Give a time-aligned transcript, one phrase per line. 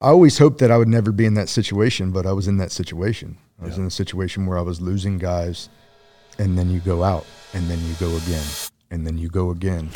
[0.00, 2.58] I always hoped that I would never be in that situation, but I was in
[2.58, 3.38] that situation.
[3.60, 3.80] I was Yeah.
[3.80, 5.70] in a situation where I was losing guys,
[6.38, 8.44] and then you go out, and then you go again,
[8.90, 9.88] and then you go again.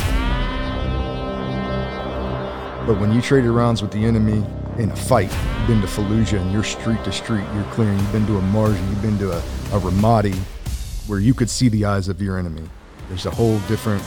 [2.87, 4.43] But when you traded rounds with the enemy
[4.79, 8.11] in a fight, you've been to Fallujah and you're street to street, you're clearing, you've
[8.13, 9.39] been to a Marjah, you've been to a,
[9.77, 10.35] a Ramadi
[11.09, 12.63] where you could see the eyes of your enemy.
[13.09, 14.03] There's a whole different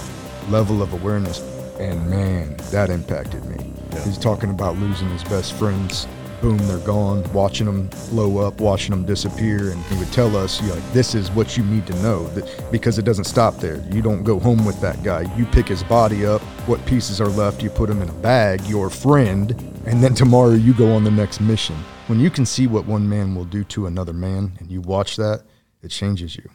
[0.49, 1.39] level of awareness.
[1.79, 3.72] And man, that impacted me.
[3.93, 4.03] Yeah.
[4.05, 6.07] He's talking about losing his best friends.
[6.41, 7.23] Boom, they're gone.
[7.31, 9.71] Watching them blow up, watching them disappear.
[9.71, 12.97] And he would tell us, like, this is what you need to know that, because
[12.99, 13.81] it doesn't stop there.
[13.91, 15.33] You don't go home with that guy.
[15.37, 16.41] You pick his body up.
[16.67, 19.51] What pieces are left, you put him in a bag, your friend.
[19.85, 21.75] And then tomorrow you go on the next mission.
[22.07, 25.15] When you can see what one man will do to another man and you watch
[25.15, 25.43] that,
[25.81, 26.49] it changes you.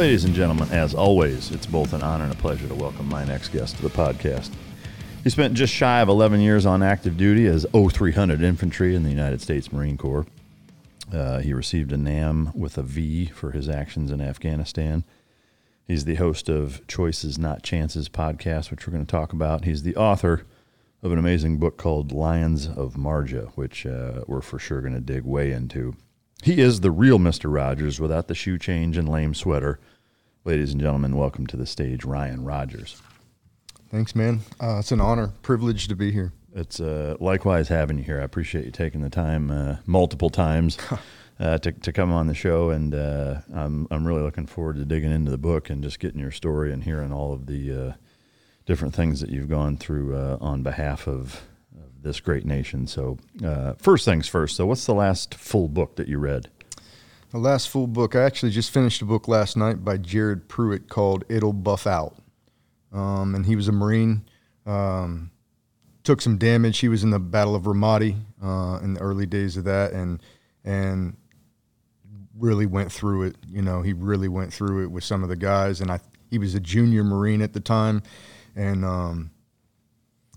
[0.00, 3.22] Ladies and gentlemen, as always, it's both an honor and a pleasure to welcome my
[3.22, 4.50] next guest to the podcast.
[5.22, 9.10] He spent just shy of 11 years on active duty as 0300 infantry in the
[9.10, 10.24] United States Marine Corps.
[11.12, 15.04] Uh, he received a NAM with a V for his actions in Afghanistan.
[15.86, 19.66] He's the host of Choices Not Chances podcast, which we're going to talk about.
[19.66, 20.46] He's the author
[21.02, 25.00] of an amazing book called Lions of Marjah, which uh, we're for sure going to
[25.00, 25.94] dig way into.
[26.42, 27.52] He is the real Mr.
[27.52, 29.78] Rogers without the shoe change and lame sweater.
[30.46, 33.02] Ladies and gentlemen, welcome to the stage, Ryan Rogers.
[33.90, 34.40] Thanks, man.
[34.58, 36.32] Uh, it's an honor, privilege to be here.
[36.54, 38.18] It's uh, likewise having you here.
[38.18, 40.78] I appreciate you taking the time uh, multiple times
[41.40, 44.86] uh, to, to come on the show, and uh, I'm I'm really looking forward to
[44.86, 47.92] digging into the book and just getting your story and hearing all of the uh,
[48.64, 51.42] different things that you've gone through uh, on behalf of,
[51.76, 52.86] of this great nation.
[52.86, 54.56] So, uh, first things first.
[54.56, 56.48] So, what's the last full book that you read?
[57.30, 60.88] The last full book, I actually just finished a book last night by Jared Pruitt
[60.88, 62.16] called It'll Buff Out.
[62.92, 64.28] Um, and he was a Marine,
[64.66, 65.30] um,
[66.02, 66.80] took some damage.
[66.80, 70.20] He was in the Battle of Ramadi uh, in the early days of that and,
[70.64, 71.16] and
[72.36, 73.36] really went through it.
[73.48, 75.80] You know, he really went through it with some of the guys.
[75.80, 76.00] And I,
[76.32, 78.02] he was a junior Marine at the time.
[78.56, 79.30] And, um,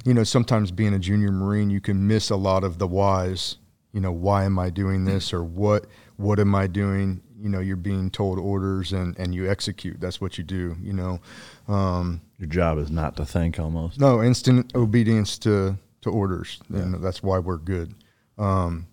[0.05, 3.57] you know, sometimes being a junior Marine, you can miss a lot of the whys.
[3.93, 5.87] You know, why am I doing this or what
[6.17, 7.21] what am I doing?
[7.39, 9.99] You know, you're being told orders and, and you execute.
[9.99, 11.19] That's what you do, you know.
[11.67, 13.99] Um, Your job is not to think almost.
[13.99, 16.61] no, instant obedience to, to orders.
[16.69, 17.95] And that's why we're good.
[18.37, 18.87] Um,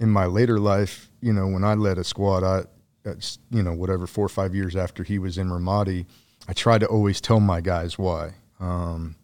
[0.00, 2.64] in my later life, you know, when I led a squad, I,
[3.50, 6.06] you know, whatever, four or five years after he was in Ramadi,
[6.46, 8.34] I try to always tell my guys why.
[8.60, 9.16] Um,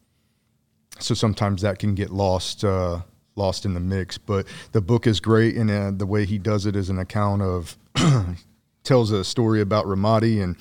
[0.98, 3.00] so sometimes that can get lost, uh,
[3.36, 4.18] lost in the mix.
[4.18, 7.42] But the book is great, and uh, the way he does it is an account
[7.42, 7.76] of
[8.84, 10.56] tells a story about Ramadi, and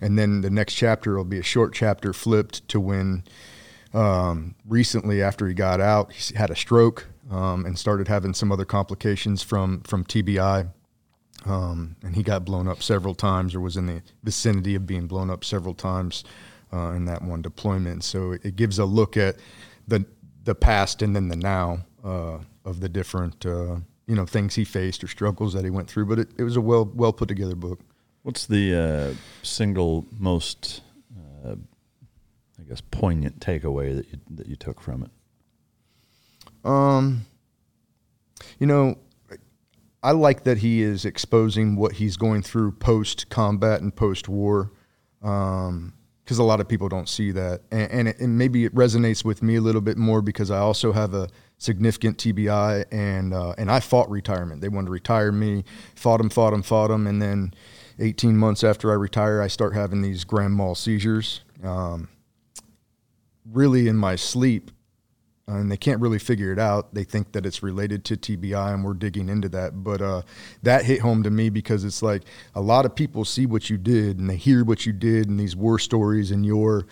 [0.00, 3.24] and then the next chapter will be a short chapter flipped to when
[3.94, 8.50] um, recently after he got out, he had a stroke um, and started having some
[8.52, 10.70] other complications from from TBI.
[11.44, 15.08] Um, and he got blown up several times, or was in the vicinity of being
[15.08, 16.22] blown up several times
[16.72, 18.04] uh, in that one deployment.
[18.04, 19.36] So it, it gives a look at
[19.88, 20.06] the
[20.44, 23.76] the past and then the now uh, of the different uh,
[24.06, 26.06] you know things he faced or struggles that he went through.
[26.06, 27.80] But it, it was a well well put together book.
[28.22, 30.82] What's the uh, single most,
[31.44, 31.56] uh,
[32.58, 35.10] I guess, poignant takeaway that you that you took from it?
[36.64, 37.26] Um,
[38.58, 38.98] you know,
[40.02, 44.70] I like that he is exposing what he's going through post combat and post war,
[46.24, 49.24] because a lot of people don't see that, and, and, it, and maybe it resonates
[49.24, 51.28] with me a little bit more because I also have a
[51.58, 54.60] significant TBI, and uh, and I fought retirement.
[54.60, 57.54] They wanted to retire me, fought them, fought them, fought him, and then
[57.98, 61.42] 18 months after I retire, I start having these grand mal seizures.
[61.62, 62.08] Um,
[63.50, 64.70] really, in my sleep,
[65.48, 66.94] and they can't really figure it out.
[66.94, 69.82] They think that it's related to TBI, and we're digging into that.
[69.82, 70.22] But uh,
[70.62, 72.22] that hit home to me because it's like
[72.54, 75.38] a lot of people see what you did and they hear what you did and
[75.38, 76.86] these war stories, and you're,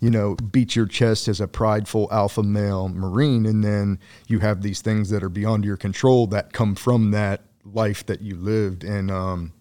[0.00, 3.98] you know, beat your chest as a prideful alpha male Marine, and then
[4.28, 8.22] you have these things that are beyond your control that come from that life that
[8.22, 9.52] you lived, and um,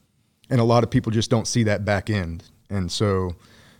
[0.50, 3.36] and a lot of people just don't see that back end, and so,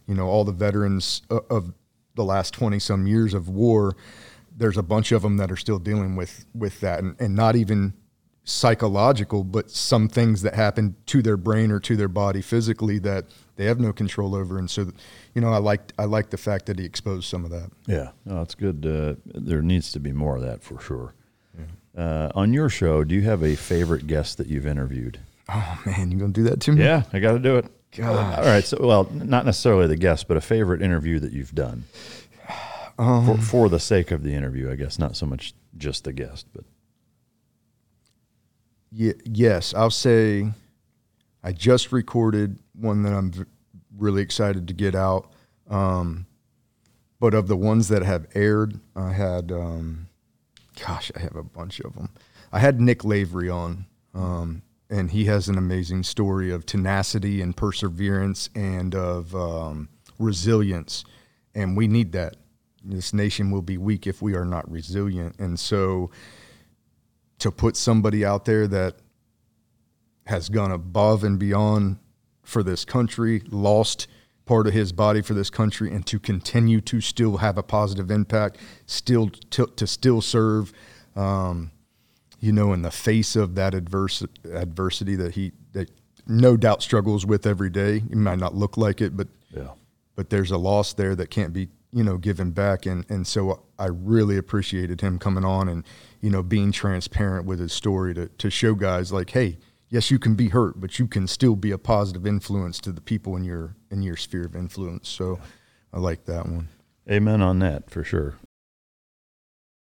[0.08, 1.72] you know, all the veterans of
[2.16, 3.96] the last twenty some years of war
[4.56, 7.56] there's a bunch of them that are still dealing with with that and, and not
[7.56, 7.94] even
[8.46, 13.26] psychological, but some things that happen to their brain or to their body physically that
[13.56, 14.60] they have no control over.
[14.60, 14.92] And so,
[15.34, 17.72] you know, I like I like the fact that he exposed some of that.
[17.88, 18.86] Yeah, no, it's good.
[18.86, 21.14] Uh, there needs to be more of that for sure.
[21.58, 22.04] Yeah.
[22.04, 25.20] Uh, on your show, do you have a favorite guest that you've interviewed?
[25.50, 26.84] Oh man, you gonna do that to me?
[26.84, 27.66] Yeah, I got to do it.
[27.96, 28.38] Gosh.
[28.40, 28.64] All right.
[28.64, 31.86] So, well, not necessarily the guest, but a favorite interview that you've done
[32.98, 35.00] um, for, for the sake of the interview, I guess.
[35.00, 36.64] Not so much just the guest, but
[38.92, 40.52] yeah, yes, I'll say
[41.44, 43.44] I just recorded one that I'm v-
[43.98, 45.32] really excited to get out.
[45.70, 46.26] Um,
[47.20, 50.08] but of the ones that have aired, I had, um,
[50.80, 52.10] gosh, I have a bunch of them.
[52.52, 57.56] I had Nick Lavery on, um, and he has an amazing story of tenacity and
[57.56, 59.90] perseverance and of um,
[60.20, 61.04] resilience.
[61.54, 62.38] And we need that.
[62.86, 65.40] This nation will be weak if we are not resilient.
[65.40, 66.12] And so,
[67.40, 68.96] to put somebody out there that
[70.28, 71.98] has gone above and beyond
[72.44, 74.08] for this country, lost
[74.46, 78.12] part of his body for this country, and to continue to still have a positive
[78.12, 80.72] impact, still to, to still serve,
[81.16, 81.72] um,
[82.40, 85.90] you know, in the face of that adverse, adversity that he that
[86.28, 87.98] no doubt struggles with every day.
[87.98, 89.70] It might not look like it, but yeah.
[90.16, 93.64] but there's a loss there that can't be you know giving back, and and so
[93.78, 95.84] I really appreciated him coming on and
[96.26, 99.60] you know, being transparent with his story to, to show guys like, hey,
[99.90, 103.00] yes, you can be hurt, but you can still be a positive influence to the
[103.00, 105.08] people in your in your sphere of influence.
[105.08, 105.40] So
[105.94, 106.70] I like that one.
[107.08, 108.40] Amen on that for sure.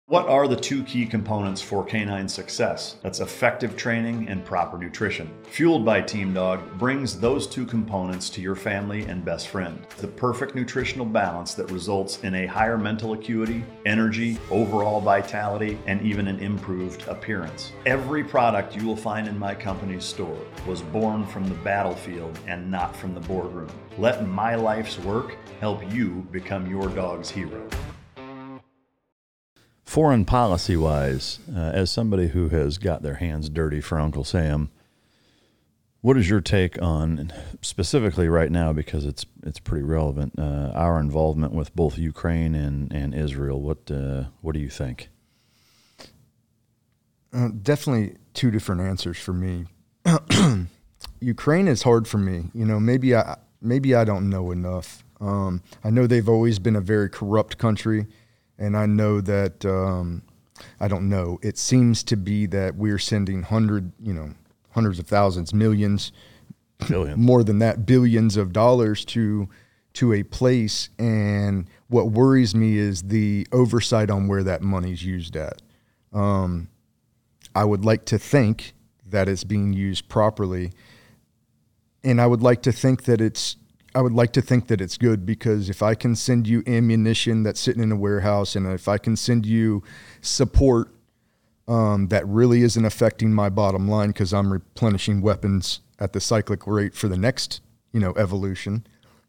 [0.09, 2.95] What are the two key components for canine success?
[3.03, 5.29] That's effective training and proper nutrition.
[5.47, 9.85] Fueled by Team Dog brings those two components to your family and best friend.
[9.97, 16.01] The perfect nutritional balance that results in a higher mental acuity, energy, overall vitality, and
[16.03, 17.73] even an improved appearance.
[17.85, 20.39] Every product you will find in my company's store
[20.69, 23.73] was born from the battlefield and not from the boardroom.
[23.99, 27.69] Let my life's work help you become your dog's hero
[29.87, 34.69] foreign policy wise, uh, as somebody who has got their hands dirty for Uncle Sam,
[36.03, 41.01] what is your take on specifically right now because it's it's pretty relevant uh, our
[41.01, 43.61] involvement with both Ukraine and, and Israel?
[43.61, 45.09] What uh, what do you think?
[47.33, 49.67] Uh, definitely two different answers for me.
[51.21, 52.51] Ukraine is hard for me.
[52.55, 55.05] You know, maybe I maybe I don't know enough.
[55.21, 58.07] Um, I know they've always been a very corrupt country
[58.59, 60.23] and I know that um,
[60.81, 61.39] I don't know.
[61.43, 64.35] It seems to be that we're sending hundred, you know,
[64.71, 66.13] hundreds of thousands, millions,
[66.89, 69.49] billions, more than that, billions of dollars to
[69.95, 70.91] to a place.
[70.99, 75.63] And what worries me is the oversight on where that money's used at.
[76.13, 76.69] Um,
[77.55, 78.75] I would like to think
[79.07, 80.73] that it's being used properly,
[82.05, 83.57] and I would like to think that it's
[83.97, 87.45] I would like to think that it's good because if I can send you ammunition
[87.45, 89.83] that's sitting in a warehouse and if I can send you
[90.21, 90.91] support
[91.67, 96.67] um, that really isn't affecting my bottom line because I'm replenishing weapons at the cyclic
[96.67, 98.87] rate for the next, you know, evolution,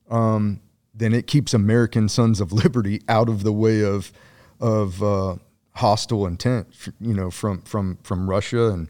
[0.10, 0.60] um,
[0.94, 4.12] then it keeps American Sons of Liberty out of the way of
[4.60, 5.38] of uh,
[5.76, 6.68] hostile intent,
[7.00, 8.90] you know, from from from Russia and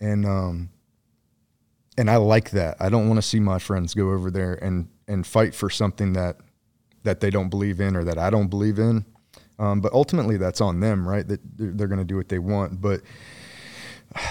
[0.00, 0.70] and um,
[2.00, 2.78] and I like that.
[2.80, 6.14] I don't want to see my friends go over there and and fight for something
[6.14, 6.38] that
[7.02, 9.04] that they don't believe in or that I don't believe in.
[9.58, 11.28] Um, but ultimately, that's on them, right?
[11.28, 12.80] That they're, they're going to do what they want.
[12.80, 13.02] But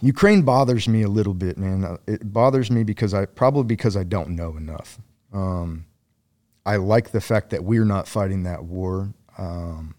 [0.00, 1.84] Ukraine bothers me a little bit, man.
[1.84, 5.00] Uh, it bothers me because I probably because I don't know enough.
[5.32, 5.86] Um,
[6.64, 9.12] I like the fact that we're not fighting that war.
[9.36, 9.96] Um,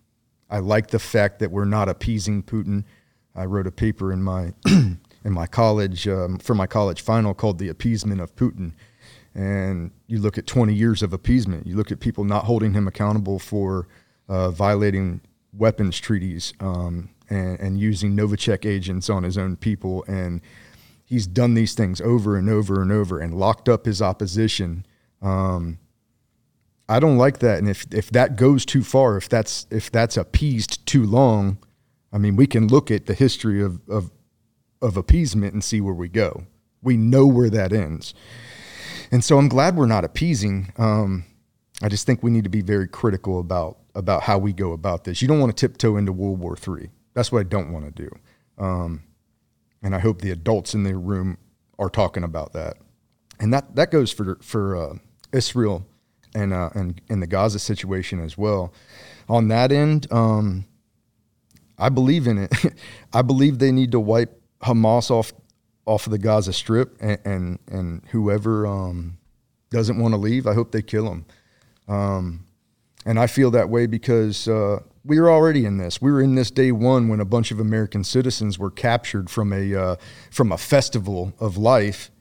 [0.50, 2.86] I like the fact that we're not appeasing Putin.
[3.36, 4.54] I wrote a paper in my
[5.27, 8.72] in my college um, for my college final called "The Appeasement of Putin."
[9.36, 11.67] And you look at 20 years of appeasement.
[11.67, 13.88] You look at people not holding him accountable for
[14.27, 15.22] uh, violating
[15.53, 20.03] weapons treaties um, and, and using Novichok agents on his own people.
[20.07, 20.41] And
[21.05, 24.88] he's done these things over and over and over and locked up his opposition.
[25.22, 25.77] Um,
[26.89, 27.60] I don't like that.
[27.60, 31.60] And if, if that goes too far, if that's if that's appeased too long,
[32.12, 34.10] I mean, we can look at the history of, of
[34.81, 36.46] of appeasement and see where we go.
[36.81, 38.13] We know where that ends.
[39.12, 40.72] And so I'm glad we're not appeasing.
[40.77, 41.25] Um,
[41.81, 45.05] I just think we need to be very critical about about how we go about
[45.05, 45.22] this.
[45.22, 46.91] You don't want to tiptoe into World War III.
[47.15, 48.10] That's what I don't want to do.
[48.63, 49.03] Um,
[49.81, 51.38] and I hope the adults in the room
[51.79, 52.77] are talking about that.
[53.39, 54.93] And that that goes for for uh,
[55.31, 55.86] Israel
[56.36, 58.74] and uh, and and the Gaza situation as well.
[59.29, 60.65] On that end, um,
[61.77, 62.53] I believe in it.
[63.13, 65.34] I believe they need to wipe Hamas off
[65.86, 69.18] off of the Gaza Strip, and and, and whoever um,
[69.70, 71.26] doesn't want to leave, I hope they kill them.
[71.88, 72.46] Um,
[73.06, 76.02] and I feel that way because uh, we were already in this.
[76.02, 79.54] We were in this day one when a bunch of American citizens were captured from
[79.54, 79.96] a uh,
[80.30, 82.12] from a festival of life.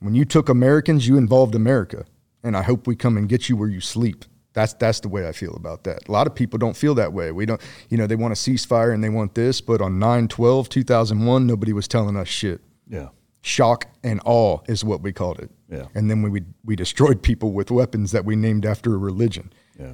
[0.00, 2.06] When you took Americans, you involved America,
[2.42, 4.24] and I hope we come and get you where you sleep.
[4.56, 6.08] That's that's the way I feel about that.
[6.08, 7.30] A lot of people don't feel that way.
[7.30, 7.60] We don't,
[7.90, 11.74] you know, they want a ceasefire and they want this, but on 9-12, 2001, nobody
[11.74, 12.62] was telling us shit.
[12.88, 13.08] Yeah.
[13.42, 15.50] Shock and awe is what we called it.
[15.70, 15.88] Yeah.
[15.94, 19.52] And then we we destroyed people with weapons that we named after a religion.
[19.78, 19.92] Yeah.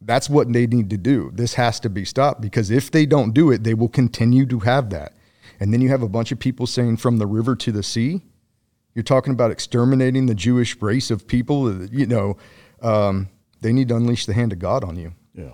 [0.00, 1.30] That's what they need to do.
[1.34, 4.60] This has to be stopped because if they don't do it, they will continue to
[4.60, 5.12] have that.
[5.60, 8.22] And then you have a bunch of people saying from the river to the sea.
[8.94, 11.84] You're talking about exterminating the Jewish race of people.
[11.84, 12.38] You know,
[12.80, 13.28] um,
[13.60, 15.12] they need to unleash the hand of God on you.
[15.34, 15.52] Yeah.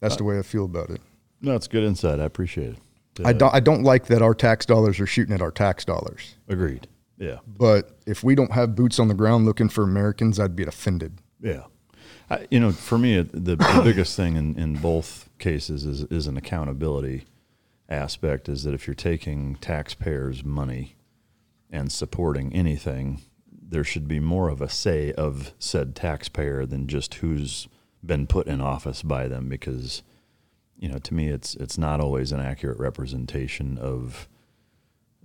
[0.00, 1.00] That's uh, the way I feel about it.
[1.40, 2.20] No, it's good insight.
[2.20, 2.78] I appreciate it.
[3.24, 3.54] I uh, don't.
[3.54, 6.34] I don't like that our tax dollars are shooting at our tax dollars.
[6.48, 6.88] Agreed.
[7.18, 7.38] Yeah.
[7.46, 11.20] But if we don't have boots on the ground looking for Americans, I'd be offended.
[11.40, 11.64] Yeah.
[12.30, 16.26] I, you know, for me, the, the biggest thing in, in both cases is, is
[16.26, 17.24] an accountability
[17.88, 20.96] aspect is that if you're taking taxpayers' money
[21.70, 23.20] and supporting anything,
[23.74, 27.68] there should be more of a say of said taxpayer than just who's
[28.06, 30.02] been put in office by them because
[30.78, 34.28] you know to me it's it's not always an accurate representation of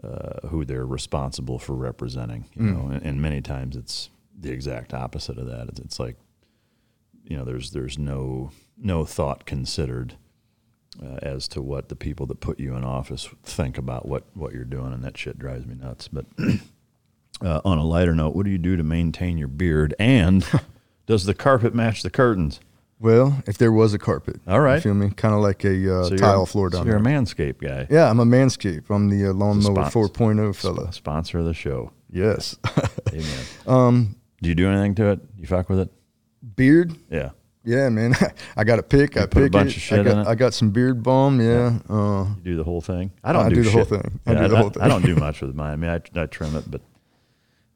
[0.04, 2.74] uh, who they're responsible for representing you Mm.
[2.74, 6.16] know and, and many times it's the exact opposite of that it's, it's like
[7.26, 10.16] you know there's there's no no thought considered
[11.04, 14.54] uh, as to what the people that put you in office think about what what
[14.54, 16.26] you're doing and that shit drives me nuts but
[17.42, 20.46] uh, on a lighter note what do you do to maintain your beard and
[21.06, 22.60] does the carpet match the curtains
[23.00, 24.76] Well, if there was a carpet, All right.
[24.76, 25.10] you feel me?
[25.12, 27.14] Kind of like a uh, So tile floor down so you're there.
[27.18, 28.90] a manscape guy Yeah, I'm a manscape.
[28.90, 30.92] I'm the uh, lawnmower Spons- 4.0 fella.
[30.92, 32.58] Sp- sponsor of the show Yes.
[33.14, 35.90] amen um, do you do anything to it you fuck with it
[36.56, 36.94] beard.
[37.10, 37.30] yeah
[37.64, 38.16] Yeah, man.
[38.58, 39.16] I got a pick.
[39.18, 39.78] I put a bunch it.
[39.78, 40.28] of shit I got, in it?
[40.28, 41.40] I got some beard balm.
[41.40, 41.80] Yeah.
[41.90, 43.12] Uh, You do the whole thing.
[43.24, 44.20] I don't I do, do the whole thing.
[44.26, 44.82] I Yeah, do the whole thing.
[44.82, 45.74] I don't do much with mine.
[45.74, 46.82] I mean, I, I trim it, but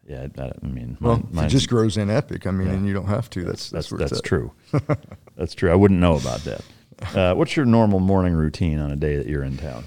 [0.08, 2.46] yeah, I, I mean, well, mine, it just grows in epic.
[2.46, 2.74] I mean, Yeah.
[2.74, 3.44] and you don't have to.
[3.44, 4.52] That's that's, that's that's true.
[5.38, 5.72] that's true.
[5.72, 6.62] I wouldn't know about that.
[7.16, 9.84] Uh, what's your normal morning routine on a day that you're in town?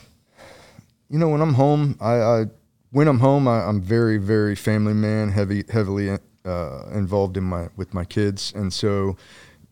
[1.08, 2.44] You know, when I'm home, I, I
[2.90, 6.10] when I'm home, I, I'm very very family man, heavy heavily
[6.44, 9.16] uh, involved in my with my kids, and so.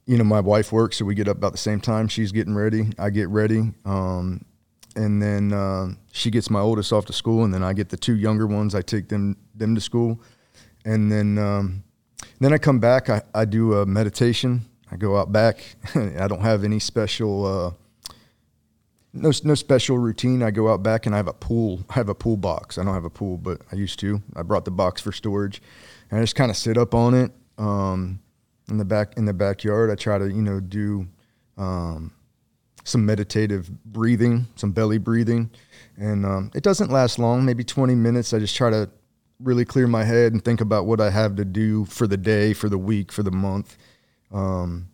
[0.06, 2.08] You know, my wife works, so we get up about the same time.
[2.08, 2.90] She's getting ready.
[2.98, 3.72] I get ready.
[3.86, 4.44] Um,
[4.96, 7.96] and then uh, she gets my oldest off to school, and then I get the
[7.96, 8.74] two younger ones.
[8.74, 10.20] I take them them to school,
[10.84, 11.84] and then um,
[12.40, 13.08] then I come back.
[13.10, 14.66] I, I do a meditation.
[14.90, 15.76] I go out back.
[15.94, 18.14] I don't have any special uh,
[19.14, 20.42] no no special routine.
[20.42, 21.80] I go out back and I have a pool.
[21.88, 22.78] I have a pool box.
[22.78, 24.20] I don't have a pool, but I used to.
[24.36, 25.62] I brought the box for storage,
[26.10, 28.20] and I just kind of sit up on it um,
[28.68, 29.90] in the back in the backyard.
[29.90, 31.06] I try to you know do
[31.56, 32.12] um,
[32.82, 35.50] some meditative breathing, some belly breathing,
[35.96, 37.44] and um, it doesn't last long.
[37.44, 38.34] Maybe twenty minutes.
[38.34, 38.90] I just try to
[39.44, 42.54] really clear my head and think about what I have to do for the day,
[42.54, 43.76] for the week, for the month.
[44.32, 44.88] Um,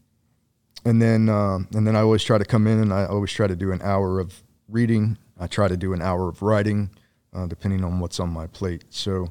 [0.84, 3.46] and then um, and then I always try to come in and I always try
[3.46, 5.16] to do an hour of reading.
[5.38, 6.90] I try to do an hour of writing,
[7.32, 8.84] uh, depending on what's on my plate.
[8.90, 9.30] So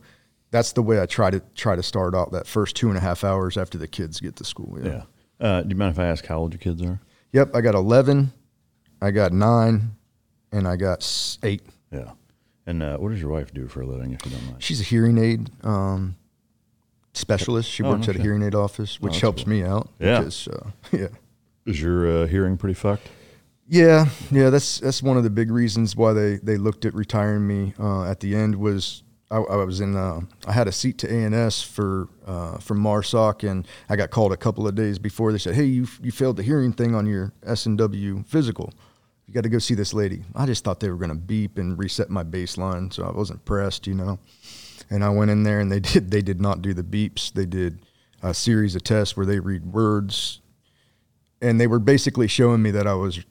[0.52, 3.02] that's the way I try to try to start out that first two and a
[3.02, 4.80] half hours after the kids get to school.
[4.82, 5.04] Yeah.
[5.40, 7.00] Uh, do you mind if I ask how old your kids are?
[7.34, 7.56] Yep.
[7.56, 8.32] I got eleven,
[9.02, 9.96] I got nine,
[10.52, 11.62] and I got eight.
[11.92, 12.12] Yeah.
[12.66, 14.62] And uh, what does your wife do for a living, if you don't mind?
[14.64, 16.16] She's a hearing aid um,
[17.14, 17.70] specialist.
[17.70, 19.54] She Oh, works no at a hearing aid office, which that's helps cool.
[19.54, 19.90] me out.
[20.00, 20.20] Yeah.
[20.20, 21.08] Because, uh, yeah.
[21.66, 23.10] Is your uh, hearing pretty fucked?
[23.68, 27.46] Yeah, yeah, that's that's one of the big reasons why they they looked at retiring
[27.46, 30.98] me uh, at the end was I, I was in uh, I had a seat
[31.00, 35.32] to ANS for uh, from Marsoc and I got called a couple of days before
[35.32, 38.74] they said hey you you failed the hearing thing on your S and W physical
[39.30, 40.24] you got to go see this lady.
[40.34, 43.86] I just thought they were gonna beep and reset my baseline so I wasn't pressed
[43.86, 44.18] you know.
[44.90, 47.32] And I went in there and they did they did not do the beeps.
[47.32, 47.80] They did
[48.24, 50.42] a series of tests where they read words.
[51.42, 53.24] And they were basically showing me that I was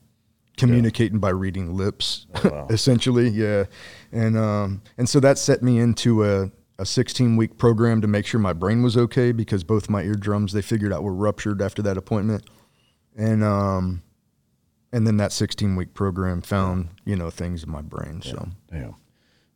[0.57, 2.67] communicating by reading lips, Oh, wow.
[2.71, 3.29] essentially.
[3.29, 3.65] Yeah,
[4.13, 8.25] and um, and so that set me into a, a 16 week program to make
[8.25, 11.83] sure my brain was okay because both my eardrums they figured out were ruptured after
[11.83, 12.45] that appointment,
[13.17, 14.03] and um,
[14.93, 18.21] and then that 16 week program found you know things in my brain.
[18.23, 18.95] So Damn.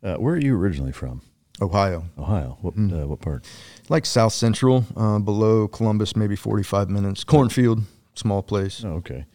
[0.03, 1.23] Uh, where are you originally from?
[1.61, 2.59] Ohio, Ohio.
[2.61, 2.93] What Hmm.
[2.93, 3.47] uh, what part?
[3.89, 7.25] like South Central, uh, below Columbus, maybe 45 minutes.
[7.25, 7.83] Cornfield,
[8.15, 8.83] small place.
[8.85, 9.27] Oh, okay.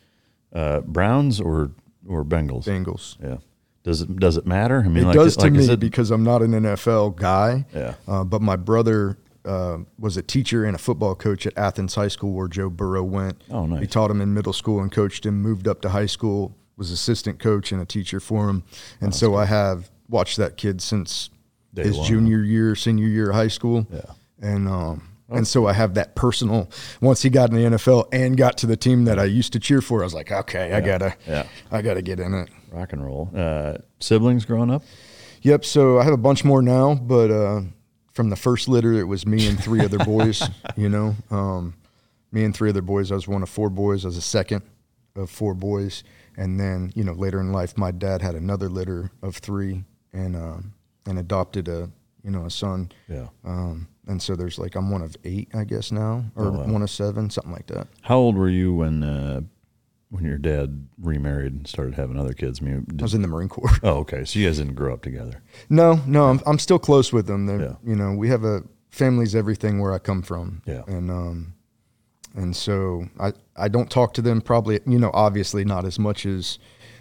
[0.53, 1.71] Uh, Browns or
[2.07, 2.65] or Bengals?
[2.65, 3.17] Bengals.
[3.21, 3.37] Yeah.
[3.83, 4.79] Does it does it matter?
[4.83, 7.11] I mean, It like, does to like, is me it- because I'm not an NFL
[7.15, 7.65] guy.
[7.73, 7.93] Yeah.
[8.07, 12.09] Uh, but my brother uh, was a teacher and a football coach at Athens High
[12.09, 13.41] School, where Joe Burrow went.
[13.49, 13.81] Oh, nice.
[13.81, 15.41] He taught him in middle school and coached him.
[15.41, 18.63] Moved up to high school, was assistant coach and a teacher for him.
[19.01, 21.29] And so I have watched that kid since
[21.73, 22.05] Day his one.
[22.07, 23.87] junior year, senior year of high school.
[23.91, 24.01] Yeah.
[24.41, 26.69] And um, and so I have that personal.
[27.01, 29.59] Once he got in the NFL and got to the team that I used to
[29.59, 31.45] cheer for, I was like, okay, I gotta, Yeah.
[31.71, 32.49] I gotta get in it.
[32.71, 33.29] rock and roll?
[33.35, 34.83] Uh, siblings growing up?
[35.41, 35.65] Yep.
[35.65, 37.61] So I have a bunch more now, but uh,
[38.17, 40.41] from the first litter, it was me and three other boys.
[40.75, 41.73] You know, um,
[42.31, 43.11] me and three other boys.
[43.11, 44.05] I was one of four boys.
[44.05, 44.61] I was a second
[45.15, 46.03] of four boys,
[46.35, 49.83] and then you know later in life, my dad had another litter of three,
[50.13, 50.73] and um,
[51.05, 51.89] and adopted a
[52.23, 52.91] you know a son.
[53.07, 53.27] Yeah.
[53.45, 56.65] Um, and so there's like I'm one of eight, I guess now, or Oh, wow.
[56.67, 57.87] one of seven, something like that.
[58.01, 59.41] How old were you when uh,
[60.09, 62.61] when your dad remarried and started having other kids?
[62.61, 63.77] I mean, I was in the Marine Corps.
[63.83, 64.23] oh, okay.
[64.25, 65.41] So you guys didn't grow up together.
[65.69, 67.45] No, no, I'm I'm still close with them.
[67.45, 67.75] They're, Yeah.
[67.83, 70.61] You know, we have a family's everything where I come from.
[70.65, 70.83] Yeah.
[70.87, 71.53] And um,
[72.35, 74.79] and so I I don't talk to them probably.
[74.85, 76.59] You know, obviously not as much as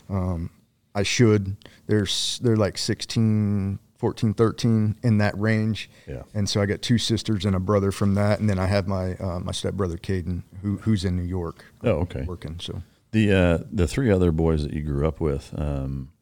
[0.09, 0.51] um,
[0.95, 1.57] I should.
[1.87, 2.07] They're
[2.41, 5.89] they're like 16, 14, 13 in that range.
[6.09, 6.23] Yeah.
[6.35, 8.89] And so I got two sisters and a brother from that, and then I have
[8.89, 11.65] my uh, my stepbrother Caden, who who's in New York.
[11.85, 12.23] Oh, okay.
[12.23, 12.59] Working.
[12.61, 12.83] So
[13.17, 16.13] The uh, the three other boys that you grew up with, um,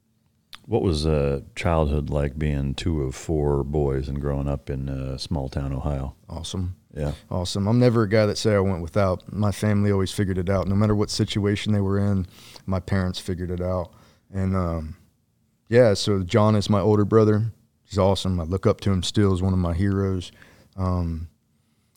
[0.64, 5.18] what was uh, childhood like being two of four boys and growing up in uh,
[5.18, 6.14] small town Ohio?
[6.28, 6.76] awesome.
[6.96, 7.14] Yeah.
[7.28, 7.66] Awesome.
[7.66, 9.32] I'm never a guy that say I went without.
[9.32, 10.68] My family always figured it out.
[10.68, 12.28] No matter what situation they were in,
[12.64, 13.90] my parents figured it out.
[14.32, 14.96] And um,
[15.68, 17.50] yeah, so John is my older brother.
[17.82, 18.38] He's awesome.
[18.38, 20.30] I look up to him still as one of my heroes.
[20.76, 21.26] Um,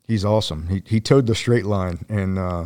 [0.08, 0.70] he's awesome.
[0.70, 2.66] He he towed the straight line, and uh,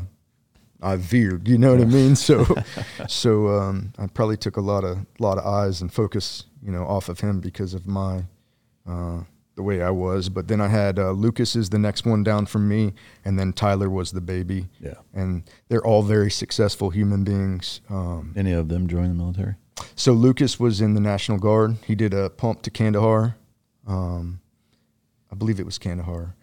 [0.82, 1.48] I veered.
[1.48, 2.16] You know what I mean?
[2.16, 2.46] So
[3.08, 6.84] so um, I probably took a lot of lot of eyes and focus, you know,
[6.86, 8.24] off of him because of my
[8.88, 9.22] uh,
[9.56, 10.30] the way I was.
[10.30, 12.94] But then I had uh, Lucas is the next one down from me,
[13.26, 14.70] and then Tyler was the baby.
[14.80, 14.96] Yeah.
[15.14, 17.82] And they're all very successful human beings.
[17.90, 19.56] Um, Any of them join the military?
[19.96, 21.78] so Lucas was in the National Guard.
[21.86, 23.36] He did a pump to Kandahar.
[23.88, 24.42] Um,
[25.32, 26.36] I believe it was Kandahar.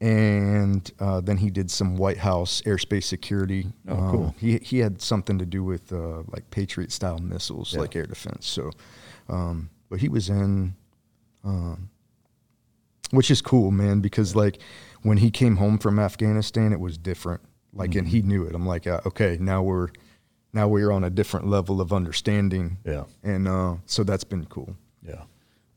[0.00, 3.66] And uh, then he did some White House airspace security.
[3.86, 4.34] Oh, Um, cool.
[4.38, 7.80] He he had something to do with uh, like Patriot style missiles, Yeah.
[7.80, 8.46] like air defense.
[8.46, 8.70] So,
[9.28, 10.74] um, but he was in,
[11.44, 11.90] um,
[13.10, 14.58] which is cool, man, because like
[15.02, 17.42] when he came home from Afghanistan, it was different.
[17.72, 18.16] Like, and Mm-hmm.
[18.16, 18.54] he knew it.
[18.54, 19.88] I'm like, uh, okay, now we're
[20.52, 23.04] now we're on a different level of understanding Yeah.
[23.22, 24.76] and uh, so that's been cool.
[25.02, 25.24] Yeah.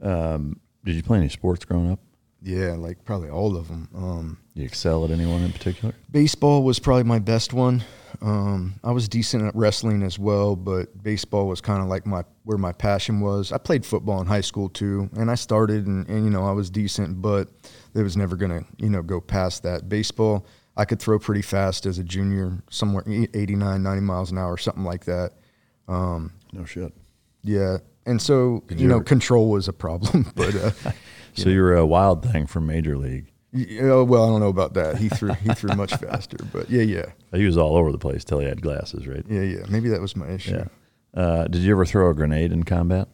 [0.01, 1.99] Um, did you play any sports growing up?
[2.43, 3.87] Yeah, like probably all of them.
[3.95, 5.93] Um, you excel at anyone in particular?
[6.11, 7.83] baseball was probably my best one.
[8.21, 12.23] Um, I was decent at wrestling as well, but baseball was kind of like my
[12.43, 13.51] where my passion was.
[13.51, 16.51] I played football in high school too, and I started and, and you know I
[16.51, 17.47] was decent, but
[17.95, 19.87] it was never gonna you know go past that.
[19.89, 20.45] Baseball,
[20.77, 24.83] I could throw pretty fast as a junior, somewhere 89, 90 miles an hour, something
[24.83, 25.31] like that.
[25.87, 26.93] Um, No shit.
[27.41, 30.53] yeah, and so Did you you know ever- control was a problem, but.
[30.55, 30.71] Uh,
[31.35, 33.31] So you were a wild thing from Major League.
[33.51, 34.97] Yeah, well, I don't know about that.
[34.97, 38.23] He threw he threw much faster, but yeah, yeah, He was all over the place
[38.23, 39.23] till he had glasses, right?
[39.29, 39.65] yeah, yeah.
[39.69, 40.55] Maybe that was my issue.
[40.55, 40.65] Yeah.
[41.21, 43.07] Uh, did you ever throw a grenade in combat?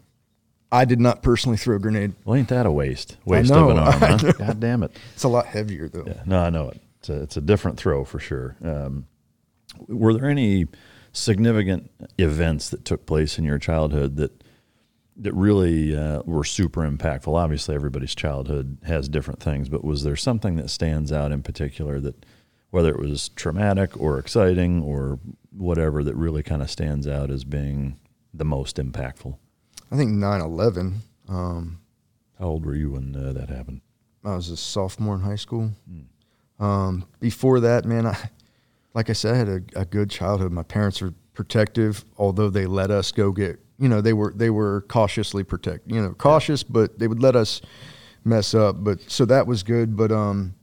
[0.72, 2.14] I did not personally throw a grenade.
[2.24, 3.18] Well, ain't that a waste?
[3.26, 4.32] Waste know, of an arm, huh?
[4.38, 4.96] God damn it.
[5.14, 6.06] It's a lot heavier though.
[6.08, 6.80] Yeah, no, I know it.
[7.00, 8.56] It's a, it's a different throw for sure.
[8.64, 9.08] Um,
[9.88, 10.68] were there any
[11.12, 14.44] significant events that took place in your childhood that
[15.20, 17.34] that really uh, were super impactful?
[17.34, 22.00] Obviously, everybody's childhood has different things, but was there something that stands out in particular
[22.00, 22.26] that,
[22.72, 25.20] whether it was traumatic or exciting or
[25.52, 28.00] whatever, that really kind of stands out as being
[28.34, 29.38] the most impactful?
[29.92, 30.96] I think 9/11.
[31.28, 31.80] Um,
[32.38, 33.82] How old were you when uh, that happened?
[34.24, 35.72] I was a sophomore in high school.
[36.60, 38.18] Um, before that, man, I
[38.94, 40.52] like I said, I had a, a good childhood.
[40.52, 43.60] My parents were protective, although they let us go get.
[43.80, 45.90] You know, they were they were cautiously protect.
[45.90, 47.62] You know, cautious, but they would let us
[48.24, 48.84] mess up.
[48.84, 49.96] But so that was good.
[49.96, 50.56] But um,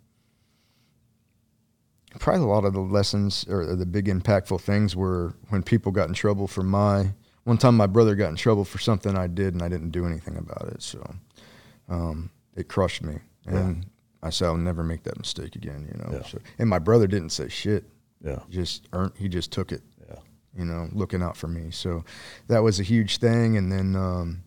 [2.18, 6.08] probably a lot of the lessons or the big impactful things were when people got
[6.08, 7.12] in trouble for my.
[7.44, 10.04] One time, my brother got in trouble for something I did, and I didn't do
[10.04, 10.82] anything about it.
[10.82, 11.14] So
[11.88, 13.86] um, it crushed me, and
[14.22, 15.88] I said I'll never make that mistake again.
[15.90, 16.18] You know.
[16.18, 16.26] Yeah.
[16.26, 17.84] So, and my brother didn't say shit.
[18.24, 19.12] Yeah, just earned.
[19.16, 19.82] He just took it.
[20.56, 21.70] You know, looking out for me.
[21.70, 22.04] So
[22.48, 23.56] that was a huge thing.
[23.56, 24.42] And then, um,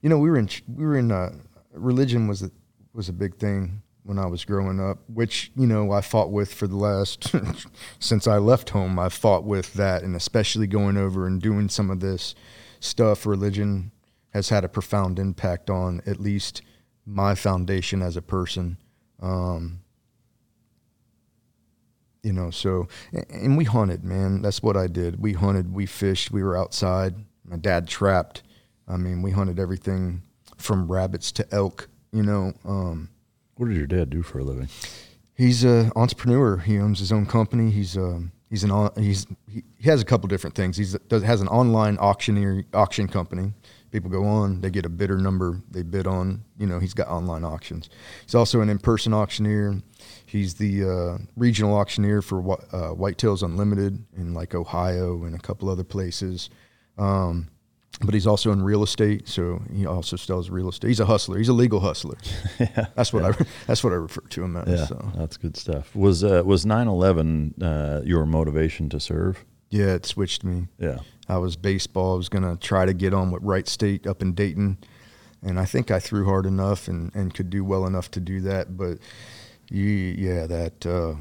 [0.00, 1.32] you know, we were in we were in uh,
[1.72, 2.50] religion was a,
[2.92, 6.52] was a big thing when I was growing up, which you know I fought with
[6.52, 7.34] for the last
[7.98, 8.98] since I left home.
[8.98, 12.34] I fought with that, and especially going over and doing some of this
[12.80, 13.92] stuff, religion
[14.30, 16.62] has had a profound impact on at least
[17.04, 18.78] my foundation as a person.
[19.20, 19.80] Um,
[22.22, 24.42] you know, so and we hunted, man.
[24.42, 25.20] That's what I did.
[25.20, 27.14] We hunted, we fished, we were outside.
[27.44, 28.42] My dad trapped.
[28.88, 30.22] I mean, we hunted everything
[30.56, 31.88] from rabbits to elk.
[32.12, 32.52] You know.
[32.64, 33.08] Um,
[33.56, 34.68] what did your dad do for a living?
[35.34, 36.56] He's an entrepreneur.
[36.58, 37.70] He owns his own company.
[37.70, 40.76] He's um, he's an he's he has a couple different things.
[40.76, 43.52] He's does has an online auctioneer auction company.
[43.90, 46.42] People go on, they get a bidder number, they bid on.
[46.58, 47.90] You know, he's got online auctions.
[48.24, 49.82] He's also an in-person auctioneer.
[50.32, 55.68] He's the uh, regional auctioneer for uh, Whitetails Unlimited in like Ohio and a couple
[55.68, 56.48] other places.
[56.96, 57.48] Um,
[58.00, 60.88] but he's also in real estate, so he also sells real estate.
[60.88, 61.36] He's a hustler.
[61.36, 62.16] He's a legal hustler.
[62.58, 63.34] yeah, that's what yeah.
[63.38, 64.80] I that's what I refer to him as.
[64.80, 65.12] Yeah, so.
[65.14, 65.94] that's good stuff.
[65.94, 69.44] Was uh, was nine eleven uh, your motivation to serve?
[69.68, 70.68] Yeah, it switched me.
[70.78, 72.14] Yeah, I was baseball.
[72.14, 74.78] I was gonna try to get on with Wright State up in Dayton,
[75.42, 78.40] and I think I threw hard enough and, and could do well enough to do
[78.40, 78.78] that.
[78.78, 78.96] But
[79.80, 80.86] yeah, that.
[80.86, 81.14] Uh,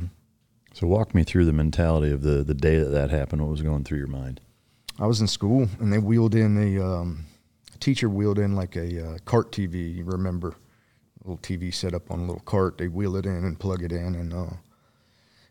[0.74, 3.42] so walk me through the mentality of the the day that that happened.
[3.42, 4.42] What was going through your mind?
[5.00, 7.26] I was in school and they wheeled in a, um,
[7.82, 9.96] teacher wheeled in like a uh, cart TV.
[9.96, 12.78] You remember, a little TV set up on a little cart.
[12.78, 14.54] They wheel it in and plug it in, and uh,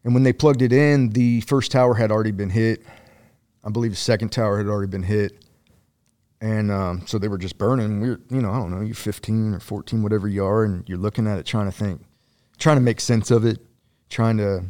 [0.05, 2.85] and when they plugged it in, the first tower had already been hit.
[3.63, 5.45] I believe the second tower had already been hit,
[6.41, 8.01] and um, so they were just burning.
[8.01, 10.99] We're you know I don't know you're 15 or 14 whatever you are, and you're
[10.99, 12.03] looking at it trying to think,
[12.61, 13.59] trying to make sense of it,
[14.09, 14.67] trying to,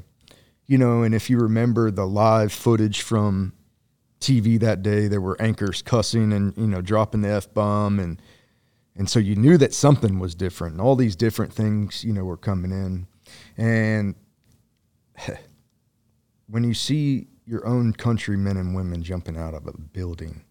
[0.67, 1.03] you know.
[1.03, 3.53] And if you remember the live footage from
[4.21, 5.09] TV that day.
[5.09, 8.21] There were anchors cussing and you know dropping the f bomb, and
[8.95, 10.75] and so you knew that something was different.
[10.75, 13.07] And all these different things you know were coming in,
[13.57, 14.15] and
[16.47, 20.45] when you see your own countrymen and women jumping out of a building,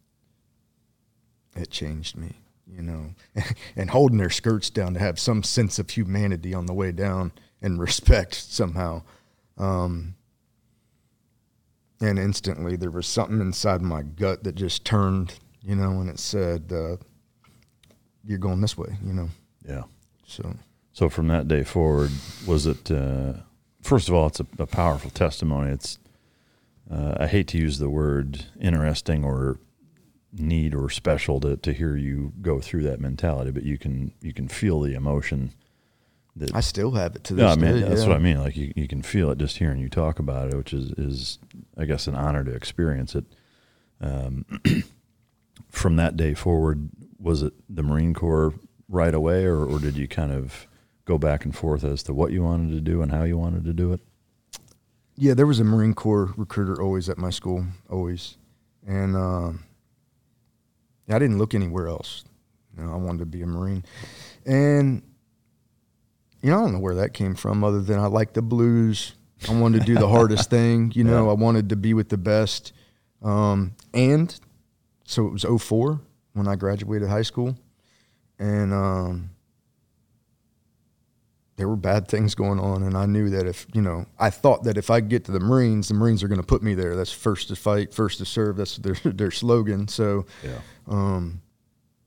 [1.56, 2.34] it changed me.
[2.72, 3.14] You know,
[3.76, 7.32] and holding their skirts down to have some sense of humanity on the way down
[7.62, 9.02] and respect somehow.
[9.58, 10.16] Um,
[12.02, 16.20] and instantly there was something inside my gut that just turned, you know, and it
[16.20, 16.98] said, uh,
[18.24, 19.30] "You're going this way," you know.
[19.68, 19.84] Yeah.
[20.26, 20.56] So.
[20.92, 22.12] So from that day forward,
[22.46, 22.92] was it?
[22.92, 23.34] Uh,
[23.82, 25.72] first of all, it's a, a powerful testimony.
[25.72, 26.00] It's.
[26.90, 29.60] Uh, I hate to use the word interesting or
[30.34, 34.34] neat or special to, to hear you go through that mentality, but you can you
[34.34, 35.54] can feel the emotion
[36.36, 37.88] that I still have it to this no, I mean, day.
[37.88, 38.08] That's yeah.
[38.08, 38.40] what I mean.
[38.40, 41.40] Like you, you can feel it just hearing you talk about it, which is, is
[41.78, 43.26] I guess, an honor to experience it.
[44.02, 44.46] Um,
[45.70, 46.90] from that day forward,
[47.20, 48.54] was it the Marine Corps
[48.88, 50.68] right away, or, or did you kind of
[51.06, 53.66] go back and forth as to what you wanted to do and how you wanted
[53.66, 54.00] to do it?
[55.18, 58.38] Yeah, there was a Marine Corps recruiter always at my school, always,
[58.88, 59.66] and um,
[61.10, 62.24] I didn't look anywhere else.
[62.78, 63.84] You know, I wanted to be a Marine,
[64.46, 65.02] and
[66.42, 69.14] you know, I don't know where that came from other than I like the blues.
[69.48, 71.32] I wanted to do the hardest thing, you know, yeah.
[71.32, 72.74] I wanted to be with the best.
[73.22, 74.38] Um, and
[75.06, 76.00] so it was 04
[76.34, 77.58] when I graduated high school.
[78.38, 79.30] And um,
[81.60, 82.84] there were bad things going on.
[82.84, 85.42] And I knew that if, you know, I thought that if I get to the
[85.42, 86.96] Marines, the Marines are going to put me there.
[86.96, 88.56] That's first to fight, first to serve.
[88.56, 89.90] That's their, their slogan.
[89.90, 90.60] So yeah.
[90.88, 91.42] um,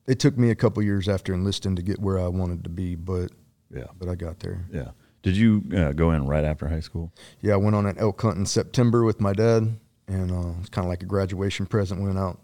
[0.07, 2.95] it took me a couple years after enlisting to get where I wanted to be.
[2.95, 3.31] But
[3.71, 3.89] yeah.
[3.99, 4.65] But I got there.
[4.73, 4.93] Yeah.
[5.23, 7.13] Did you uh, go in right after high school?
[7.43, 10.71] Yeah, I went on an elk hunt in September with my dad, and uh, it's
[10.71, 12.01] kind of like a graduation present.
[12.01, 12.41] Went out,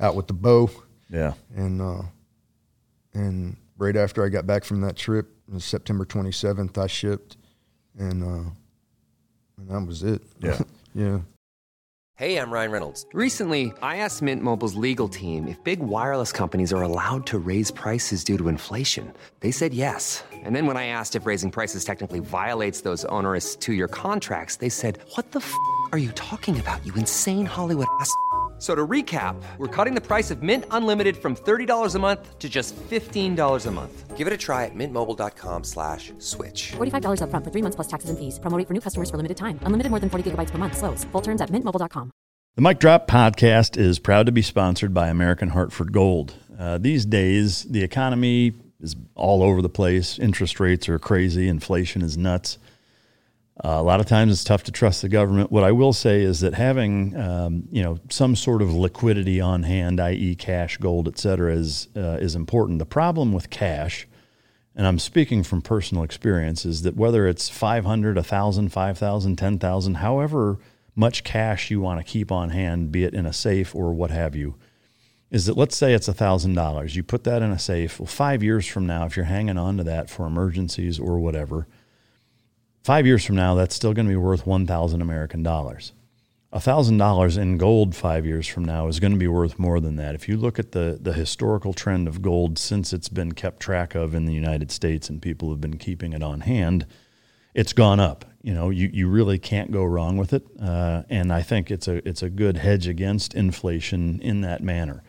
[0.00, 0.70] out with the bow.
[1.10, 1.34] Yeah.
[1.54, 2.02] And uh,
[3.12, 7.36] and right after I got back from that trip, September 27th, I shipped,
[7.98, 8.50] and uh,
[9.58, 10.22] and that was it.
[10.40, 10.60] Yeah.
[10.94, 11.18] yeah.
[12.18, 13.04] Hey, I'm Ryan Reynolds.
[13.12, 17.70] Recently, I asked Mint Mobile's legal team if big wireless companies are allowed to raise
[17.70, 19.12] prices due to inflation.
[19.40, 20.24] They said yes.
[20.32, 24.70] And then when I asked if raising prices technically violates those onerous two-year contracts, they
[24.70, 25.54] said, "What the f***
[25.92, 26.84] are you talking about?
[26.86, 28.10] You insane Hollywood ass."
[28.58, 32.48] So to recap, we're cutting the price of Mint Unlimited from $30 a month to
[32.48, 34.16] just $15 a month.
[34.16, 36.72] Give it a try at mintmobile.com slash switch.
[36.72, 38.38] $45 up front for three months plus taxes and fees.
[38.38, 39.60] Promo for new customers for limited time.
[39.64, 40.78] Unlimited more than 40 gigabytes per month.
[40.78, 41.04] Slows.
[41.12, 42.10] Full terms at mintmobile.com.
[42.54, 46.32] The Mike Drop podcast is proud to be sponsored by American Hartford Gold.
[46.58, 50.18] Uh, these days, the economy is all over the place.
[50.18, 51.48] Interest rates are crazy.
[51.48, 52.56] Inflation is nuts.
[53.64, 55.50] Uh, a lot of times it's tough to trust the government.
[55.50, 59.62] What I will say is that having um, you know some sort of liquidity on
[59.62, 62.78] hand, i.e., cash, gold, et cetera, is uh, is important.
[62.80, 64.06] The problem with cash,
[64.74, 70.58] and I'm speaking from personal experience, is that whether it's 500, 1,000, 5,000, 10,000, however
[70.94, 74.10] much cash you want to keep on hand, be it in a safe or what
[74.10, 74.56] have you,
[75.30, 76.94] is that let's say it's $1,000.
[76.94, 78.00] You put that in a safe.
[78.00, 81.66] Well, five years from now, if you're hanging on to that for emergencies or whatever,
[82.86, 85.92] five years from now, that's still going to be worth 1,000 American dollars.
[86.52, 90.14] $1,000 in gold five years from now is going to be worth more than that.
[90.14, 93.96] If you look at the, the historical trend of gold since it's been kept track
[93.96, 96.86] of in the United States and people have been keeping it on hand,
[97.54, 98.24] it's gone up.
[98.42, 100.46] You know, you, you really can't go wrong with it.
[100.62, 105.02] Uh, and I think it's a, it's a good hedge against inflation in that manner.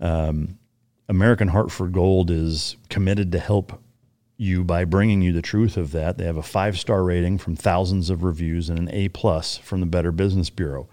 [0.00, 0.58] Um,
[1.08, 3.83] American Hartford Gold is committed to help
[4.36, 6.18] you by bringing you the truth of that.
[6.18, 9.80] They have a five star rating from thousands of reviews and an A plus from
[9.80, 10.88] the Better Business Bureau.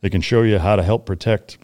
[0.00, 1.58] They can show you how to help protect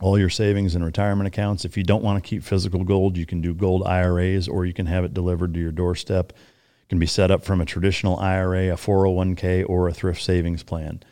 [0.00, 1.64] all your savings and retirement accounts.
[1.64, 4.72] If you don't want to keep physical gold, you can do gold IRAs or you
[4.72, 6.32] can have it delivered to your doorstep.
[6.32, 10.62] It can be set up from a traditional IRA, a 401k, or a thrift savings
[10.62, 11.02] plan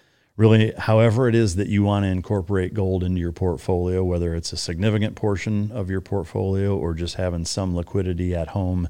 [0.41, 4.55] really however it is that you want to incorporate gold into your portfolio whether it's
[4.55, 8.89] a significant portion of your portfolio or just having some liquidity at home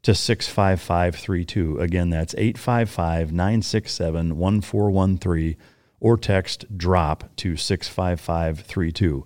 [0.04, 1.80] to 65532.
[1.80, 5.58] Again, that's 855 967 1413
[6.02, 9.26] or text DROP to 65532.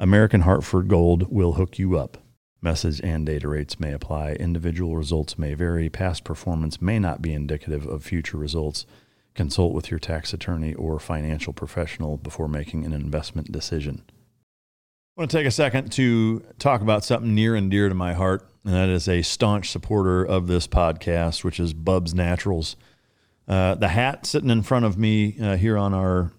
[0.00, 2.16] American Hartford Gold will hook you up.
[2.62, 4.32] Message and data rates may apply.
[4.32, 5.90] Individual results may vary.
[5.90, 8.86] Past performance may not be indicative of future results
[9.34, 14.02] consult with your tax attorney or financial professional before making an investment decision.
[15.16, 18.14] I want to take a second to talk about something near and dear to my
[18.14, 22.76] heart, and that is a staunch supporter of this podcast, which is Bubs Naturals.
[23.52, 26.32] Uh, the hat sitting in front of me uh, here on our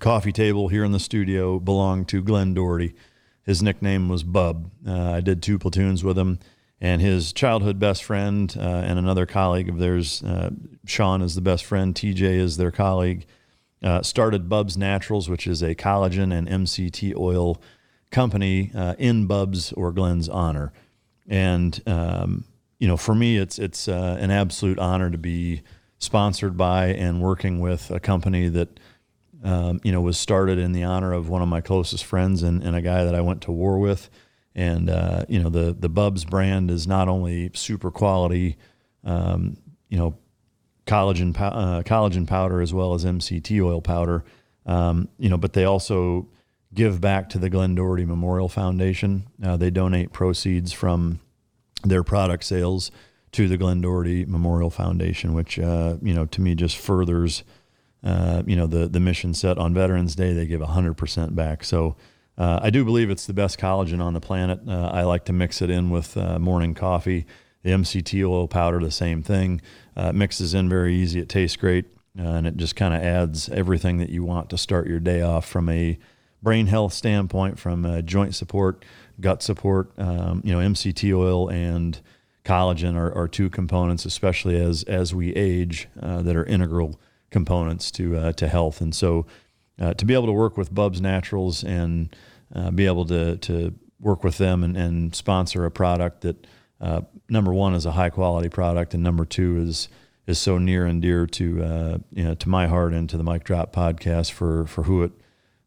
[0.00, 2.92] coffee table here in the studio belonged to Glenn Doherty.
[3.44, 4.68] His nickname was Bub.
[4.84, 6.40] Uh, I did two platoons with him
[6.80, 10.50] and his childhood best friend uh, and another colleague of theirs, uh,
[10.84, 13.26] Sean is the best friend, TJ is their colleague,
[14.02, 17.62] started Bubs Naturals, which is a collagen and MCT oil
[18.10, 20.72] company in Bubs or Glenn's honor.
[21.28, 22.44] And um,
[22.80, 25.62] you know, for me, it's it's an absolute honor to be
[26.04, 28.80] sponsored by and working with a company that.
[29.42, 32.62] Um, you know, was started in the honor of one of my closest friends and,
[32.62, 34.08] and a guy that I went to war with.
[34.54, 38.56] And uh, you know the the Bubs brand is not only super quality,
[39.04, 39.58] um,
[39.90, 40.16] you know,
[40.86, 44.24] collagen uh, collagen powder as well as MCT oil powder,
[44.66, 46.28] um, you know, but they also
[46.72, 49.26] give back to the Glenn Doherty Memorial Foundation.
[49.42, 51.20] Uh, they donate proceeds from
[51.84, 52.90] their product sales
[53.34, 57.42] to the Glenn Doherty Memorial Foundation, which uh, you know to me just furthers
[58.04, 60.32] uh, you know the the mission set on Veterans Day.
[60.32, 61.64] They give hundred percent back.
[61.64, 61.96] So
[62.38, 64.60] uh, I do believe it's the best collagen on the planet.
[64.66, 67.26] Uh, I like to mix it in with uh, morning coffee.
[67.62, 69.60] The MCT oil powder, the same thing.
[69.96, 71.18] Uh, mixes in very easy.
[71.18, 74.86] It tastes great, and it just kind of adds everything that you want to start
[74.86, 75.98] your day off from a
[76.42, 78.84] brain health standpoint, from joint support,
[79.20, 79.90] gut support.
[79.98, 82.00] Um, you know, MCT oil and
[82.44, 87.90] collagen are, are, two components, especially as as we age, uh, that are integral components
[87.92, 88.80] to to health.
[88.80, 89.26] And so
[89.80, 92.14] uh, to be able to work with Bubs Naturals and
[92.54, 96.46] uh, be able to to work with them and, and sponsor a product that
[96.80, 99.88] uh, number one is a high quality product and number two is
[100.26, 103.24] is so near and dear to uh, you know to my heart and to the
[103.24, 105.12] Mike Drop podcast for for who it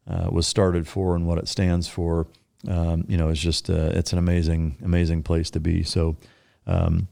[0.07, 2.27] uh, was started for and what it stands for.
[2.67, 5.83] Um, you know, it's just uh, it's an amazing amazing place to be.
[5.83, 6.17] So.
[6.67, 7.07] Um,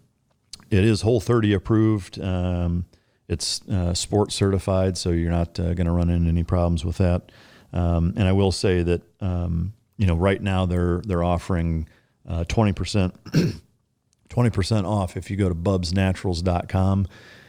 [0.69, 2.19] it is Whole 30 approved.
[2.21, 2.85] Um,
[3.27, 6.97] it's uh, sports certified, so you're not uh, going to run into any problems with
[6.97, 7.31] that.
[7.73, 11.87] Um, and I will say that um, you know right now they're they're offering
[12.27, 13.15] uh, twenty percent
[14.29, 17.07] twenty percent off if you go to bubsnaturals.com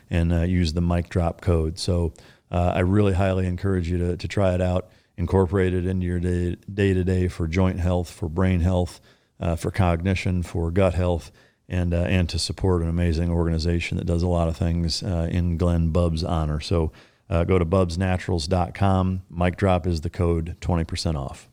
[0.09, 1.79] and uh, use the mic drop code.
[1.79, 2.15] So
[2.51, 4.89] uh, I really highly encourage you to to try it out,
[5.19, 9.01] incorporate it into your day day to day for joint health, for brain health,
[9.39, 11.31] uh, for cognition, for gut health
[11.69, 15.29] and uh, and to support an amazing organization that does a lot of things uh,
[15.31, 16.61] in Glenn Bub's honor.
[16.61, 16.93] So
[17.29, 19.23] uh, go to bubsnaturals.com.
[19.31, 21.49] Mic drop is the code, 20% off.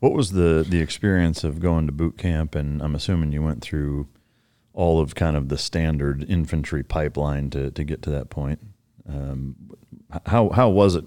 [0.00, 2.54] What was the, the experience of going to boot camp?
[2.54, 4.08] And I'm assuming you went through
[4.72, 8.60] all of kind of the standard infantry pipeline to, to get to that point.
[9.08, 9.56] Um,
[10.26, 11.04] how, how was it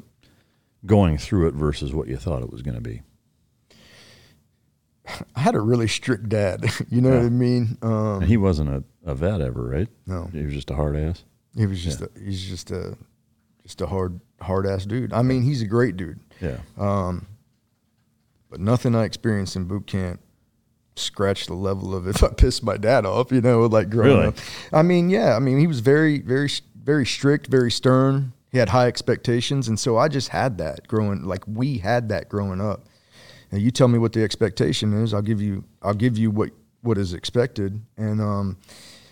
[0.86, 3.02] going through it versus what you thought it was going to be?
[5.36, 6.66] I had a really strict dad.
[6.90, 7.18] You know yeah.
[7.18, 7.78] what I mean?
[7.82, 9.88] Um, he wasn't a, a vet ever, right?
[10.06, 10.30] No.
[10.34, 11.24] He was just a hard ass.
[11.56, 12.98] He was just a, he's just a
[13.64, 15.14] just a hard hard ass dude.
[15.14, 16.58] I mean, he's a great dude, Yeah.
[18.50, 20.20] but nothing I experienced in boot camp
[20.96, 23.32] scratched the level of if I pissed my dad off.
[23.32, 24.28] You know, like growing Really?
[24.28, 24.36] up.
[24.74, 25.36] I mean, yeah.
[25.36, 28.34] I mean, he was very very very strict, very stern.
[28.52, 31.24] He had high expectations, and so I just had that growing.
[31.24, 32.86] Like we had that growing up.
[33.52, 36.52] And you tell me what the expectation is, I'll give you I'll give you what
[36.82, 37.82] what is expected.
[37.98, 38.58] And um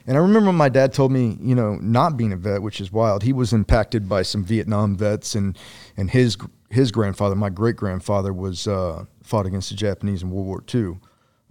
[0.08, 2.91] and I remember my dad told me, you know, not being a vet, which is
[2.91, 3.21] wild.
[3.21, 5.58] He was impacted by some Vietnam vets and
[5.97, 6.38] and his
[6.69, 10.97] his grandfather, my great grandfather was uh fought against the Japanese in World War II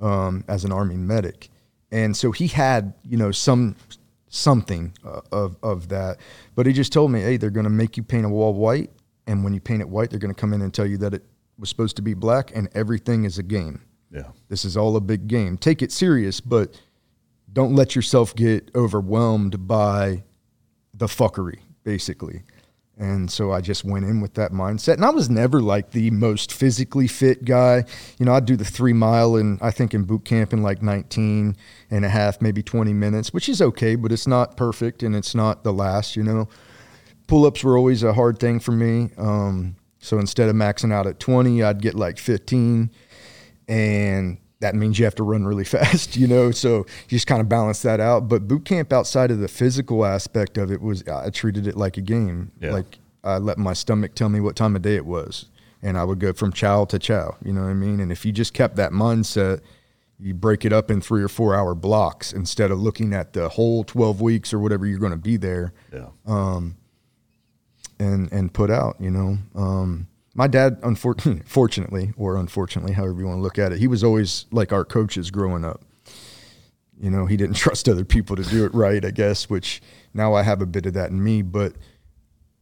[0.01, 1.49] um, as an army medic.
[1.91, 3.77] And so he had, you know, some
[4.29, 6.19] something uh, of of that.
[6.55, 8.91] But he just told me, "Hey, they're going to make you paint a wall white,
[9.27, 11.15] and when you paint it white, they're going to come in and tell you that
[11.15, 11.25] it
[11.59, 13.83] was supposed to be black, and everything is a game.
[14.11, 14.29] Yeah.
[14.49, 15.59] This is all a big game.
[15.59, 16.81] Take it serious, but
[17.53, 20.25] don't let yourself get overwhelmed by
[20.95, 22.43] the fuckery, basically."
[22.99, 24.95] And so I just went in with that mindset.
[24.95, 27.85] And I was never like the most physically fit guy.
[28.19, 30.83] You know, I'd do the three mile and I think in boot camp in like
[30.83, 31.57] 19
[31.91, 35.33] and a half, maybe 20 minutes, which is okay, but it's not perfect and it's
[35.35, 36.49] not the last, you know.
[37.29, 39.11] Pull ups were always a hard thing for me.
[39.17, 42.91] Um, so instead of maxing out at 20, I'd get like 15.
[43.69, 46.51] And that means you have to run really fast, you know.
[46.51, 48.29] So you just kind of balance that out.
[48.29, 51.97] But boot camp, outside of the physical aspect of it, was I treated it like
[51.97, 52.53] a game.
[52.61, 52.73] Yeah.
[52.73, 55.47] Like I let my stomach tell me what time of day it was,
[55.83, 57.37] and I would go from chow to chow.
[57.45, 58.01] You know what I mean?
[58.01, 59.61] And if you just kept that mindset,
[60.21, 63.49] you break it up in three or four hour blocks instead of looking at the
[63.51, 66.07] whole twelve weeks or whatever you're going to be there Yeah.
[66.27, 66.77] Um,
[67.99, 68.97] and and put out.
[69.01, 73.73] You know, um, my dad, unfortunately, fortunately or unfortunately, however you want to look at
[73.73, 75.83] it, he was always like our coaches growing up.
[77.01, 79.49] You know, he didn't trust other people to do it right, I guess.
[79.51, 79.83] Which
[80.15, 81.75] now I have a bit of that in me, but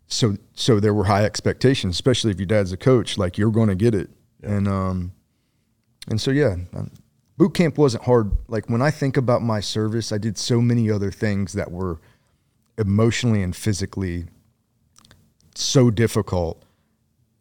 [0.08, 3.18] so so there were high expectations, especially if your dad's a coach.
[3.18, 4.10] Like you're going to get it,
[4.42, 5.12] and um,
[6.08, 6.90] and so yeah, um,
[7.36, 8.30] boot camp wasn't hard.
[8.48, 12.00] Like when I think about my service, I did so many other things that were
[12.78, 14.26] emotionally and physically
[15.62, 16.62] so difficult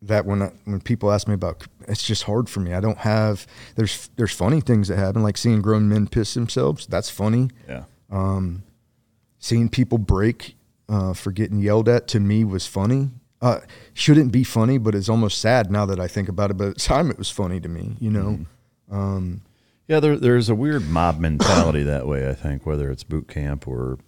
[0.01, 2.73] that when I, when people ask me about it's just hard for me.
[2.73, 6.85] I don't have there's there's funny things that happen like seeing grown men piss themselves.
[6.87, 7.49] That's funny.
[7.67, 7.83] Yeah.
[9.39, 10.55] Seeing people break
[10.89, 13.11] uh, for getting yelled at to me was funny.
[13.41, 13.59] Uh,
[13.93, 16.57] shouldn't be funny, but it's almost sad now that I think about it.
[16.57, 17.95] But at the time, it was funny to me.
[17.99, 18.39] You know.
[19.87, 23.67] Yeah, there, there's a weird mob mentality that way, I think, whether it's boot camp
[23.67, 23.99] or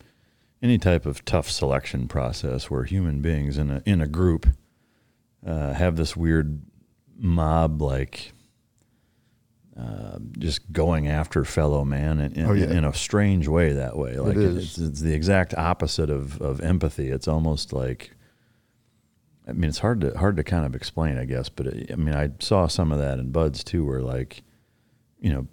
[0.61, 4.47] any type of tough selection process where human beings in a, in a group
[5.45, 6.61] uh, have this weird
[7.15, 8.33] mob like
[9.79, 12.71] uh, just going after fellow man in, in, Oh, yeah.
[12.71, 14.17] in a strange way that way.
[14.17, 14.55] Like is.
[14.57, 17.09] It's, it's the exact opposite of, of empathy.
[17.09, 18.11] It's almost like
[19.47, 21.47] I mean, it's hard to hard to kind of explain, I guess.
[21.47, 24.43] But it, I mean, I saw some of that in BUD/S too, where like,
[25.19, 25.47] you know,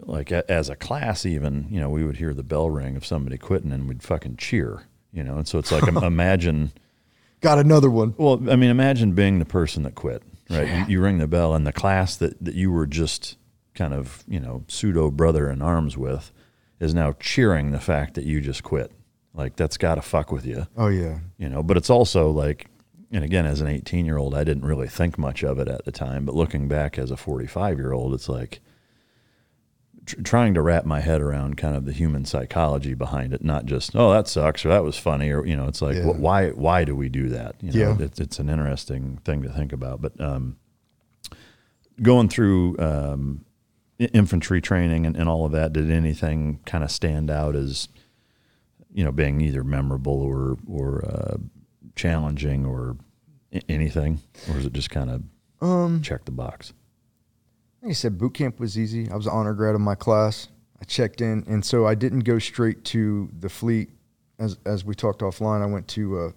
[0.00, 3.04] like a, as a class, even you know, we would hear the bell ring of
[3.06, 5.36] somebody quitting, and we'd fucking cheer, you know.
[5.36, 6.72] And so it's like imagine,
[7.40, 8.14] Got another one.
[8.16, 10.68] well, I mean, imagine being the person that quit, right?
[10.68, 13.36] You, you ring the bell, and the class that that you were just
[13.74, 16.32] kind of you know pseudo brother in arms with
[16.80, 18.90] is now cheering the fact that you just quit.
[19.34, 21.18] Like that's got to fuck with you Oh yeah.
[21.36, 22.68] you know but it's also like
[23.12, 25.84] and again as an 18 year old i didn't really think much of it at
[25.84, 28.60] the time but looking back as a 45 year old it's like
[30.06, 33.66] tr- trying to wrap my head around kind of the human psychology behind it not
[33.66, 36.04] just oh that sucks or that was funny or you know it's like Yeah.
[36.04, 38.04] wh- why why do we do that you know Yeah.
[38.06, 40.56] it's, it's an interesting thing to think about but um
[42.02, 43.44] going through um
[43.98, 47.88] infantry training and, and all of that did anything kind of stand out as
[48.92, 51.36] you know being either memorable or or uh,
[51.94, 52.96] challenging or
[53.68, 55.22] anything or is it just kind of
[55.66, 56.74] Um, check the box
[57.86, 59.08] like I said, boot camp was easy.
[59.08, 60.48] I was an honor grad of my class.
[60.80, 63.90] I checked in, and so I didn't go straight to the fleet.
[64.40, 66.30] As as we talked offline, I went to uh,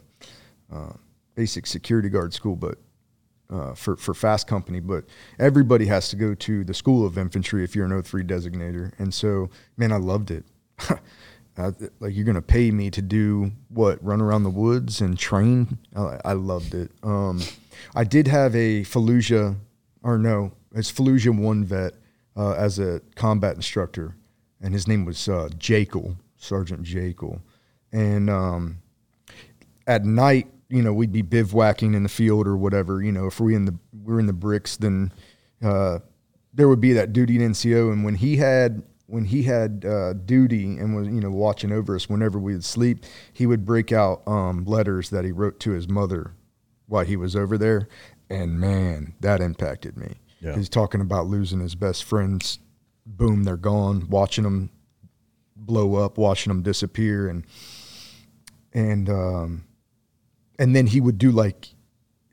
[0.72, 0.94] uh,
[1.34, 2.78] basic security guard school, but
[3.50, 4.80] uh, for for FAST company.
[4.80, 5.06] But
[5.40, 8.92] everybody has to go to the school of infantry if you're an O3 designator.
[9.00, 10.46] And so, man, I loved it.
[11.58, 14.04] I, like you're gonna pay me to do what?
[14.06, 15.80] Run around the woods and train?
[15.96, 16.92] I, I loved it.
[17.02, 17.42] Um,
[17.96, 19.56] I did have a Fallujah,
[20.04, 21.94] or no, it's Fallujah one vet
[22.36, 24.16] uh, as a combat instructor,
[24.62, 27.42] and his name was uh, Jekyll, Sergeant Jekyll,
[27.92, 28.82] and um,
[29.88, 33.02] at night, you know, we'd be bivouacking in the field or whatever.
[33.02, 35.12] You know, if we in the we're in the bricks, then
[35.64, 36.00] uh,
[36.54, 40.14] there would be that duty in NCO, and when he had when he had uh,
[40.14, 43.04] duty and was you know watching over us whenever we would sleep,
[43.34, 46.34] he would break out um, letters that he wrote to his mother
[46.88, 47.88] while he was over there,
[48.30, 50.18] and man, that impacted me.
[50.40, 50.56] Yeah.
[50.56, 52.60] He's talking about losing his best friends.
[53.06, 54.08] Boom, they're gone.
[54.10, 54.70] Watching them
[55.56, 57.46] blow up, watching them disappear, and
[58.74, 59.66] and um,
[60.58, 61.70] and then he would do like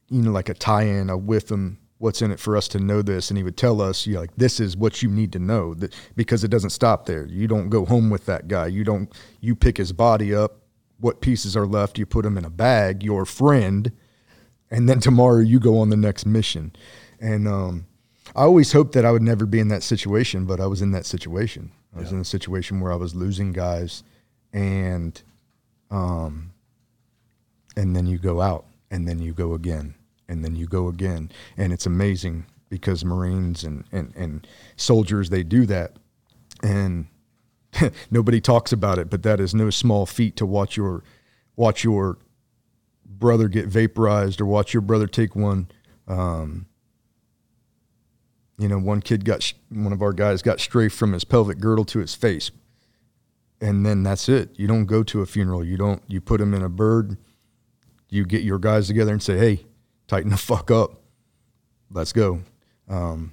[0.09, 1.79] you know like a tie-in a with them.
[1.99, 4.21] what's in it for us to know this and he would tell us you know,
[4.21, 7.49] like this is what you need to know that because it doesn't stop there you
[7.49, 10.59] don't go home with that guy you don't you pick his body up
[11.01, 13.91] what pieces are left you put him in a bag your friend
[14.71, 16.71] and then tomorrow you go on the next mission
[17.19, 17.87] and um,
[18.35, 20.91] i always hoped that i would never be in that situation but i was in
[20.93, 21.71] that situation.
[21.95, 24.03] I was in a situation where i was losing guys
[24.53, 25.23] and
[25.91, 26.53] um,
[27.77, 29.95] and then you go out and then you go again
[30.29, 31.31] and then you go again.
[31.57, 34.47] And it's amazing because marines and, and, and
[34.77, 35.93] soldiers they do that.
[36.63, 37.07] And
[38.11, 41.05] nobody talks about it but that is no small feat to watch your
[41.57, 42.17] watch your
[43.05, 45.69] brother get vaporized or watch your brother take one.
[46.09, 46.67] Um,
[48.59, 51.85] you know one kid got one of our guys got strafed from his pelvic girdle
[51.85, 52.51] to his face
[53.61, 56.55] and then that's it you don't go to a funeral you don't you put him
[56.55, 57.17] in a bird
[58.09, 59.67] you get your guys together and say, "Hey,
[60.07, 61.03] tighten the fuck up,
[61.91, 62.43] let's go."
[62.89, 63.33] Um,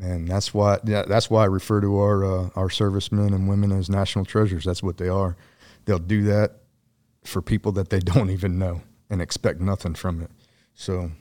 [0.00, 3.88] and that's why that's why I refer to our uh, our servicemen and women as
[3.88, 4.64] national treasures.
[4.64, 5.36] That's what they are.
[5.84, 6.60] They'll do that
[7.24, 10.30] for people that they don't even know and expect nothing from it.
[10.74, 11.12] So,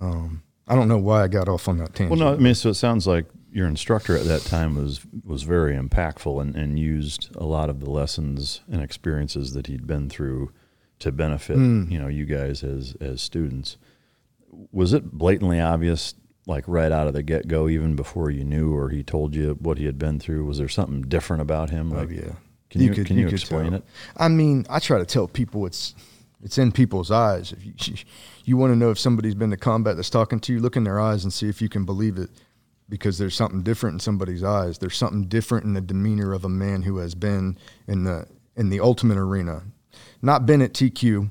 [0.00, 2.18] um, I don't know why I got off on that tangent.
[2.18, 5.42] Well, no, I mean, so it sounds like your instructor at that time was was
[5.42, 10.08] very impactful and, and used a lot of the lessons and experiences that he'd been
[10.08, 10.52] through
[11.00, 11.90] to benefit Hmm.
[11.90, 13.76] you know you guys as as students.
[14.72, 16.14] Was it blatantly obvious,
[16.46, 19.56] like right out of the get go, even before you knew or he told you
[19.60, 20.44] what he had been through?
[20.44, 21.92] Was there something different about him?
[21.92, 22.32] Oh Like, yeah.
[22.68, 23.82] Can you, could- can you, could explain it?
[24.16, 25.94] I mean, I try to tell people it's
[26.42, 27.52] it's in people's eyes.
[27.52, 27.74] If you
[28.44, 30.84] you want to know if somebody's been to combat that's talking to you, look in
[30.84, 32.30] their eyes and see if you can believe it,
[32.88, 34.78] because there's something different in somebody's eyes.
[34.78, 38.26] There's something different in the demeanor of a man who has been in the
[38.56, 39.62] in the ultimate arena,
[40.22, 41.30] not been at TQ.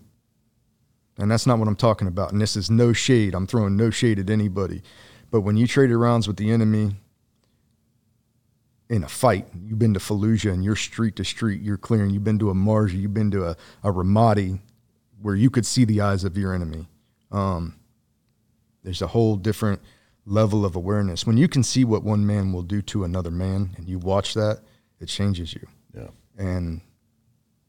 [1.17, 2.31] And that's not what I'm talking about.
[2.31, 3.35] And this is no shade.
[3.35, 4.81] I'm throwing no shade at anybody.
[5.29, 6.95] But when you traded rounds with the enemy,
[8.89, 9.47] in a fight.
[9.63, 12.09] You've been to Fallujah and you're street to street, you're clearing.
[12.09, 14.59] You've been to a Marjah, you've been to a, a Ramadi
[15.21, 16.87] where you could see the eyes of your enemy.
[17.31, 17.75] Um,
[18.83, 19.81] there's a whole different
[20.25, 21.25] level of awareness.
[21.25, 24.33] When you can see what one man will do to another man and you watch
[24.35, 24.61] that,
[24.99, 25.67] it changes you.
[25.95, 26.07] Yeah.
[26.37, 26.81] And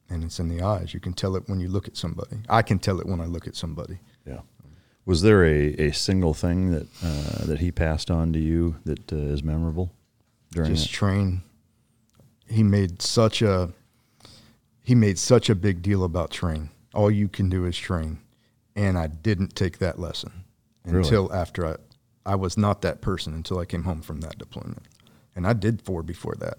[0.09, 0.93] and it's in the eyes.
[0.93, 2.39] You can tell it when you look at somebody.
[2.49, 4.01] I can tell it when I look at somebody.
[4.27, 4.41] Yeah.
[5.07, 9.13] Was there a, a single thing that uh, that he passed on to you that
[9.13, 9.93] uh, is memorable
[10.53, 11.43] during just train.
[12.49, 13.71] He made such a
[14.83, 16.71] he made such a big deal about train.
[16.95, 18.19] All you can do is train,
[18.75, 20.45] and I didn't take that lesson
[20.85, 20.99] Really?
[20.99, 21.77] until after I
[22.27, 24.83] I was not that person until I came home from that deployment,
[25.35, 26.59] and I did four before that.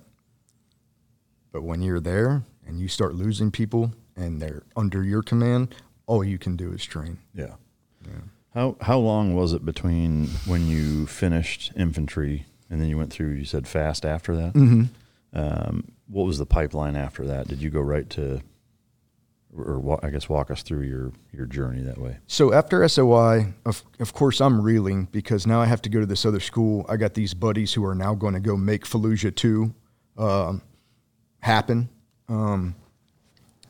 [1.51, 5.75] But when you're there and you start losing people and they're under your command,
[6.07, 7.19] all you can do is train.
[7.33, 7.55] Yeah.
[8.53, 13.31] How how long was it between when you finished infantry and then you went through?
[13.31, 14.53] You said FAST after that.
[14.53, 14.83] Mm-hmm.
[15.33, 17.47] Um, what was the pipeline after that?
[17.47, 18.41] Did you go right to,
[19.55, 22.17] or I guess walk us through your your journey that way?
[22.27, 26.05] So after SOI, of, of course, I'm reeling because now I have to go to
[26.05, 26.85] this other school.
[26.87, 29.73] I got these buddies who are now going to go make Fallujah 2
[30.17, 30.61] um,
[31.39, 31.89] happen.
[32.29, 32.75] Um,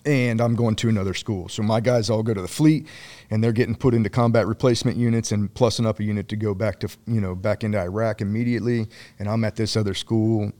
[0.05, 1.47] and I'm going to another school.
[1.47, 2.87] So my guys all go to the fleet
[3.29, 6.55] and they're getting put into combat replacement units and plussing up a unit to go
[6.55, 8.87] back to, you know, back into Iraq immediately.
[9.19, 10.51] And I'm at this other school,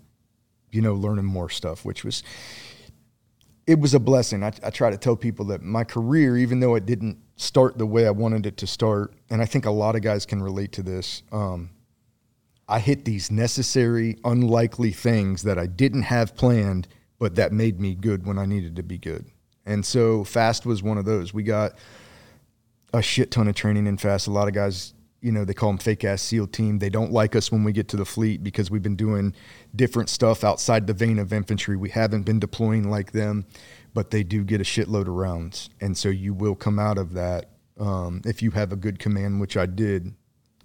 [0.71, 2.23] you know, learning more stuff, which was,
[3.67, 4.43] it was a blessing.
[4.43, 7.85] I, I try to tell people that my career, even though it didn't start the
[7.85, 10.71] way I wanted it to start, and I think a lot of guys can relate
[10.73, 11.69] to this, um,
[12.67, 16.87] I hit these necessary, unlikely things that I didn't have planned,
[17.19, 19.25] but that made me good when I needed to be good.
[19.65, 21.33] And so FAST was one of those.
[21.33, 21.73] We got
[22.93, 24.27] a shit ton of training in FAST.
[24.27, 26.79] A lot of guys, you know, they call them fake ass SEAL team.
[26.79, 29.35] They don't like us when we get to the fleet because we've been doing
[29.75, 31.77] different stuff outside the vein of infantry.
[31.77, 33.45] We haven't been deploying like them,
[33.93, 35.69] but they do get a shitload of rounds.
[35.79, 39.39] And so you will come out of that um, if you have a good command,
[39.39, 40.13] which I did,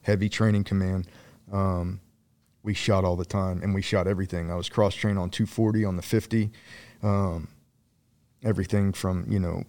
[0.03, 1.09] heavy training command.
[1.53, 2.01] Um,
[2.63, 4.51] we shot all the time and we shot everything.
[4.51, 6.51] I was cross trained on 240 on the 50.
[7.03, 7.49] Um,
[8.43, 9.65] everything from, you know,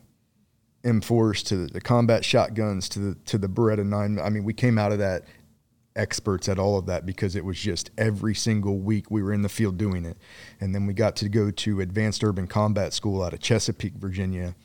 [0.88, 4.20] M4s to the combat shotguns to the to the Beretta 9.
[4.20, 5.26] I mean, we came out of that
[5.98, 9.42] experts at all of that because it was just every single week we were in
[9.42, 10.18] the field doing it.
[10.62, 14.56] And then we got to go to Advanced Urban Combat School out of Chesapeake, Virginia,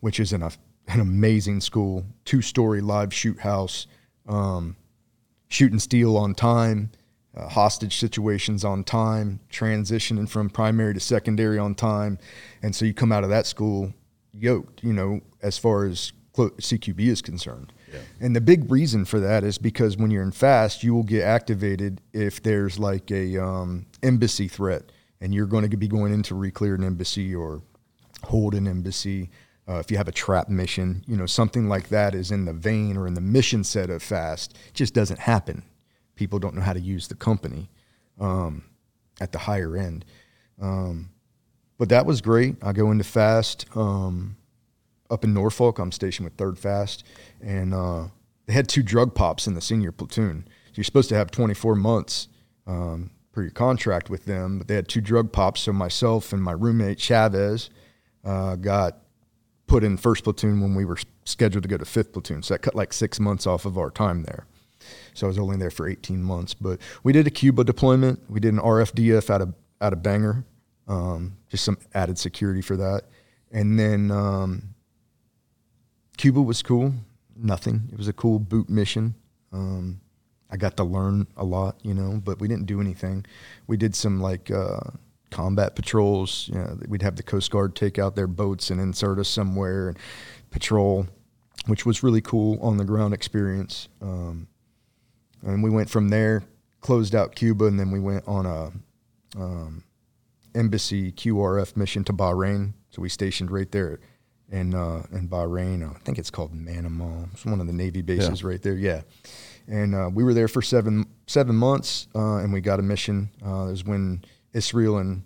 [0.00, 3.86] which is an, an amazing school, two story live shoot house,
[4.28, 4.76] um,
[5.48, 6.90] shooting steel on time,
[7.36, 12.18] uh, hostage situations on time, transitioning from primary to secondary on time.
[12.62, 13.92] And so you come out of that school
[14.38, 17.72] yoked, you know, as far as CQB is concerned.
[17.92, 18.00] Yeah.
[18.20, 21.22] And the big reason for that is because when you're in FAST, you will get
[21.22, 26.34] activated if there's like a um, embassy threat, and you're going to be going into
[26.34, 27.62] reclear an embassy or
[28.24, 29.30] hold an embassy.
[29.66, 32.52] Uh, if you have a TRAP mission, you know something like that is in the
[32.52, 34.56] vein or in the mission set of FAST.
[34.68, 35.62] It just doesn't happen.
[36.16, 37.70] People don't know how to use the company
[38.20, 38.64] um,
[39.20, 40.04] at the higher end.
[40.60, 41.10] Um,
[41.78, 42.56] but that was great.
[42.62, 43.66] I go into FAST.
[43.76, 44.36] Um,
[45.10, 45.78] up in Norfolk.
[45.78, 47.04] I'm stationed with Third FAST,
[47.40, 48.08] and uh,
[48.46, 50.44] they had two drug pops in the senior platoon.
[50.46, 52.28] So you're supposed to have 24 months
[52.66, 55.62] um, per your contract with them, but they had two drug pops.
[55.62, 57.70] So myself and my roommate Chavez
[58.24, 58.98] uh, got
[59.66, 62.42] put in first platoon when we were scheduled to go to fifth platoon.
[62.42, 64.46] So that cut like six months off of our time there.
[65.14, 66.54] So I was only there for 18 months.
[66.54, 68.28] But we did a Cuba deployment.
[68.28, 70.44] We did an RFDF out of out of Bangor,
[70.88, 73.02] um, just some added security for that.
[73.50, 74.74] And then um,
[76.16, 76.92] Cuba was cool.
[77.36, 77.88] Nothing.
[77.92, 79.14] It was a cool boot mission.
[79.52, 80.00] Um,
[80.50, 83.24] I got to learn a lot, you know, but we didn't do anything.
[83.66, 84.80] We did some like uh,
[85.30, 86.48] combat patrols.
[86.52, 89.88] You know, we'd have the Coast Guard take out their boats and insert us somewhere
[89.88, 89.98] and
[90.50, 91.06] patrol,
[91.66, 93.88] which was really cool on the ground experience.
[94.00, 94.46] Um,
[95.42, 96.44] and we went from there,
[96.80, 98.72] closed out Cuba, and then we went on a
[99.36, 99.82] um,
[100.54, 102.74] embassy QRF mission to Bahrain.
[102.90, 104.00] So we stationed right there
[104.50, 105.88] in uh, in Bahrain.
[105.88, 107.32] I think it's called Manama.
[107.32, 108.48] It's one of the Navy bases yeah.
[108.48, 108.74] right there.
[108.74, 109.02] Yeah,
[109.66, 113.30] and uh, we were there for seven seven months, uh, and we got a mission.
[113.44, 115.22] Uh, it was when Israel and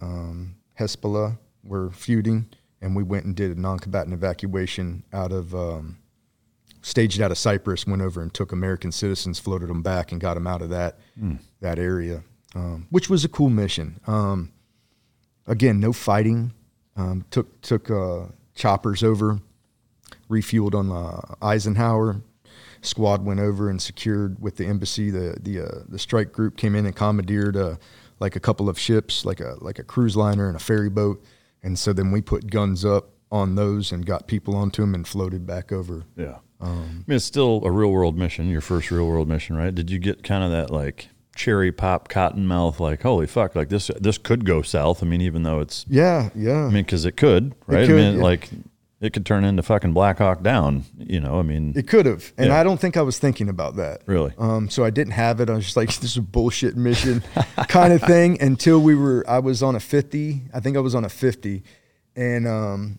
[0.00, 2.46] um, Hezbollah were feuding,
[2.80, 5.54] and we went and did a non-combatant evacuation out of.
[5.54, 5.98] Um,
[6.80, 10.34] staged out of Cyprus, went over and took American citizens, floated them back, and got
[10.34, 11.38] them out of that mm.
[11.60, 12.22] that area,
[12.54, 13.98] um, which was a cool mission.
[14.06, 14.52] Um,
[15.48, 16.52] again, no fighting.
[16.96, 19.40] Um, took took uh, choppers over,
[20.28, 22.22] refueled on uh, Eisenhower.
[22.80, 25.10] Squad went over and secured with the embassy.
[25.10, 27.76] The the uh, the strike group came in and commandeered uh,
[28.20, 31.24] like a couple of ships, like a like a cruise liner and a ferry boat.
[31.62, 35.06] And so then we put guns up on those and got people onto them and
[35.06, 36.04] floated back over.
[36.16, 36.38] Yeah.
[36.60, 39.74] Um, I mean, it's still a real world mission, your first real world mission, right?
[39.74, 43.68] Did you get kind of that like cherry pop cotton mouth like holy fuck like
[43.68, 45.02] this this could go south.
[45.02, 46.64] I mean even though it's yeah yeah.
[46.64, 47.84] I mean because it could right?
[47.84, 48.22] It could, i mean yeah.
[48.24, 48.50] like
[49.00, 51.72] it could turn into fucking black hawk down you know i mean.
[51.76, 52.60] It could have and yeah.
[52.60, 54.02] i don't think i was thinking about that.
[54.06, 54.32] Really?
[54.36, 55.48] Um so i didn't have it.
[55.48, 57.22] I was just like this is a bullshit mission
[57.68, 60.96] kind of thing until we were i was on a 50 i think i was
[60.96, 61.62] on a 50
[62.16, 62.98] and um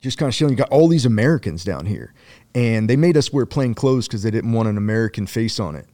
[0.00, 2.12] just kind of showing you got all these americans down here
[2.54, 5.74] and they made us wear plain clothes because they didn't want an american face on
[5.74, 5.86] it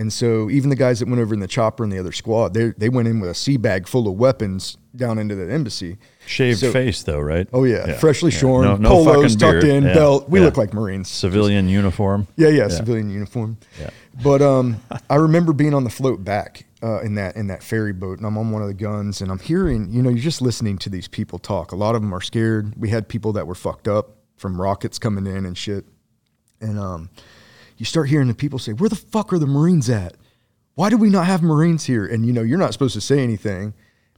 [0.00, 2.54] and so even the guys that went over in the chopper and the other squad,
[2.54, 5.98] they they went in with a sea bag full of weapons down into the embassy.
[6.26, 7.46] Shaved so, face though, right?
[7.52, 7.98] Oh yeah, yeah.
[7.98, 8.38] freshly yeah.
[8.38, 9.92] shorn, no, no polos tucked in, yeah.
[9.92, 10.30] belt.
[10.30, 11.10] We look like Marines.
[11.10, 12.28] Civilian uniform.
[12.36, 13.58] Yeah, yeah, civilian uniform.
[13.78, 13.90] Yeah.
[14.24, 14.80] But um,
[15.10, 18.26] I remember being on the float back uh, in that in that ferry boat, and
[18.26, 20.88] I'm on one of the guns, and I'm hearing, you know, you're just listening to
[20.88, 21.72] these people talk.
[21.72, 22.72] A lot of them are scared.
[22.74, 25.84] We had people that were fucked up from rockets coming in and shit,
[26.58, 27.10] and um
[27.80, 30.14] you start hearing the people say, Where the fuck are the Marines at?
[30.74, 32.06] Why do we not have Marines here?
[32.06, 33.72] And you know, you're not supposed to say anything.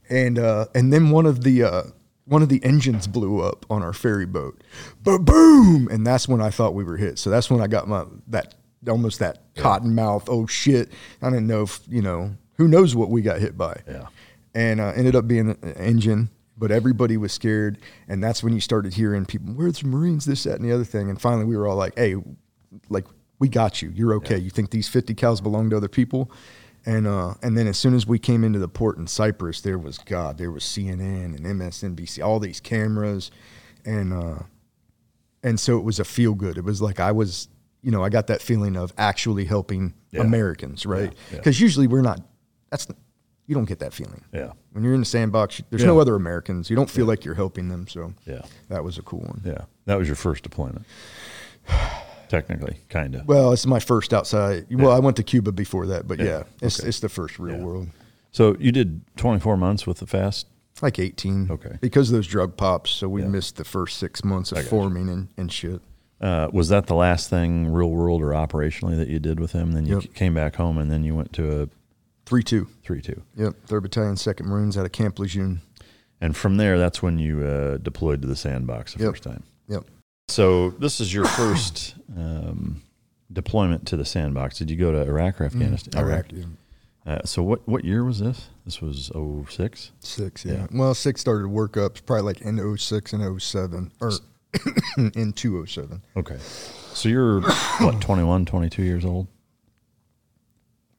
[0.09, 1.83] And uh, and then one of the uh,
[2.25, 4.61] one of the engines blew up on our ferry boat.
[5.01, 5.87] But boom!
[5.89, 7.17] And that's when I thought we were hit.
[7.17, 8.53] So that's when I got my that
[8.87, 9.63] almost that yeah.
[9.63, 10.27] cotton mouth.
[10.27, 10.91] Oh shit!
[11.21, 13.81] I didn't know if you know who knows what we got hit by.
[13.87, 14.07] Yeah.
[14.53, 18.59] And uh, ended up being an engine, but everybody was scared, and that's when you
[18.59, 21.09] started hearing people, "Where's the Marines?" This, that, and the other thing.
[21.09, 22.17] And finally, we were all like, "Hey,
[22.89, 23.05] like
[23.43, 23.91] we got you.
[23.93, 24.37] You're okay.
[24.37, 24.43] Yeah.
[24.45, 26.31] You think these 50 cals belong to other people?
[26.85, 29.77] And uh, and then as soon as we came into the port in Cyprus, there
[29.77, 33.31] was God, there was CNN and MSNBC, all these cameras,
[33.83, 34.43] and uh,
[35.43, 36.57] and so it was a feel good.
[36.57, 37.49] It was like I was,
[37.81, 40.21] you know, I got that feeling of actually helping yeah.
[40.21, 41.13] Americans, right?
[41.31, 41.65] Because yeah.
[41.65, 42.21] usually we're not.
[42.69, 42.87] That's
[43.45, 44.23] you don't get that feeling.
[44.31, 44.53] Yeah.
[44.71, 46.69] When you're in the sandbox, there's no other Americans.
[46.69, 47.89] You don't feel like you're helping them.
[47.89, 49.41] So yeah, that was a cool one.
[49.43, 50.85] Yeah, that was your first deployment
[52.33, 53.27] technically, kind of.
[53.27, 54.65] Well, it's my first outside.
[54.67, 54.77] Yeah.
[54.77, 56.89] Well, I went to Cuba before that, but yeah, yeah it's okay.
[56.89, 57.63] it's the first real yeah.
[57.63, 57.89] world.
[58.31, 60.47] So you did 24 months with the FAST?
[60.81, 61.51] Like 18.
[61.51, 61.77] Okay.
[61.79, 65.29] Because of those drug pops, so we missed the first six months of forming and,
[65.37, 65.79] and shit.
[66.19, 69.73] Uh, was that the last thing, real world or operationally, that you did with him?
[69.73, 70.13] Then you Yep.
[70.15, 71.69] came back home, and then you went to a
[72.25, 72.67] Three two.
[72.81, 73.21] three-two.
[73.35, 73.53] Yep.
[73.67, 75.61] Third Battalion, Second Marines out of Camp Lejeune.
[76.21, 79.11] And from there, that's when you uh, deployed to the sandbox the Yep.
[79.11, 79.43] first time.
[79.67, 79.83] Yep.
[80.27, 82.81] So this is your first um,
[83.31, 84.57] deployment to the sandbox.
[84.57, 85.93] Did you go to Iraq or Afghanistan?
[85.93, 86.11] Mm-hmm.
[86.11, 86.25] Iraq.
[86.31, 86.43] Yeah.
[87.05, 88.49] Uh, so what what year was this?
[88.65, 89.91] This was 06?
[89.99, 90.53] Six, yeah.
[90.53, 90.67] Yeah.
[90.71, 94.11] Well, six started workups probably like in 06 and 07, or
[94.97, 96.01] in 207.
[96.15, 96.37] Okay.
[96.93, 99.27] So you're what 21, 22 years old?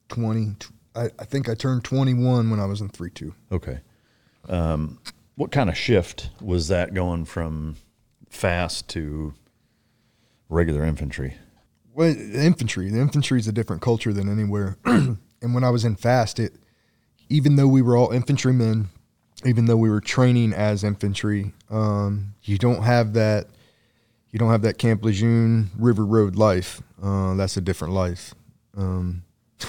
[0.08, 0.56] 20.
[0.94, 3.34] I, I think I turned 21 when I was in 3 2.
[3.52, 3.78] Okay.
[4.48, 4.98] Um,
[5.36, 7.76] what kind of shift was that going from
[8.34, 9.34] FAST to
[10.48, 11.36] regular infantry?
[11.94, 12.90] Well, infantry.
[12.90, 14.76] The infantry is a different culture than anywhere.
[14.84, 16.54] and when I was in FAST, it
[17.28, 18.90] even though we were all infantrymen,
[19.44, 23.46] even though we were training as infantry, um, you don't have that.
[24.30, 26.82] You don't have that Camp Lejeune River Road life.
[27.00, 28.34] Uh, that's a different life.
[28.76, 29.22] Um,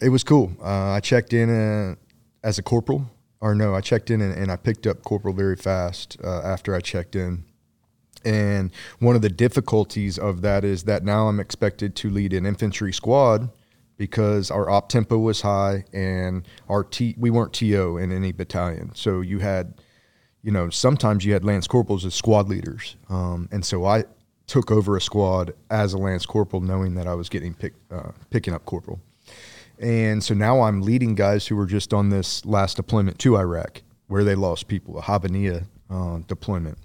[0.00, 0.52] it was cool.
[0.62, 1.94] Uh, I checked in uh,
[2.42, 5.56] as a corporal, or no, I checked in and, and I picked up corporal very
[5.56, 7.44] fast uh, after I checked in.
[8.24, 12.46] And one of the difficulties of that is that now I'm expected to lead an
[12.46, 13.50] infantry squad
[13.96, 18.92] because our op tempo was high and our T, we weren't TO in any battalion.
[18.94, 19.74] So you had,
[20.42, 22.96] you know, sometimes you had lance corporals as squad leaders.
[23.08, 24.04] Um, and so I
[24.46, 27.54] took over a squad as a lance corporal, knowing that I was getting
[27.90, 29.00] uh, picking up corporal.
[29.78, 33.82] And so now I'm leading guys who were just on this last deployment to Iraq,
[34.08, 36.78] where they lost people, a Habaniya uh, deployment.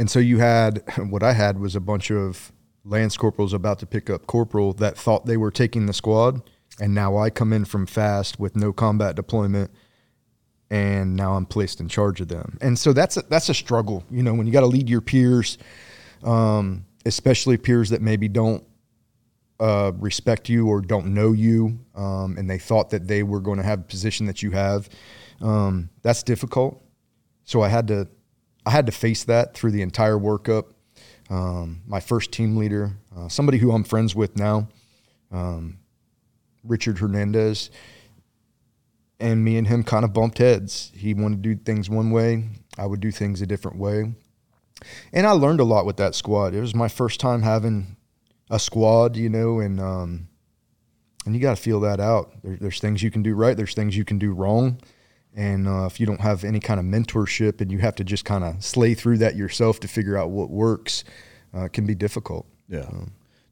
[0.00, 2.52] And so you had what I had was a bunch of
[2.86, 6.40] lance corporals about to pick up corporal that thought they were taking the squad,
[6.80, 9.70] and now I come in from FAST with no combat deployment,
[10.70, 12.56] and now I'm placed in charge of them.
[12.62, 15.02] And so that's a, that's a struggle, you know, when you got to lead your
[15.02, 15.58] peers,
[16.24, 18.64] um, especially peers that maybe don't
[19.60, 23.58] uh, respect you or don't know you, um, and they thought that they were going
[23.58, 24.88] to have a position that you have.
[25.42, 26.82] Um, that's difficult.
[27.44, 28.08] So I had to,
[28.66, 30.72] I had to face that through the entire workup.
[31.28, 34.68] Um, my first team leader, uh, somebody who I'm friends with now,
[35.30, 35.78] um,
[36.64, 37.70] Richard Hernandez,
[39.20, 40.90] and me and him kind of bumped heads.
[40.94, 44.12] He wanted to do things one way, I would do things a different way.
[45.12, 46.54] And I learned a lot with that squad.
[46.54, 47.96] It was my first time having
[48.50, 50.28] a squad, you know, and um,
[51.26, 52.32] and you got to feel that out.
[52.42, 53.56] There, there's things you can do right.
[53.56, 54.80] There's things you can do wrong.
[55.34, 58.24] And uh, if you don't have any kind of mentorship and you have to just
[58.24, 61.04] kind of slay through that yourself to figure out what works,
[61.54, 62.46] uh, it can be difficult.
[62.68, 62.90] Yeah.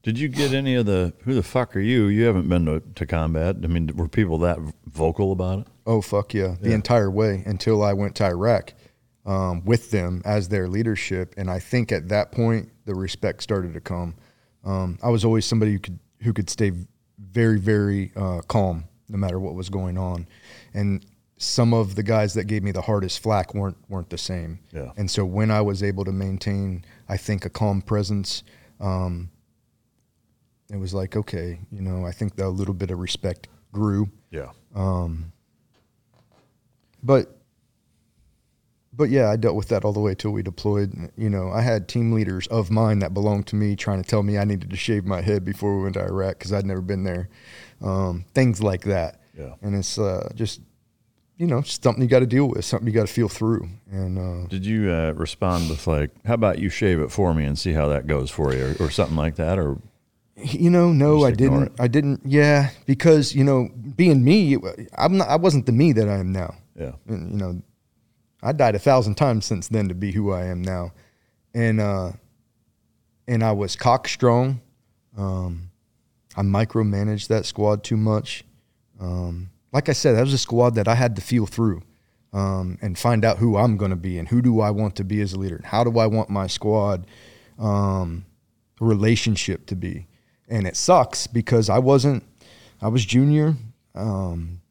[0.01, 2.05] Did you get any of the who the fuck are you?
[2.05, 3.57] You haven't been to, to combat.
[3.63, 5.67] I mean, were people that vocal about it?
[5.85, 8.73] Oh fuck yeah, the entire way until I went to Iraq
[9.25, 13.73] um, with them as their leadership, and I think at that point the respect started
[13.73, 14.15] to come.
[14.63, 16.71] Um, I was always somebody who could who could stay
[17.19, 20.27] very very uh, calm no matter what was going on,
[20.73, 21.05] and
[21.41, 24.59] some of the guys that gave me the hardest flack weren't weren't the same.
[24.73, 24.91] Yeah.
[24.97, 28.43] And so when I was able to maintain, I think a calm presence.
[28.79, 29.31] Um,
[30.69, 34.09] it was like okay, you know, I think that a little bit of respect grew
[34.31, 34.51] Yeah.
[37.01, 37.35] but
[38.93, 40.93] but yeah, I dealt with that all the way till we deployed.
[41.15, 44.23] You know, I had team leaders of mine that belonged to me trying to tell
[44.23, 46.81] me I needed to shave my head before we went to Iraq because I'd never
[46.81, 47.29] been there.
[47.81, 49.21] Um, things like that.
[49.37, 49.53] Yeah.
[49.61, 50.59] And it's uh, just
[51.39, 53.67] you know something you got to deal with, something you got to feel through.
[53.89, 57.45] And uh, Did you uh, respond with like, "How about you shave it for me
[57.45, 59.57] and see how that goes for you," or, or something like that?
[59.57, 59.77] Or
[60.35, 61.63] You know, no, I didn't.
[61.63, 61.71] it.
[61.79, 62.21] I didn't.
[62.25, 64.57] Yeah, because you know, being me,
[64.97, 65.29] I'm not.
[65.29, 66.55] I wasn't the me that I am now.
[66.75, 67.61] yeah, And, you know,
[68.43, 70.91] I died a thousand times since then to be who I am now,
[71.53, 72.11] and uh,
[73.29, 74.59] and I was cockstrong.
[75.17, 75.71] Um,
[76.35, 78.43] I micromanaged that squad too much.
[78.99, 81.83] Um, like I said, that was a squad that I had to feel through
[82.33, 85.03] um, and find out who I'm going to be and who do I want to
[85.03, 87.07] be as a leader and how do I want my squad
[87.57, 88.25] um,
[88.79, 90.07] relationship to be.
[90.47, 92.23] And it sucks because I wasn't.
[92.81, 93.55] I was junior.
[93.93, 94.61] Um,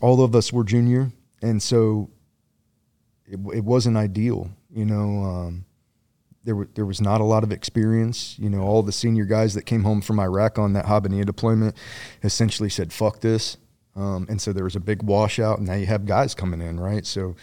[0.00, 1.10] all of us were junior,
[1.42, 2.10] and so
[3.26, 4.50] it, it wasn't ideal.
[4.70, 5.64] You know, um,
[6.44, 8.38] there there was not a lot of experience.
[8.38, 11.76] You know, all the senior guys that came home from Iraq on that Habaniya deployment
[12.22, 13.58] essentially said, "Fuck this,"
[13.98, 15.58] um, and so there was a big washout.
[15.58, 17.04] And now you have guys coming in, right?
[17.04, 17.34] So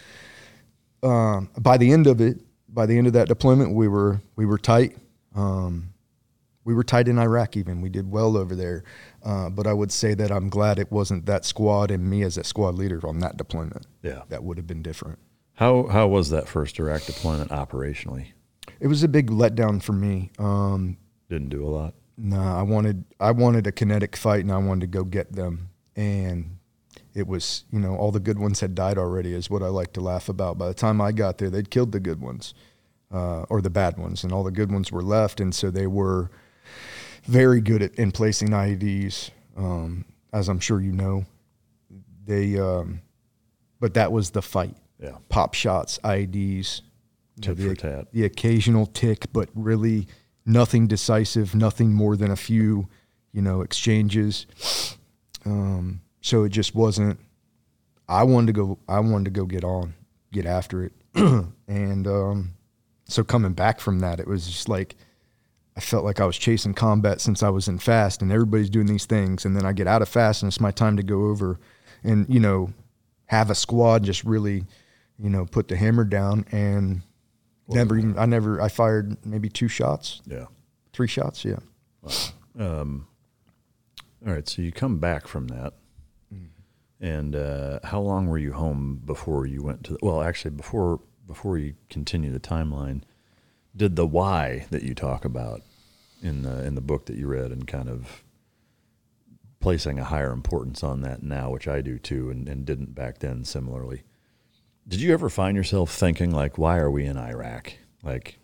[1.02, 4.46] um, by the end of it, by the end of that deployment, we were we
[4.46, 4.96] were tight.
[5.34, 5.92] Um,
[6.64, 7.56] we were tight in Iraq.
[7.56, 8.84] Even we did well over there.
[9.22, 12.36] Uh, but I would say that I'm glad it wasn't that squad and me as
[12.36, 13.86] a squad leader on that deployment.
[14.02, 14.22] yeah.
[14.30, 15.18] That would have been different.
[15.54, 18.32] How how was that first Iraq deployment operationally?
[18.80, 20.30] it was a big letdown for me.
[20.38, 20.96] Um,
[21.30, 21.94] Didn't do a lot.
[22.18, 25.70] Nah, I wanted I wanted a kinetic fight, and I wanted to go get them.
[25.96, 26.58] And
[27.14, 29.94] it was, you know, all the good ones had died already, is what I like
[29.94, 30.58] to laugh about.
[30.58, 32.52] By the time I got there, they'd killed the good ones,
[33.10, 35.40] uh, or the bad ones, and all the good ones were left.
[35.40, 36.30] And so they were
[37.24, 41.24] very good at in placing IEDs, um, as I'm sure you know.
[42.26, 43.00] They, um,
[43.80, 44.76] but that was the fight.
[45.00, 45.16] Yeah.
[45.28, 46.82] Pop shots, IEDs,
[47.42, 48.12] for the, tat.
[48.12, 50.06] the occasional TIC, but really
[50.44, 52.88] nothing decisive, nothing more than a few,
[53.32, 54.46] you know, exchanges.
[55.46, 57.18] Um, so it just wasn't.
[58.08, 58.78] I wanted to go.
[58.88, 59.94] I wanted to go get on,
[60.32, 62.54] get after it, and um,
[63.06, 64.96] so coming back from that, it was just like
[65.76, 68.86] I felt like I was chasing combat since I was in FAST, and everybody's doing
[68.86, 71.26] these things, and then I get out of FAST, and it's my time to go
[71.26, 71.58] over,
[72.04, 72.72] and you know,
[73.26, 74.64] have a squad just really,
[75.18, 77.02] you know, put the hammer down, and
[77.68, 78.18] never even.
[78.18, 78.60] I never.
[78.60, 80.46] I fired maybe two shots, Yeah.
[80.92, 81.44] three shots.
[81.44, 81.58] Yeah.
[84.26, 85.74] All right, so you come back from that,
[87.00, 89.92] and uh, how long were you home before you went to?
[89.92, 93.02] The, well, actually, before before you continue the timeline,
[93.76, 95.62] did the why that you talk about
[96.22, 98.24] in the in the book that you read and kind of
[99.60, 103.18] placing a higher importance on that now, which I do too, and, and didn't back
[103.18, 104.02] then similarly.
[104.88, 107.74] Did you ever find yourself thinking like, why are we in Iraq?
[108.02, 108.38] Like,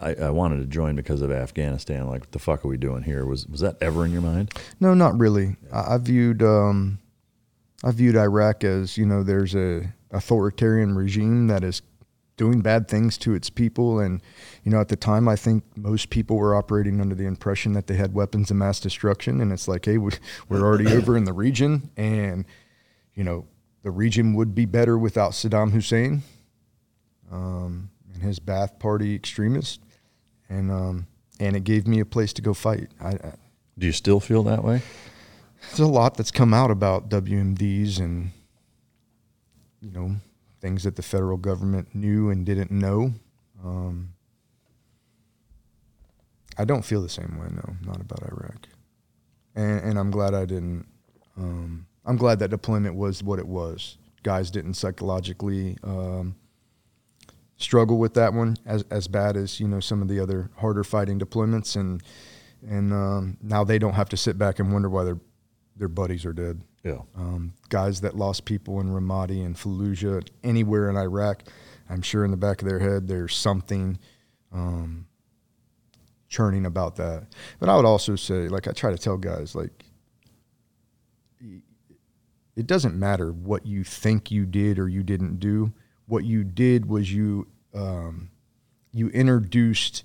[0.00, 2.06] I, I wanted to join because of Afghanistan.
[2.06, 3.24] Like, what the fuck are we doing here?
[3.24, 4.52] Was was that ever in your mind?
[4.80, 5.56] No, not really.
[5.72, 6.98] I, I viewed um,
[7.84, 11.82] I viewed Iraq as you know there's a authoritarian regime that is
[12.36, 14.22] doing bad things to its people, and
[14.64, 17.86] you know at the time I think most people were operating under the impression that
[17.86, 20.12] they had weapons of mass destruction, and it's like, hey, we,
[20.48, 22.44] we're already over in the region, and
[23.14, 23.46] you know
[23.82, 26.22] the region would be better without Saddam Hussein
[27.30, 29.78] um, and his Ba'ath Party extremists,
[30.48, 31.06] and um,
[31.38, 32.88] and it gave me a place to go fight.
[33.00, 33.32] I, I
[33.78, 34.82] Do you still feel that way?
[35.68, 38.32] there's a lot that's come out about WMDs and
[39.80, 40.16] you know
[40.60, 43.12] things that the federal government knew and didn't know.
[43.64, 44.14] Um,
[46.56, 48.66] I don't feel the same way, no, not about Iraq,
[49.54, 50.86] and, and I'm glad I didn't.
[51.36, 53.96] Um, I'm glad that deployment was what it was.
[54.24, 56.34] Guys didn't psychologically um,
[57.58, 60.84] struggle with that one as as bad as you know some of the other harder
[60.84, 62.02] fighting deployments, and
[62.66, 65.18] and um, now they don't have to sit back and wonder why their
[65.76, 66.62] their buddies are dead.
[66.82, 67.00] Yeah.
[67.16, 71.42] Um, guys that lost people in Ramadi and Fallujah, anywhere in Iraq,
[71.90, 73.98] I'm sure in the back of their head there's something
[74.52, 75.06] um,
[76.28, 77.26] churning about that.
[77.58, 79.84] But I would also say, like I try to tell guys, like
[82.56, 85.72] it doesn't matter what you think you did or you didn't do.
[86.08, 88.30] What you did was you um,
[88.92, 90.02] you introduced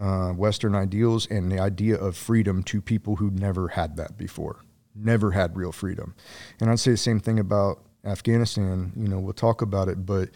[0.00, 4.60] uh, Western ideals and the idea of freedom to people who never had that before,
[4.94, 6.14] never had real freedom.
[6.60, 8.92] And I'd say the same thing about Afghanistan.
[8.96, 10.30] You know, we'll talk about it, but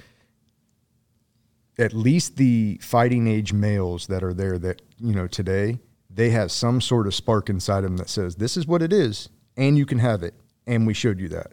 [1.81, 5.79] at least the fighting age males that are there that you know today
[6.11, 9.31] they have some sort of spark inside them that says this is what it is
[9.57, 10.35] and you can have it
[10.67, 11.53] and we showed you that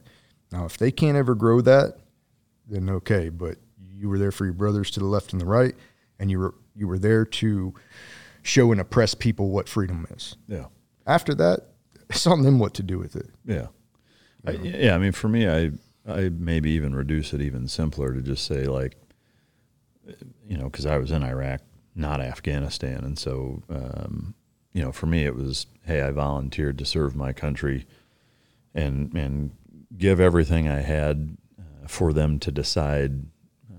[0.52, 1.98] now if they can't ever grow that
[2.70, 5.76] then okay but you were there for your brothers to the left and the right
[6.20, 7.74] and you were you were there to
[8.44, 10.66] show and oppress people what freedom is Yeah.
[11.06, 11.62] after that
[12.10, 13.68] it's on them what to do with it Yeah.
[14.46, 14.96] I, yeah.
[14.96, 15.72] I mean, for me, I,
[16.08, 18.96] I maybe even reduce it even simpler to just say, like,
[20.48, 21.62] you know, because I was in Iraq,
[21.96, 23.04] not Afghanistan.
[23.04, 24.36] And so, um,
[24.72, 27.86] you know, for me, it was, hey, I volunteered to serve my country
[28.74, 29.52] and, and
[29.98, 31.36] give everything I had
[31.88, 33.24] for them to decide,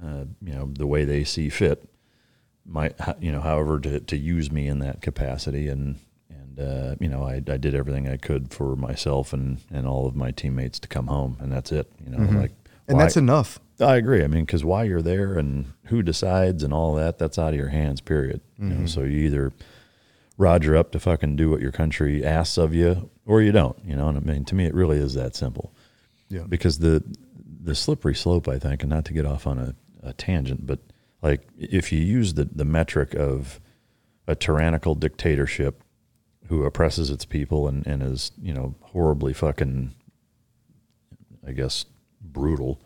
[0.05, 1.89] uh, you know, the way they see fit.
[2.67, 5.69] My, you know, however, to, to use me in that capacity.
[5.69, 5.99] And,
[6.29, 10.07] and uh, you know, I, I did everything I could for myself and, and all
[10.07, 11.91] of my teammates to come home, and that's it.
[12.05, 12.53] You know, like,
[12.87, 14.25] and why- that's enough I agree.
[14.25, 17.55] I mean, because why you're there and who decides and all that, that's out of
[17.55, 18.41] your hands, period.
[18.59, 19.53] You know, so you either
[20.37, 23.95] roger up to fucking do what your country asks of you or you don't, you
[23.95, 24.09] know.
[24.09, 25.73] And I mean, to me, it really is that simple.
[26.29, 26.43] Yeah.
[26.49, 27.05] Because the,
[27.69, 30.81] the slippery slope, I think, and not to get off on a, a tangent, but
[31.23, 33.61] like if you use the, the metric of
[34.27, 35.83] a tyrannical dictatorship
[36.49, 39.95] who oppresses its people and, and is, you know, horribly fucking,
[41.47, 41.85] I guess,
[42.21, 42.81] brutal,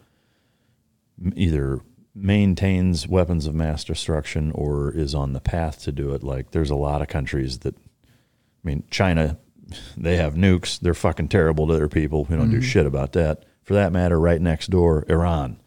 [1.34, 1.80] either
[2.14, 6.22] maintains weapons of mass destruction or is on the path to do it.
[6.22, 9.38] Like there's a lot of countries that, I mean, China,
[9.96, 10.80] they have nukes.
[10.80, 12.24] They're fucking terrible to their people.
[12.24, 12.66] We don't do mm-hmm.
[12.66, 13.44] shit about that.
[13.62, 15.58] For that matter, right next door, Iran,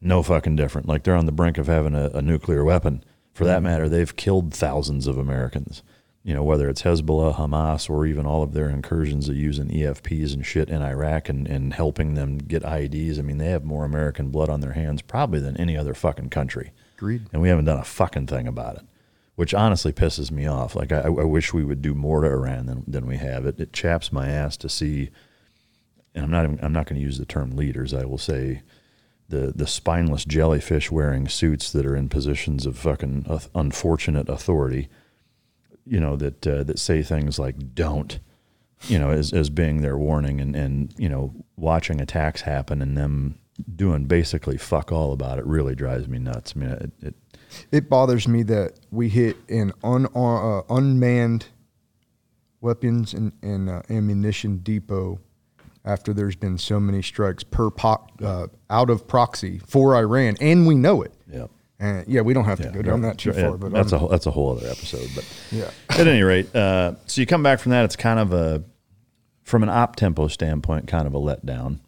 [0.00, 0.88] no fucking different.
[0.88, 3.04] Like they're on the brink of having a, a nuclear weapon.
[3.34, 3.64] For that mm-hmm.
[3.64, 5.82] matter, they've killed thousands of Americans.
[6.26, 10.34] You know, whether it's Hezbollah, Hamas, or even all of their incursions of using EFPs
[10.34, 13.20] and shit in Iraq and, and helping them get IEDs.
[13.20, 16.30] I mean, they have more American blood on their hands probably than any other fucking
[16.30, 16.72] country.
[16.96, 17.26] Agreed.
[17.32, 18.82] And we haven't done a fucking thing about it,
[19.36, 20.74] which honestly pisses me off.
[20.74, 23.46] Like, I, I wish we would do more to Iran than, than we have.
[23.46, 25.10] It, it chaps my ass to see,
[26.16, 27.94] and I'm not, even, I'm not going to use the term leaders.
[27.94, 28.62] I will say,
[29.28, 34.88] the the spineless jellyfish wearing suits that are in positions of fucking unfortunate authority,
[35.84, 38.18] you know that uh, that say things like "don't,"
[38.88, 42.96] you know, as as being their warning, and and you know watching attacks happen and
[42.96, 43.38] them
[43.74, 46.54] doing basically fuck all about it really drives me nuts.
[46.54, 47.14] I mean, it, it
[47.72, 51.46] It bothers me that we hit an un, uh, unmanned
[52.60, 55.20] weapons and, and uh, ammunition depot
[55.86, 60.66] after there's been so many strikes per po- uh, out of proxy for Iran, and
[60.66, 61.14] we know it.
[61.32, 61.46] yeah.
[61.78, 63.92] And yeah, we don't have to Yeah, go down that too yeah, far, but that's
[63.92, 65.08] a I'm- whole, that's a whole other episode.
[65.14, 65.70] But Yeah.
[65.90, 68.62] at any rate, uh, so you come back from that, it's kind of a
[69.42, 71.78] from an op tempo standpoint, kind of a letdown.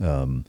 [0.00, 0.44] Um,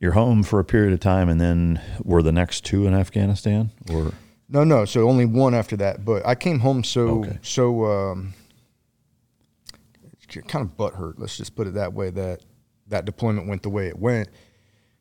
[0.00, 3.70] you're home for a period of time, and then were the next two in Afghanistan,
[3.92, 4.12] or
[4.48, 4.84] No, no.
[4.84, 6.04] So only one after that.
[6.04, 7.38] But I came home so Okay.
[7.42, 8.34] so um,
[10.40, 11.14] kind of butthurt.
[11.18, 12.10] Let's just put it that way.
[12.10, 12.40] That
[12.88, 14.28] that deployment went the way it went,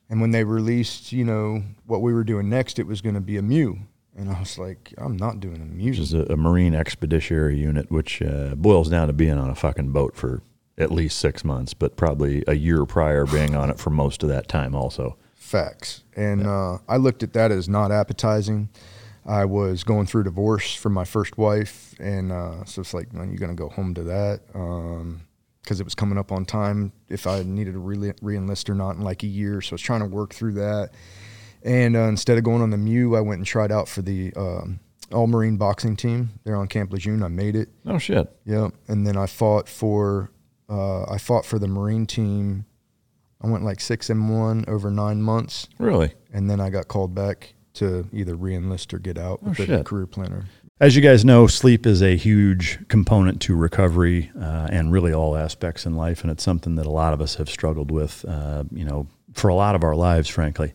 [0.09, 3.21] and when they released, you know, what we were doing next, it was going to
[3.21, 3.77] be a MEU.
[4.15, 5.91] and I was like, I'm not doing a MEU.
[5.91, 9.55] which is a, a Marine Expeditionary Unit, which uh, boils down to being on a
[9.55, 10.41] fucking boat for
[10.77, 14.29] at least six months, but probably a year prior being on it for most of
[14.29, 15.17] that time, also.
[15.35, 16.03] Facts.
[16.15, 18.69] And uh, I looked at that as not appetizing.
[19.25, 23.29] I was going through divorce from my first wife, and uh, so it's like, man,
[23.29, 24.41] you're going to go home to that
[25.61, 28.95] because it was coming up on time if I needed to re- re-enlist or not
[28.95, 29.61] in like a year.
[29.61, 30.89] So I was trying to work through that.
[31.63, 34.33] And uh, instead of going on the MEU, I went and tried out for the
[34.35, 34.79] um,
[35.13, 36.31] All Marine boxing team.
[36.43, 37.21] They're on Camp Lejeune.
[37.21, 37.69] I made it.
[37.85, 38.27] Oh shit!
[38.45, 40.31] Yeah, and then I fought for
[40.67, 42.65] uh, I fought for the Marine team.
[43.43, 46.13] I went like six and one over nine months Really?
[46.31, 49.65] and then I got called back to either re-enlist or get out with a Oh,
[49.65, 49.85] shit.
[49.85, 50.45] career planner.
[50.79, 55.35] As you guys know, sleep is a huge component to recovery uh, and really all
[55.37, 58.63] aspects in life, and it's something that a lot of us have struggled with, uh,
[58.71, 60.73] you know, for a lot of our lives, frankly.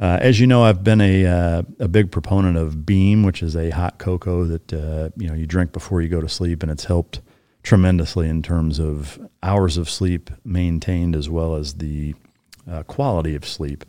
[0.00, 3.54] Uh, as you know, I've been a uh, a big proponent of Beam, which is
[3.54, 6.72] a hot cocoa that uh, you know you drink before you go to sleep, and
[6.72, 7.20] it's helped
[7.62, 12.14] tremendously in terms of hours of sleep maintained as well as the
[12.70, 13.84] uh, quality of sleep.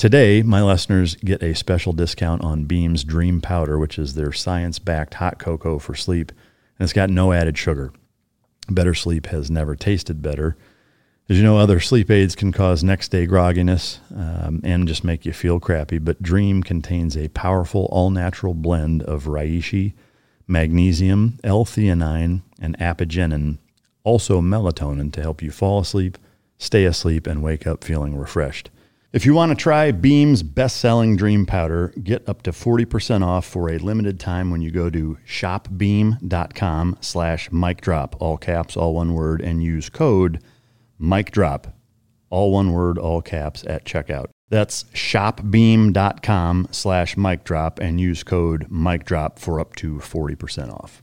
[0.00, 4.78] Today, my listeners get a special discount on Beam's Dream Powder, which is their science
[4.78, 6.32] backed hot cocoa for sleep,
[6.78, 7.92] and it's got no added sugar.
[8.70, 10.56] Better sleep has never tasted better.
[11.28, 15.26] As you know, other sleep aids can cause next day grogginess um, and just make
[15.26, 19.92] you feel crappy, but Dream contains a powerful all natural blend of reishi,
[20.48, 23.58] magnesium, L theanine, and apigenin,
[24.02, 26.16] also melatonin to help you fall asleep,
[26.56, 28.70] stay asleep, and wake up feeling refreshed.
[29.12, 33.44] If you want to try Beam's best selling dream powder, get up to 40% off
[33.44, 38.94] for a limited time when you go to shopbeam.com slash Mike Drop, all caps, all
[38.94, 40.40] one word, and use code
[40.96, 41.76] Mike Drop,
[42.28, 44.26] all one word, all caps at checkout.
[44.48, 51.02] That's shopbeam.com slash Mike Drop and use code Mike Drop for up to 40% off.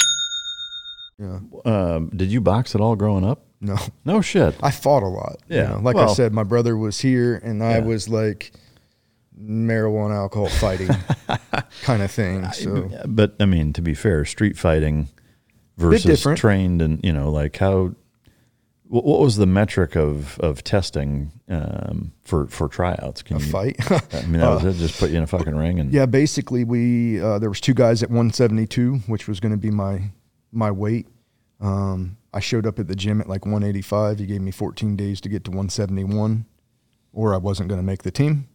[1.21, 1.67] westwood1.
[1.67, 3.45] Um, did you box at all growing up?
[3.59, 4.55] No, No shit.
[4.63, 5.37] I fought a lot.
[5.47, 5.79] you Yeah, know.
[5.81, 7.79] like I said, my brother was here, and I Yeah.
[7.85, 8.51] was like
[9.39, 10.89] marijuana, alcohol fighting
[11.83, 12.45] kind of thing.
[12.53, 15.09] So Yeah, but I mean, to be fair, street fighting
[15.77, 17.93] versus trained and you know, like how
[18.87, 23.21] What, what was the metric of of testing um, for for tryouts?
[23.23, 23.91] Can A you, fight.
[24.13, 24.73] I mean, that was it.
[24.79, 27.73] Just put you in a fucking ring and yeah, basically we uh, there was two
[27.73, 30.11] guys at 172, which was going to be my
[30.51, 31.07] my weight.
[31.59, 34.19] Um, I showed up at the gym at like 185.
[34.19, 36.45] He gave me 14 days to get to 171,
[37.13, 38.47] or I wasn't going to make the team.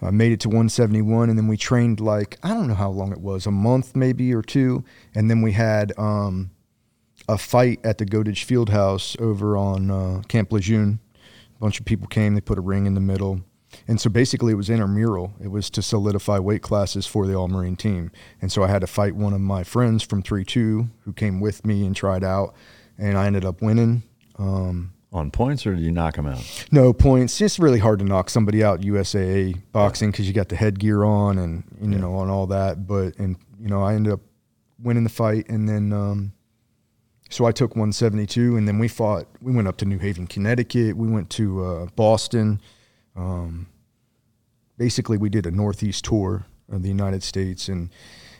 [0.00, 3.12] I made it to 171, and then we trained like I don't know how long
[3.12, 6.50] it was, a month maybe or two, and then we had um,
[7.28, 10.98] a fight at the Goettge Fieldhouse over on uh, Camp Lejeune.
[11.56, 12.34] A bunch of people came.
[12.34, 13.42] They put a ring in the middle,
[13.88, 15.32] and so basically it was intramural.
[15.42, 18.10] It was to solidify weight classes for the All Marine team,
[18.40, 21.40] and so I had to fight one of my friends from three two who came
[21.40, 22.54] with me and tried out,
[22.98, 24.02] and I ended up winning.
[24.38, 26.66] Um, on points, or did you knock them out?
[26.72, 27.38] no points.
[27.40, 31.38] It's really hard to knock somebody out USAA boxing because you got the headgear on
[31.38, 32.86] and you know on all that.
[32.86, 34.20] But and you know I ended up
[34.82, 36.32] winning the fight, and then um,
[37.28, 39.26] so I took 172, and then we fought.
[39.40, 40.96] We went up to New Haven, Connecticut.
[40.96, 42.60] We went to uh, Boston.
[43.16, 43.66] Um,
[44.78, 47.90] basically, we did a Northeast tour of the United States, and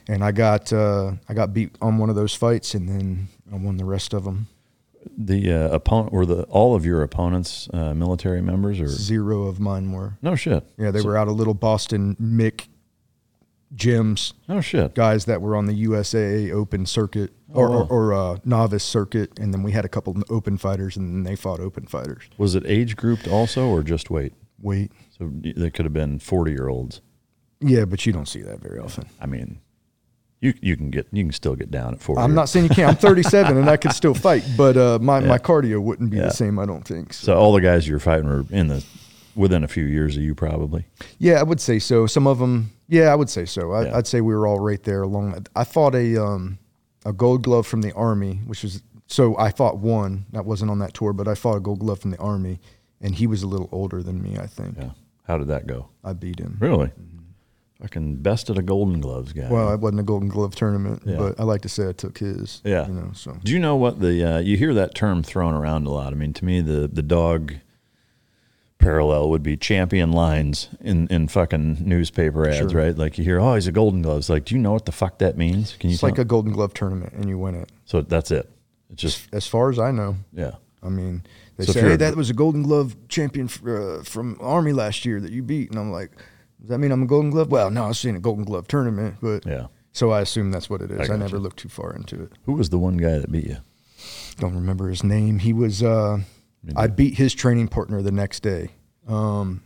[0.07, 3.57] and I got uh, I got beat on one of those fights, and then I
[3.57, 4.47] won the rest of them.
[5.17, 9.59] The uh, opponent were the all of your opponents uh, military members or Zero of
[9.59, 10.17] mine were.
[10.21, 10.63] no shit?
[10.77, 12.67] Yeah, they So- were out of little Boston Mick
[13.75, 14.93] gyms, Oh shit.
[14.95, 17.87] guys that were on the USAA Open circuit or, Oh, wow.
[17.89, 21.09] or, or uh, novice circuit, and then we had a couple of open fighters, and
[21.13, 22.23] then they fought open fighters.
[22.37, 24.33] Was it age grouped also, or just weight?
[24.63, 27.01] Wait, So they could have been forty year olds.
[27.59, 29.05] yeah, but you don't see that very often.
[29.21, 29.59] I mean,
[30.41, 32.21] you you can get you can still get down at forty.
[32.21, 32.89] I'm not saying you can't.
[32.89, 35.27] I'm 37 and I could still fight, but uh, my, Yeah.
[35.27, 36.23] my cardio wouldn't be Yeah.
[36.27, 36.57] the same.
[36.59, 37.13] I don't think.
[37.13, 37.25] So.
[37.27, 38.83] So all the guys you're fighting were in the
[39.35, 40.85] within a few years of you, probably.
[41.19, 42.05] Yeah, I would say so.
[42.07, 43.71] Some of them, yeah, I would say so.
[43.71, 43.97] I, Yeah.
[43.97, 45.45] I'd say we were all right there along.
[45.55, 46.57] I fought a um,
[47.05, 50.79] a gold glove from the army, which was so I fought one that wasn't on
[50.79, 52.59] that tour, but I fought a gold glove from the army,
[53.03, 54.37] and he was a little older than me.
[54.39, 54.89] I think Yeah.
[55.27, 55.89] How did that go?
[56.03, 56.57] I beat him.
[56.59, 56.91] Really?
[57.81, 59.49] Fucking best of the Golden Gloves guy.
[59.49, 61.17] Well, it wasn't a golden glove tournament, Yeah.
[61.17, 62.61] but I like to say I took his.
[62.63, 62.87] Yeah.
[62.87, 63.11] you know.
[63.13, 66.11] So Do you know what the uh, you hear that term thrown around a lot?
[66.13, 67.53] I mean, to me, the the dog
[68.79, 72.81] parallel would be champion lines in in fucking newspaper ads, Sure.
[72.81, 72.97] right?
[72.97, 74.29] Like you hear, oh, he's a Golden Gloves.
[74.29, 75.75] Like, do you know what the fuck that means?
[75.79, 75.93] Can you?
[75.95, 77.69] it's like tell- a golden glove tournament, and you win it.
[77.85, 78.49] so that's it.
[78.89, 80.51] It's just As far as I know, yeah.
[80.81, 81.23] I mean,
[81.57, 85.19] they So say, "Hey, that was a Golden Glove champion uh, from Army last year
[85.19, 86.11] that you beat," and I'm like,
[86.59, 89.15] "Does that mean I'm a Golden Glove?" Well, no, I've seen a Golden Glove tournament,
[89.21, 89.67] but Yeah.
[89.91, 90.99] So I assume that's what it is.
[91.01, 91.17] I, gotcha.
[91.17, 92.31] never looked too far into it.
[92.45, 93.57] Who was the one guy that beat you?
[94.39, 95.39] Don't remember his name.
[95.39, 95.83] He was.
[95.83, 96.19] Uh,
[96.75, 98.69] I beat his training partner the next day,
[99.07, 99.63] um,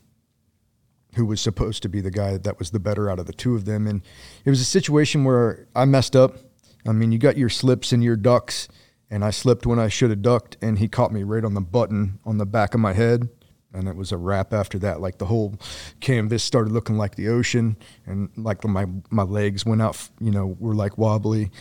[1.15, 3.55] who was supposed to be the guy that was the better out of the two
[3.55, 4.01] of them, and
[4.43, 6.37] it was a situation where I messed up.
[6.85, 8.67] I mean, you got your slips and your ducks,
[9.09, 11.61] and I slipped when I should have ducked, and he caught me right on the
[11.61, 13.29] button on the back of my head,
[13.73, 14.99] and it was a wrap after that.
[15.01, 15.55] Like the whole
[15.99, 20.55] canvas started looking like the ocean, and like my my legs went out, you know,
[20.59, 21.51] were like wobbly,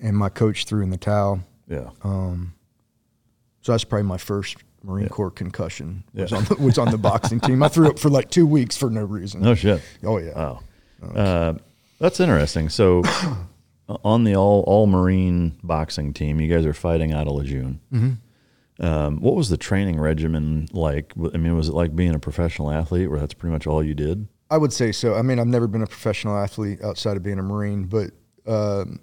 [0.00, 1.40] and my coach threw in the towel.
[1.68, 1.90] Yeah.
[2.02, 2.54] Um,
[3.62, 6.02] So that's probably my first Marine Corps concussion.
[6.12, 6.38] Was, Yeah.
[6.38, 7.62] on the, was on the boxing team.
[7.62, 9.40] I threw up for like two weeks for no reason.
[9.42, 9.80] no shit.
[10.04, 10.34] Oh yeah.
[10.36, 10.60] Wow.
[11.14, 11.54] Uh,
[12.00, 12.68] that's interesting.
[12.68, 13.02] So,
[14.04, 17.80] on the all all Marine boxing team, you guys are fighting out of Lejeune.
[17.92, 18.84] Mm-hmm.
[18.84, 21.12] Um, what was the training regimen like?
[21.16, 23.94] I mean, was it like being a professional athlete, where that's pretty much all you
[23.94, 24.26] did?
[24.50, 25.14] I would say so.
[25.14, 28.10] I mean, I've never been a professional athlete outside of being a Marine, but
[28.46, 29.00] um,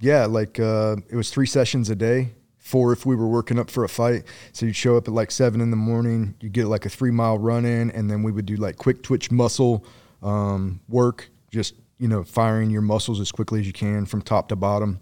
[0.00, 2.30] yeah, like uh, it was three sessions a day.
[2.58, 4.24] Four if we were working up for a fight.
[4.52, 6.34] So you'd show up at like seven in the morning.
[6.40, 9.02] You get like a three mile run in, and then we would do like quick
[9.02, 9.84] twitch muscle
[10.22, 14.48] um, work, just you know firing your muscles as quickly as you can from top
[14.48, 15.00] to bottom.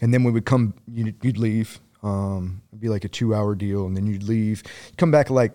[0.00, 0.74] And then we would come.
[0.92, 1.80] You'd, you'd leave.
[2.02, 4.62] Um, it'd be like a two hour deal, and then you'd leave.
[4.96, 5.52] Come back like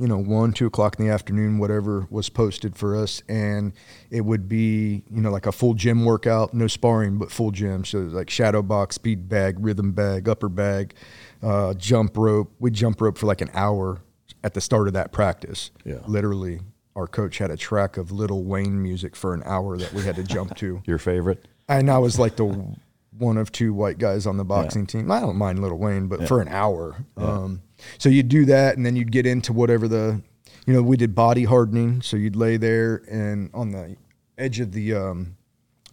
[0.00, 3.22] you know, one, two o'clock in the afternoon, whatever was posted for us.
[3.28, 3.74] And
[4.10, 7.84] it would be, you know, like a full gym workout, no sparring, but full gym.
[7.84, 10.94] So like shadow box, speed bag, rhythm bag, upper bag,
[11.42, 12.50] uh, jump rope.
[12.58, 14.00] We'd jump rope for like an hour
[14.42, 15.70] at the start of that practice.
[15.84, 15.98] Yeah.
[16.06, 16.60] Literally,
[17.00, 20.16] our coach had a track of Lil Wayne music for an hour that we had
[20.16, 20.82] to jump to.
[20.86, 21.48] Your favorite?
[21.66, 22.76] And I was like the
[23.18, 25.10] one of two white guys on the boxing team.
[25.10, 27.04] I don't mind Lil Wayne, but for an hour.
[27.16, 27.62] Um,
[27.98, 30.20] so you'd do that, and then you'd get into whatever the,
[30.66, 32.02] you know, we did body hardening.
[32.02, 33.96] So you'd lay there and on the
[34.36, 35.36] edge of the um,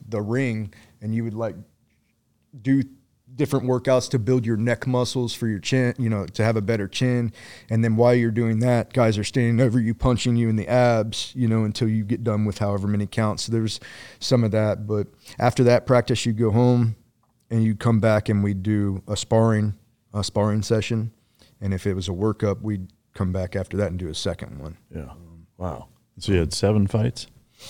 [0.08, 1.56] the ring, and you would like
[2.62, 2.84] do
[3.38, 6.62] different workouts to build your neck muscles for your chin, you know, to have a
[6.62, 7.32] better chin.
[7.70, 10.68] And then while you're doing that, guys are standing over you, punching you in the
[10.68, 13.44] abs, you know, until you get done with however many counts.
[13.44, 13.80] So there's
[14.20, 14.88] some of that.
[14.88, 15.08] But
[15.40, 16.96] after that practice, you go home
[17.50, 19.76] and you come back and we do a sparring,
[20.14, 21.12] a sparring session.
[21.62, 24.60] and if it was a workup, we'd come back after that and do a second
[24.60, 24.78] one.
[24.94, 25.12] Yeah.
[25.58, 25.88] Wow.
[26.20, 27.28] So you had seven fights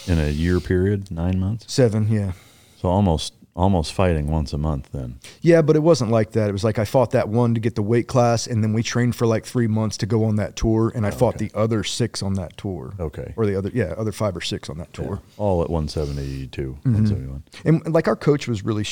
[0.07, 1.72] in a year period, nine months.
[1.72, 2.34] Seven, yeah.
[2.78, 5.20] So almost almost fighting once a month then.
[5.41, 6.47] Yeah, but it wasn't like that.
[6.47, 8.84] It was like I fought that one to get the weight class, and then we
[8.84, 11.84] trained for like three months to go on that tour, and I fought the other
[11.84, 12.93] six on that tour.
[12.99, 13.34] Okay.
[13.36, 15.22] Or the other, yeah, other five or six on that tour.
[15.38, 17.43] All at 172, 171.
[17.66, 18.86] And like our coach was really,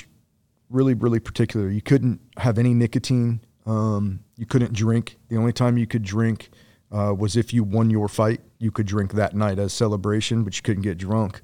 [0.70, 1.70] really, really particular.
[1.70, 3.42] You couldn't have any nicotine.
[3.68, 5.18] Um, you couldn't drink.
[5.30, 6.50] The only time you could drink
[6.92, 8.42] uh, was if you won your fight.
[8.58, 11.42] You could drink that night as celebration, but you couldn't get drunk.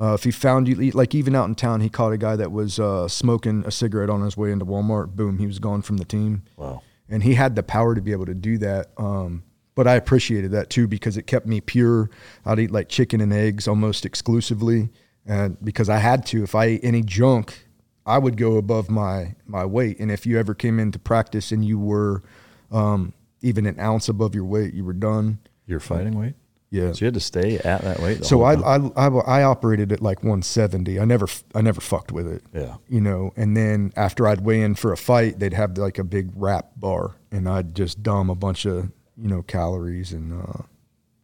[0.00, 2.50] Uh, if he found you, like even out in town, he caught a guy that
[2.50, 5.14] was uh, smoking a cigarette on his way into Walmart.
[5.14, 6.42] Boom, he was gone from the team.
[6.56, 6.82] Wow.
[7.08, 8.88] And he had the power to be able to do that.
[8.96, 12.10] Um, but I appreciated that too because it kept me pure.
[12.44, 14.90] I'd eat like chicken and eggs almost exclusively,
[15.26, 16.42] and because I had to.
[16.42, 17.66] If I ate any junk,
[18.06, 19.98] I would go above my my weight.
[19.98, 22.22] And if you ever came into practice and you were
[22.70, 25.38] um, even an ounce above your weight, you were done.
[25.66, 26.34] Your fighting weight?
[26.74, 26.92] Yeah.
[26.92, 28.24] So you had to stay at that weight.
[28.24, 28.54] So I?
[28.54, 30.98] I, I I operated at like 170.
[30.98, 32.42] I never I never fucked with it.
[32.52, 32.76] Yeah.
[32.88, 36.04] You know, and then after I'd weigh in for a fight, they'd have like a
[36.04, 40.62] big wrap bar, and I'd just dumb a bunch of you know calories and uh,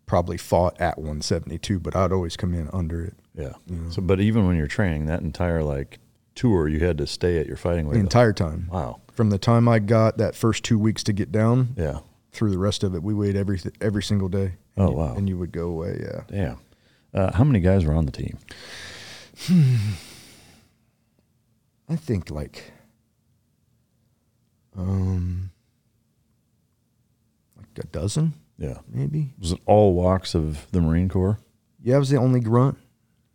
[0.07, 3.53] probably fought at 172, but I'd always come in under it yeah.
[3.91, 5.99] So, but even when you're training that entire like
[6.35, 8.69] tour, you had to stay at your fighting weight the entire time.
[8.71, 9.01] Wow.
[9.13, 12.01] From the time I got that first two weeks to get down Yeah.
[12.33, 14.55] through the rest of it, we weighed every every single day.
[14.81, 15.15] Oh, wow.
[15.15, 15.99] And you would go away.
[16.03, 16.23] Yeah.
[16.29, 16.59] Damn.
[17.13, 18.39] Uh, how many guys were on the team?
[21.89, 22.73] I think like
[24.77, 25.51] um
[27.57, 28.79] like a dozen Yeah.
[28.89, 29.35] maybe.
[29.39, 31.39] Was it all walks of the Marine Corps?
[31.83, 32.79] Yeah, I was the only grunt.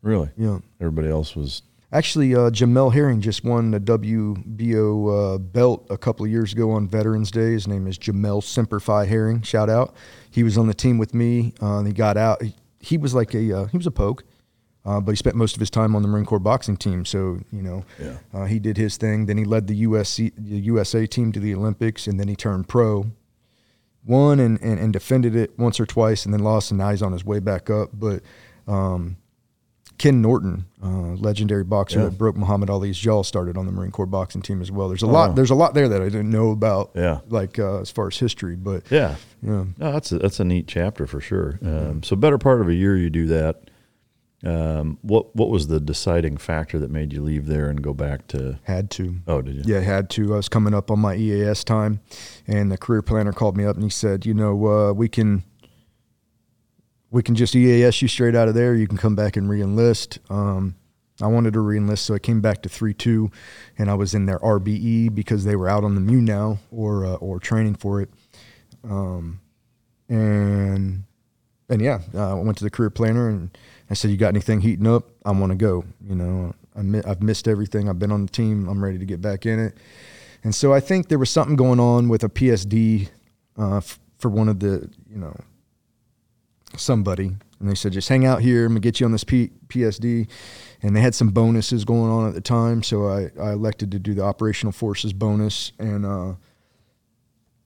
[0.01, 0.29] Really?
[0.37, 0.59] Yeah.
[0.79, 1.63] Everybody else was.
[1.95, 6.71] Actually, uh, Jamel Herring just won the WBO uh, belt a couple of years ago
[6.71, 7.53] on Veterans Day.
[7.53, 9.43] His name is Jamel Semper Fi Herring.
[9.43, 9.95] Shout out.
[10.29, 11.53] He was on the team with me.
[11.61, 12.41] Uh, and he got out.
[12.43, 14.25] He, he was like a uh, he was a poke,
[14.83, 17.05] uh, but he spent most of his time on the Marine Corps boxing team.
[17.05, 18.17] So you know, Yeah.
[18.33, 19.27] uh, he did his thing.
[19.27, 22.67] Then he led the USC the USA team to the Olympics, and then he turned
[22.67, 23.05] pro.
[24.03, 27.01] Won and, and, and defended it once or twice, and then lost, and now he's
[27.01, 27.89] on his way back up.
[27.93, 28.21] But
[28.67, 29.15] um,
[29.97, 32.05] Ken Norton, uh, legendary boxer Yeah.
[32.05, 34.89] that broke Muhammad Ali's jaw, started on the Marine Corps boxing team as well.
[34.89, 35.29] There's a Oh, lot.
[35.29, 35.35] wow.
[35.35, 36.91] There's a lot there that I didn't know about.
[36.95, 37.19] Yeah.
[37.29, 39.15] like uh, as far as history, but Yeah.
[39.41, 41.59] yeah, No, that's a, that's a neat chapter for sure.
[41.63, 41.89] Mm-hmm.
[41.91, 43.69] Um, so, better part of a year you do that.
[44.43, 48.27] Um, what what was the deciding factor that made you leave there and go back
[48.27, 48.59] to?
[48.63, 49.15] had to.
[49.27, 49.73] Oh, did you?
[49.73, 50.33] Yeah, had to.
[50.33, 51.99] I was coming up on my EAS time,
[52.45, 55.43] and the career planner called me up and he said, you know, uh, we can
[57.15, 58.75] we can just EAS you straight out of there.
[58.75, 60.19] You can come back and reenlist.
[60.29, 60.75] Um,
[61.21, 63.31] I wanted to reenlist, so I came back to three two,
[63.77, 67.05] and I was in their RBE because they were out on the MEU now or
[67.05, 68.09] uh, or training for it.
[68.83, 69.39] Um,
[70.09, 71.05] and
[71.69, 73.57] and yeah, uh, I went to the career planner and
[73.89, 75.07] I said, "You got anything heating up?
[75.23, 77.87] I want to go." You know, I mi- I've missed everything.
[77.87, 78.67] I've been on the team.
[78.67, 79.77] I'm ready to get back in it.
[80.43, 83.07] And so I think there was something going on with a PSD
[83.57, 85.33] uh, f- for one of the, you know,
[86.79, 87.35] somebody.
[87.59, 88.65] And they said, just hang out here.
[88.65, 90.27] I'm to get you on this P- PSD.
[90.81, 92.83] And they had some bonuses going on at the time.
[92.83, 95.71] So I, I elected to do the operational forces bonus.
[95.79, 96.33] And, uh,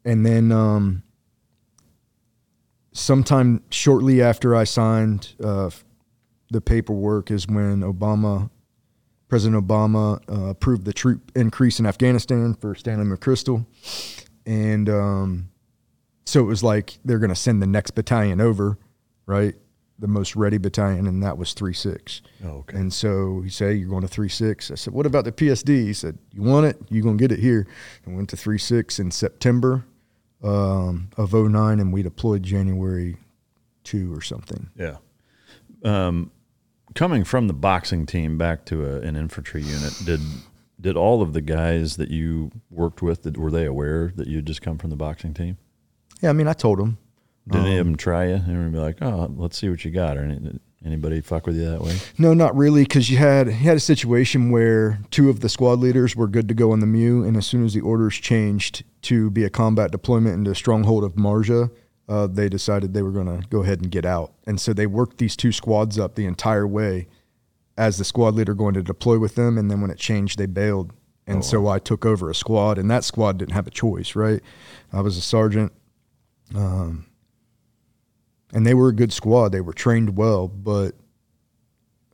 [0.05, 1.03] and then, um,
[2.91, 5.69] sometime shortly after I signed uh,
[6.51, 8.49] the paperwork is when Obama,
[9.27, 13.65] President Obama, uh, approved the troop increase in Afghanistan for Stanley McChrystal,
[14.45, 15.49] and um,
[16.25, 18.77] so it was like they're to send the next battalion over,
[19.29, 19.53] right?
[19.99, 22.21] The most ready battalion, and that was three six.
[22.43, 22.77] Oh, okay.
[22.77, 25.85] And so he said, "You're going to three six." I said, "What about the PSD?"
[25.85, 26.77] He said, "You want it?
[26.89, 27.67] You're going to get it here."
[28.05, 29.85] And went to three six in September
[30.43, 33.17] um, of 09, and we deployed January
[33.83, 34.69] two or something.
[34.75, 34.97] Yeah.
[35.83, 36.31] Um,
[36.95, 40.21] coming from the boxing team back to a, an infantry unit, did
[40.79, 44.37] did all of the guys that you worked with did, were they aware that you
[44.37, 45.57] had just come from the boxing team?
[46.21, 46.97] Yeah, I mean, I told him.
[47.51, 50.17] Did any of them try you and be like, "Oh, let's see what you got"?
[50.17, 51.97] Or any, anybody fuck with you that way?
[52.17, 55.79] No, not really, because you had you had a situation where two of the squad
[55.79, 58.83] leaders were good to go on the MEU, and as soon as the orders changed
[59.03, 61.71] to be a combat deployment into stronghold of Marjah,
[62.07, 64.87] uh, they decided they were going to go ahead and get out, and so they
[64.87, 67.07] worked these two squads up the entire way
[67.77, 70.45] as the squad leader going to deploy with them, and then when it changed, they
[70.45, 70.91] bailed,
[71.25, 74.41] and so I took over a squad, and that squad didn't have a choice, right?
[74.91, 75.71] I was a sergeant.
[76.53, 77.05] Um,
[78.53, 79.49] and they were a good squad.
[79.49, 80.95] They were trained well, but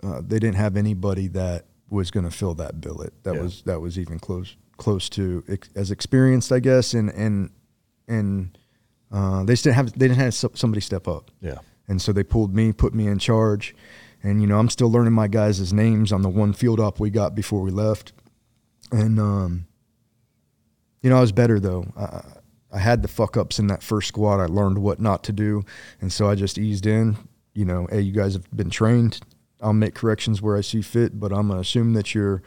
[0.04, 3.14] uh, they didn't have anybody that was going to fill that billet.
[3.24, 3.42] That Yeah.
[3.42, 7.50] was that was even close close to ex- as experienced, I guess, and and
[8.08, 8.58] and
[9.12, 11.32] uh, they didn't have they didn't have somebody step up.
[11.42, 11.60] Yeah.
[11.88, 13.76] And so they pulled me, put me in charge.
[14.24, 17.12] And, you know, I'm still learning my guys' names on the one field op we
[17.12, 18.12] got before we left.
[18.92, 19.68] And, um,
[21.04, 21.86] you know, I was better though.
[21.96, 22.24] I,
[22.76, 24.42] I had the fuck ups in that first squad.
[24.42, 25.64] I learned what not to do.
[26.02, 27.16] And so I just eased in.
[27.54, 29.22] You know, hey, you guys have been trained.
[29.62, 32.44] I'll make corrections where I see fit, but I'm going to assume that you're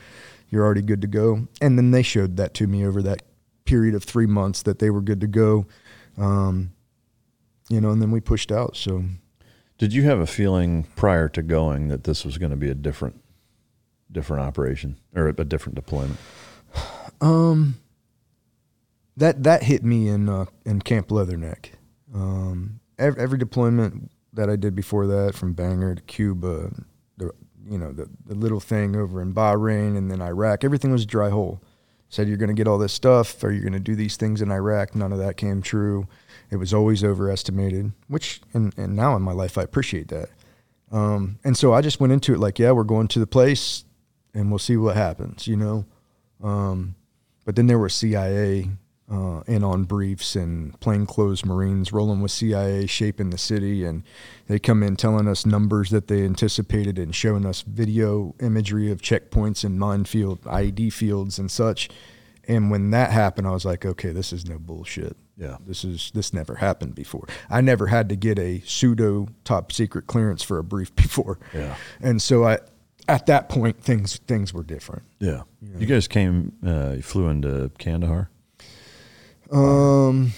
[0.51, 1.49] you're already good to go.
[1.63, 3.23] And then they showed that to me over that
[3.65, 5.67] period of three months that they were good to go.
[6.19, 6.73] Um,
[7.71, 8.77] you know, and then we pushed out.
[8.77, 9.05] So
[9.79, 12.75] Did you have a feeling prior to going that this was going to be a
[12.75, 13.21] different,
[14.13, 16.19] different operation or a different deployment?
[19.19, 21.71] That that hit me in uh, in Camp Leatherneck.
[22.15, 26.71] Um, every, every deployment that I did before that, from Bangor to Cuba,
[27.17, 27.33] the
[27.69, 31.31] you know the the little thing over in Bahrain and then Iraq, everything was dry
[31.31, 31.61] hole.
[32.11, 34.41] Said you're going to get all this stuff, or you're going to do these things
[34.41, 34.95] in Iraq.
[34.95, 36.09] None of that came true.
[36.51, 40.31] It was always overestimated, which and and now in my life I appreciate that.
[40.91, 43.85] Um, and so I just went into it like, yeah, we're going to the place,
[44.33, 45.85] and we'll see what happens, you know.
[46.43, 46.95] Um,
[47.45, 48.71] but then there were CIA
[49.11, 54.03] uh, in on briefs and plainclothes Marines rolling with CIA, shaping the city, and
[54.49, 59.01] they come in telling us numbers that they anticipated and showing us video imagery of
[59.01, 61.89] checkpoints and minefield IED fields and such.
[62.47, 65.17] And when that happened, I was like, okay, this is no bullshit.
[65.37, 65.59] Yeah.
[65.67, 67.29] This is this never happened before.
[67.49, 71.39] I never had to get a pseudo top secret clearance for a brief before.
[71.55, 71.77] Yeah.
[72.01, 72.59] And so I
[73.07, 75.05] at that point things things were different.
[75.21, 75.43] Yeah.
[75.79, 78.31] You guys came, uh, you flew into Kandahar,
[79.51, 80.33] Um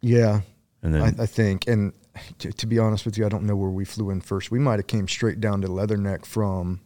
[0.00, 0.40] yeah,
[0.82, 1.66] and then I, I think.
[1.66, 1.92] And
[2.38, 4.50] to, to be honest with you, I don't know where we flew in first.
[4.50, 6.80] We might have came straight down to Leatherneck from.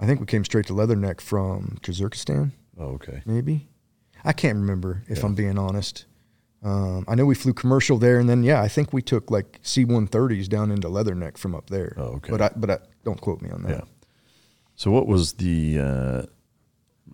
[0.00, 3.22] I think we came straight to Leatherneck from Kazakhstan, oh, okay.
[3.24, 3.68] maybe.
[4.24, 5.26] I can't remember if Yeah.
[5.26, 6.06] I'm being honest.
[6.62, 9.60] Um, I know we flew commercial there, and then yeah, I think we took like
[9.62, 11.94] C-130s down into Leatherneck from up there.
[11.96, 12.30] Oh, okay.
[12.32, 13.70] But I, but I, don't quote me on that.
[13.70, 13.80] Yeah.
[14.76, 16.22] So what was the, uh,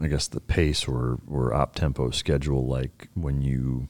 [0.00, 3.88] I guess the pace or or op tempo schedule like when you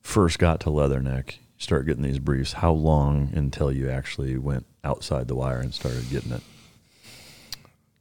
[0.00, 1.34] first got to Leatherneck?
[1.58, 2.54] Start getting these briefs.
[2.54, 6.42] How long until you actually went outside the wire and started getting it?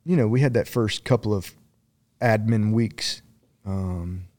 [0.08, 1.54] you know, we had that first couple of
[2.22, 3.22] admin weeks.
[3.66, 4.30] Um,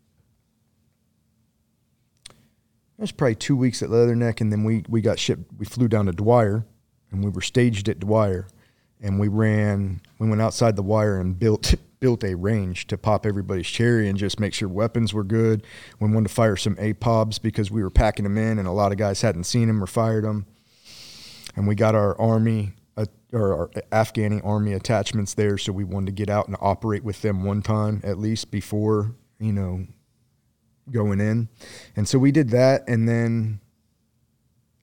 [2.31, 5.53] it was probably two weeks at Leatherneck, and then we, we got shipped.
[5.59, 6.65] We flew down to Dwyer,
[7.11, 8.49] and we were staged at Dwyer,
[9.03, 10.01] and we ran.
[10.19, 14.19] We went outside the wire and built built a range to pop everybody's cherry and
[14.19, 15.65] just make sure weapons were good.
[16.01, 18.93] We wanted to fire some APOBs because we were packing them in, and a lot
[18.93, 20.47] of guys hadn't seen them or fired them
[21.59, 26.07] and we got our army uh, or our Afghani army attachments there, so we wanted
[26.07, 29.85] to get out and operate with them one time at least before you know
[30.91, 31.49] going in,
[31.97, 33.61] and so we did that, and then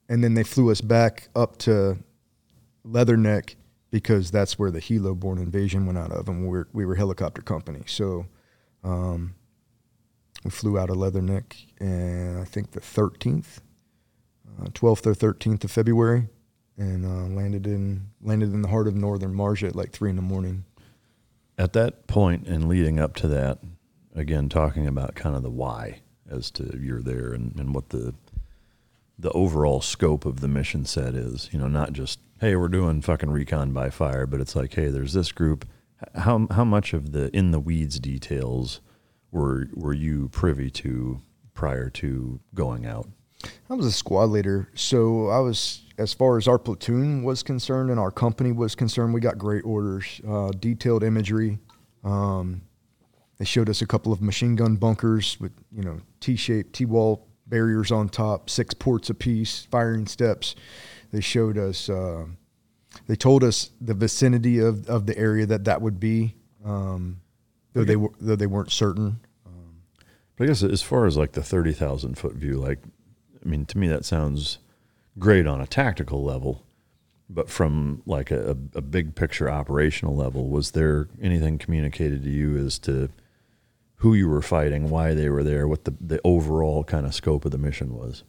[0.09, 1.97] and then they flew us back up to
[2.85, 3.55] Leatherneck
[3.95, 6.95] because that's where the Hilo born invasion went out of, and we were we were
[6.95, 8.25] helicopter company, so.
[8.83, 9.35] Um,
[10.43, 13.61] we flew out of Leatherneck, and I think the 13th,
[14.61, 16.27] uh, 12th or 13th of February,
[16.77, 20.17] and uh, landed in landed in the heart of northern Marjah at like three in
[20.17, 20.65] the morning.
[21.57, 23.59] At that point and leading up to that,
[24.13, 28.13] again talking about kind of the why as to you're there and, and what the
[29.17, 31.49] the overall scope of the mission set is.
[31.51, 34.87] You know, not just hey we're doing fucking recon by fire, but it's like hey
[34.87, 35.67] there's this group.
[36.15, 38.81] How how much of the in the weeds details
[39.31, 41.21] were were you privy to
[41.53, 43.07] prior to going out?
[43.69, 47.89] I was a squad leader, so I was as far as our platoon was concerned
[47.89, 49.13] and our company was concerned.
[49.13, 51.59] We got great orders, uh, detailed imagery.
[52.03, 52.61] Um,
[53.37, 57.91] they showed us a couple of machine gun bunkers with you know T-shaped T-wall barriers
[57.91, 60.55] on top, six ports apiece, firing steps.
[61.11, 61.89] They showed us.
[61.89, 62.25] Uh,
[63.07, 67.19] they told us the vicinity of, of the area that that would be, um,
[67.73, 69.19] though they were, though they weren't certain.
[70.37, 72.79] But I guess as far as like the thirty thousand foot view, like
[73.43, 74.59] I mean, to me that sounds
[75.17, 76.63] great on a tactical level,
[77.29, 82.57] but from like a, a big picture operational level, was there anything communicated to you
[82.57, 83.09] as to
[83.97, 87.45] who you were fighting, why they were there, what the the overall kind of scope
[87.45, 88.23] of the mission was?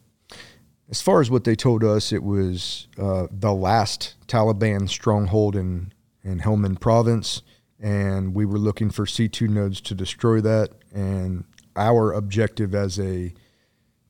[0.89, 5.93] As far as what they told us, it was uh, the last Taliban stronghold in,
[6.23, 7.43] in Helmand province,
[7.81, 10.71] and we were looking for C2 nodes to destroy that.
[10.95, 11.45] And
[11.75, 13.35] our objective as a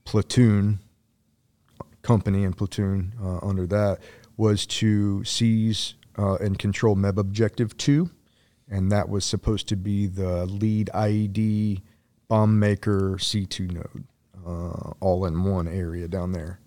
[0.04, 0.80] platoon,
[2.02, 4.00] company and platoon uh, under that,
[4.36, 8.10] was to seize uh, and control MEB Objective 2,
[8.68, 11.80] and that was supposed to be the lead IED
[12.28, 14.04] bomb maker, C2 node,
[14.46, 16.60] uh, all in one area down there.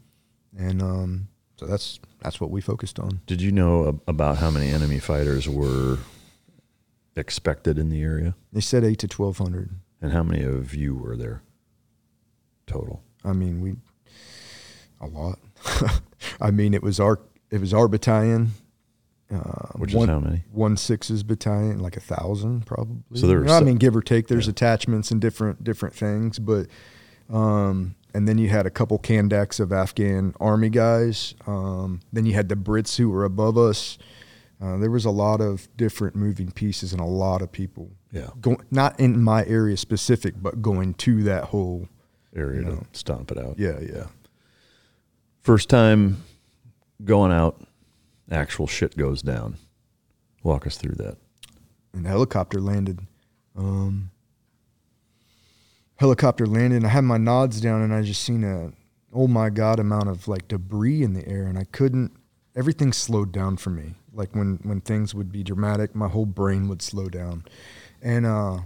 [0.57, 1.27] And um,
[1.57, 3.21] so that's that's what we focused on.
[3.27, 5.99] Did you know about how many enemy fighters were
[7.15, 9.69] expected in the area, They said eight to twelve hundred.
[10.01, 11.41] and how many of you were there
[12.65, 13.03] total?
[13.25, 13.75] I mean, we
[15.01, 15.39] a lot.
[16.41, 17.19] I mean, it was our
[17.51, 18.51] it was our battalion.
[19.31, 20.43] Uh, Which one, is how many?
[20.51, 23.19] One sixes battalion, like a thousand probably.
[23.19, 24.27] So there You know, I mean, give or take.
[24.27, 26.67] There's attachments and different different things, but
[27.29, 31.35] um, and then you had a couple Kandaks of Afghan army guys.
[31.47, 33.97] Um, then you had the Brits who were above us.
[34.61, 37.91] Uh, there was a lot of different moving pieces and a lot of people.
[38.11, 38.29] Yeah.
[38.41, 41.87] Going not in my area specific, but going to that whole.
[42.35, 42.75] Area No.
[42.75, 43.57] to stomp it out.
[43.57, 44.07] Yeah, yeah.
[45.41, 46.23] First time
[47.03, 47.61] going out,
[48.29, 49.57] actual shit goes down.
[50.43, 51.17] Walk us through that.
[51.93, 52.99] and the helicopter landed.
[53.55, 54.11] Um,
[55.99, 58.71] helicopter landed, and I had my nods down, and I just seen a
[59.13, 62.13] oh my god amount of like debris in the air, and I couldn't.
[62.55, 63.95] Everything slowed down for me.
[64.13, 67.43] Like when when things would be dramatic, my whole brain would slow down,
[68.01, 68.59] and uh,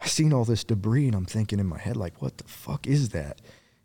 [0.00, 2.86] I seen all this debris, and I'm thinking in my head like, what the fuck
[2.86, 3.40] is that?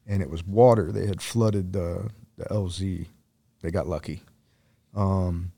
[0.08, 0.92] And it was water.
[0.92, 3.08] They had flooded the the LZ.
[3.62, 4.24] They got lucky,
[4.96, 5.52] um,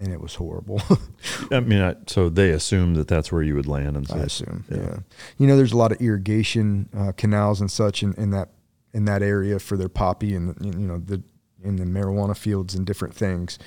[0.00, 0.80] and it was horrible.
[1.50, 4.64] I mean, I, so they assumed that that's where you would land, and I assume.
[4.70, 4.98] Yeah.
[5.38, 8.50] You know, there's a lot of irrigation uh, canals and such in, in that
[8.94, 11.22] in that area for their poppy and you know the
[11.62, 13.58] in the marijuana fields and different things,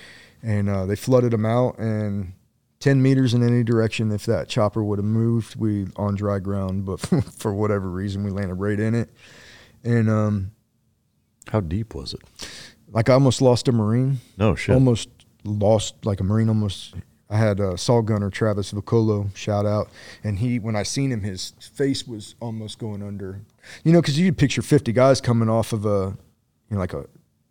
[0.41, 2.33] and uh, they flooded them out and.
[2.79, 6.83] 10 meters in any direction if that chopper would have moved we on dry ground
[6.83, 6.99] but
[7.37, 9.07] for whatever reason we landed right in it
[9.83, 10.49] and um
[11.49, 12.21] How deep was it?
[12.91, 14.73] like i almost lost a marine No shit.
[14.73, 15.09] almost
[15.43, 16.95] lost like a marine almost.
[17.29, 19.89] I had uh, a saw gunner travis vicolo shout out.
[20.23, 23.41] And he when i seen him his face was almost going under.
[23.83, 26.17] You know because you could picture 50 guys coming off of a
[26.69, 27.05] you know like a,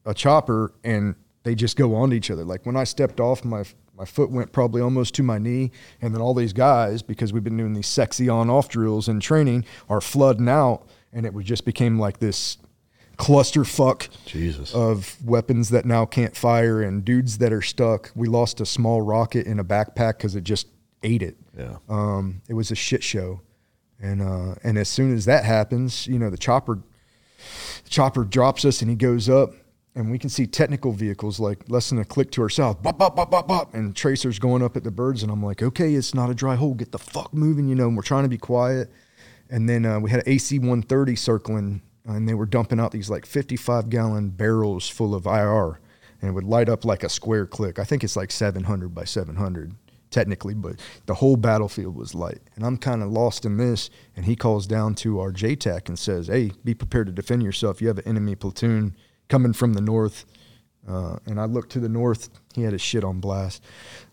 [0.04, 2.44] a chopper and they just go onto each other.
[2.44, 3.64] Like when i stepped off my
[4.00, 5.70] my foot went probably almost to my knee.
[6.00, 9.20] And then all these guys because we've been doing these sexy on off drills and
[9.20, 10.86] training are flooding out.
[11.12, 12.56] And it would just became like this
[13.20, 14.74] clusterfuck Jesus.
[14.74, 18.10] of weapons that now can't fire and dudes that are stuck.
[18.14, 20.66] We lost a small rocket in a backpack because it just
[21.02, 21.36] ate it.
[21.56, 21.76] yeah.
[21.88, 23.40] Um, it was a shit show,
[24.01, 26.78] and uh, and as soon as that happens, you know the chopper,
[27.84, 29.52] the chopper drops us and he goes up,
[29.94, 32.98] and we can see technical vehicles like less than a click to our south, bop
[32.98, 35.94] bop bop bop bop, and tracers going up at the birds, and I'm like, okay,
[35.94, 37.88] it's not a dry hole, get the fuck moving, you know.
[37.88, 38.90] And we're trying to be quiet,
[39.51, 43.10] and then uh, we had an AC 130 circling, and they were dumping out these
[43.10, 45.81] like 55 gallon barrels full of IR,
[46.20, 47.78] and it would light up like a square click.
[47.78, 49.74] I think it's like 700 by 700
[50.10, 52.40] technically, but the whole battlefield was light.
[52.56, 53.90] And I'm kind of lost in this.
[54.16, 57.81] And he calls down to our JTAC and says, Hey, be prepared to defend yourself.
[57.81, 58.97] You have an enemy platoon
[59.28, 60.27] coming from the north.
[60.89, 62.31] Uh, and I looked to the north.
[62.55, 63.62] He had his shit on blast.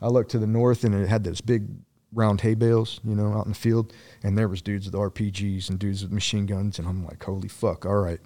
[0.01, 1.67] I looked to the north, and it had this big
[2.13, 3.93] round hay bales, you know, out in the field.
[4.23, 6.79] And there was dudes with RPGs and dudes with machine guns.
[6.79, 8.19] And I'm like, holy fuck, all right.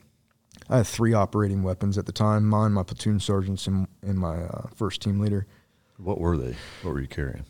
[0.70, 4.44] I had three operating weapons at the time mine, my platoon sergeants, and, and my
[4.44, 5.48] uh, first team leader.
[5.98, 6.56] What were they?
[6.82, 7.46] What were you carrying?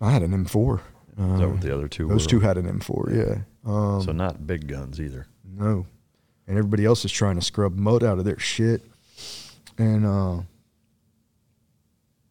[0.00, 0.78] I had an M4.
[0.78, 2.30] Is that what the other two those were?
[2.30, 3.70] two had an M4, yeah.
[3.70, 5.26] Um, so not big guns either.
[5.44, 5.86] no.
[6.46, 8.82] And everybody else is trying to scrub mud out of their shit.
[9.78, 10.40] And uh,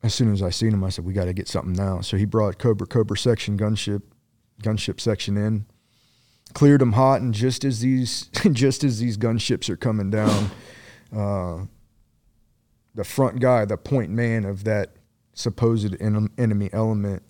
[0.01, 2.01] as soon as I seen him, I said, we got to get something now.
[2.01, 4.01] So he brought Cobra Cobra section gunship,
[4.63, 5.65] gunship section in,
[6.53, 10.51] cleared them hot, and just as these just as these gunships are coming down,
[11.15, 11.65] uh,
[12.95, 14.95] the front guy, the point man of that
[15.33, 17.23] supposed en- enemy element,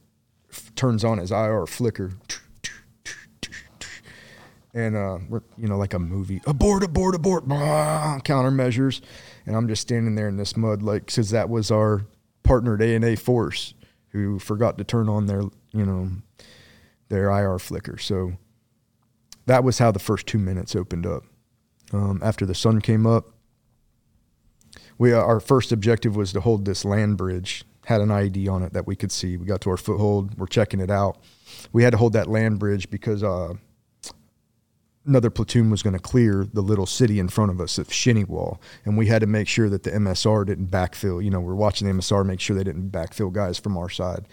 [0.51, 2.13] f- turns on his IR flicker.
[4.71, 9.01] And uh, we're you know like a movie, abort, abort, abort, countermeasures,
[9.47, 12.05] and I'm just standing there in this mud, like because that was our
[12.49, 13.75] partnered A and A force
[14.07, 16.09] who forgot to turn on their you know
[17.09, 17.99] their IR flicker.
[17.99, 18.33] So
[19.45, 21.23] that was how the first two minutes opened up.
[21.93, 23.29] Um, after the sun came up,
[24.97, 27.65] we uh, our first objective was to hold this land bridge.
[27.85, 29.37] Had an ID on it that we could see.
[29.37, 30.35] We got to our foothold.
[30.37, 31.19] We're checking it out.
[31.71, 33.53] We had to hold that land bridge because uh,
[35.09, 38.23] another platoon was going to clear the little city in front of us of Shinny
[38.23, 41.21] Wall, and we had to make sure that the MSR didn't backfill.
[41.23, 44.27] You know, we're watching the MSR make sure they didn't backfill guys from our side.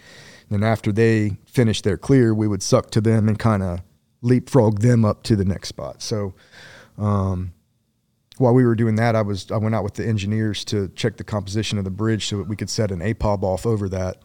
[0.49, 3.81] And then after they finished their clear, we would suck to them and kind of
[4.21, 6.01] leapfrog them up to the next spot.
[6.01, 6.33] So
[6.97, 7.53] um,
[8.37, 11.17] while we were doing that, I was I went out with the engineers to check
[11.17, 14.17] the composition of the bridge so that we could set an APOB off over that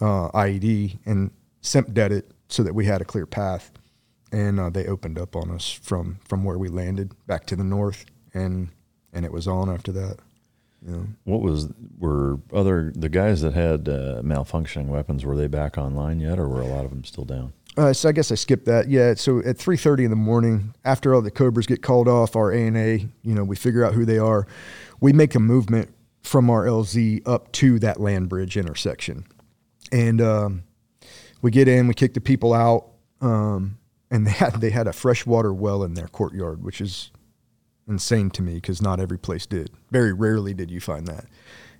[0.00, 1.30] uh, IED and
[1.62, 3.72] simp dead it so that we had a clear path.
[4.32, 7.64] And uh, they opened up on us from from where we landed back to the
[7.64, 8.04] north,
[8.34, 8.68] and
[9.12, 10.18] and it was on after that.
[11.24, 15.24] What was were other the guys that had uh, malfunctioning weapons?
[15.24, 17.52] Were they back online yet, or were a lot of them still down?
[17.76, 18.88] Uh, so I guess I skipped that.
[18.88, 19.14] Yeah.
[19.14, 22.52] So at three thirty in the morning, after all the Cobras get called off, our
[22.52, 24.46] A and A, you know, we figure out who they are.
[25.00, 25.92] We make a movement
[26.22, 29.26] from our LZ up to that land bridge intersection,
[29.90, 30.62] and um,
[31.42, 31.88] we get in.
[31.88, 33.78] We kick the people out, um,
[34.10, 37.10] and they had they had a freshwater well in their courtyard, which is
[37.88, 39.70] insane to me because not every place did.
[39.90, 41.26] Very rarely did you find that.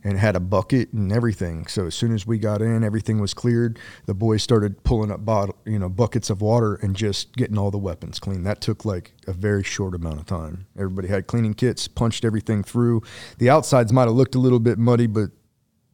[0.04, 1.66] And had a bucket and everything.
[1.66, 3.78] So as soon as we got in, everything was cleared.
[4.04, 7.72] The boys started pulling up bottle, you know, buckets of water and just getting all
[7.72, 8.44] the weapons clean.
[8.44, 10.66] That took like a very short amount of time.
[10.76, 13.02] Everybody had cleaning kits, punched everything through.
[13.38, 15.30] The outsides might have looked a little bit muddy, but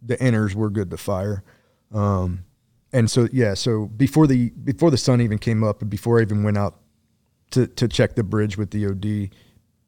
[0.03, 1.43] the inners were good to fire.
[1.91, 2.45] Um,
[2.93, 6.23] and so yeah, so before the before the sun even came up and before I
[6.23, 6.81] even went out
[7.53, 9.31] to to check the bridge with the OD,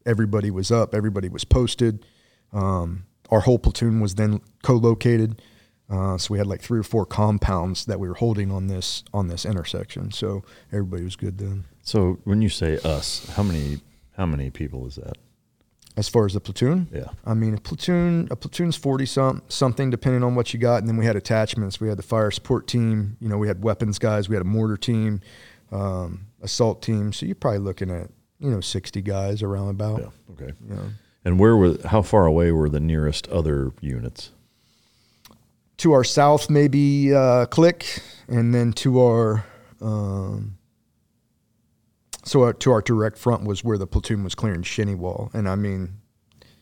[0.07, 2.07] everybody was up, everybody was posted.
[2.53, 5.41] Um, our whole platoon was then co-located,
[5.91, 9.05] uh, so we had like three or four compounds that we were holding on this
[9.13, 10.11] on this intersection.
[10.11, 11.65] So everybody was good then.
[11.83, 13.81] So when you say us, how many
[14.17, 15.19] how many people is that?
[15.97, 17.05] As far as the platoon, Yeah.
[17.25, 20.89] I mean a platoon a platoon's forty some something depending on what you got, and
[20.89, 21.81] then we had attachments.
[21.81, 23.17] We had the fire support team.
[23.21, 24.29] You know, we had weapons guys.
[24.29, 25.21] We had a mortar team,
[25.71, 27.13] um, assault team.
[27.13, 28.11] So you're probably looking at
[28.41, 30.01] you know sixty guys around about.
[30.01, 30.33] Yeah.
[30.33, 30.53] Okay.
[30.69, 30.91] You know.
[31.25, 34.31] And where were how far away were the nearest other units?
[35.77, 39.45] to our south, maybe uh, Click, and then to our
[39.81, 40.54] um,
[42.25, 45.49] so our, to our direct front was where the platoon was clearing Shinny Wall, and
[45.49, 45.95] I mean,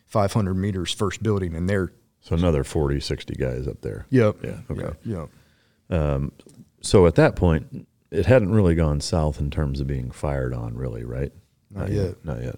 [0.07, 1.93] 500 meters first building, and there.
[2.21, 4.07] So another 40, 60 guys up there.
[4.11, 4.37] Yep.
[4.45, 4.97] Yeah, okay.
[5.05, 5.29] Yep.
[5.91, 6.31] yep.
[6.81, 10.75] So at that point, it hadn't really gone south in terms of being fired on,
[10.75, 11.33] really, right?
[11.71, 12.25] Not yet.
[12.25, 12.57] Not yet.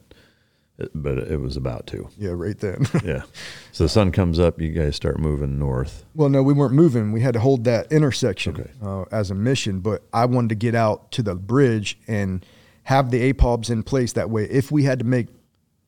[0.78, 2.08] It, but it was about to.
[2.18, 2.84] Yeah, right then.
[3.04, 3.22] Yeah.
[3.70, 6.04] so the sun comes up, you guys start moving north.
[6.14, 7.12] well, no, we weren't moving.
[7.12, 8.70] We had to hold that intersection Okay.
[8.82, 12.44] uh, as a mission, but I wanted to get out to the bridge and
[12.84, 14.12] have the APOBs in place.
[14.12, 15.28] That way, if we had to make,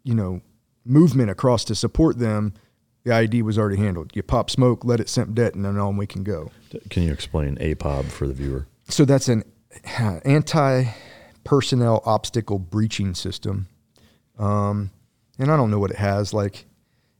[0.02, 0.40] you know,
[0.84, 2.54] movement across to support them,
[3.04, 4.10] the ID was already handled.
[4.14, 6.50] You pop smoke, let it simp det, and then on we can go.
[6.90, 8.66] Can you explain APOB for the viewer?
[8.88, 9.44] So that's an
[9.98, 10.84] anti
[11.44, 13.68] personnel obstacle breaching system.
[14.38, 14.90] Um,
[15.38, 16.34] and I don't know what it has.
[16.34, 16.66] Like,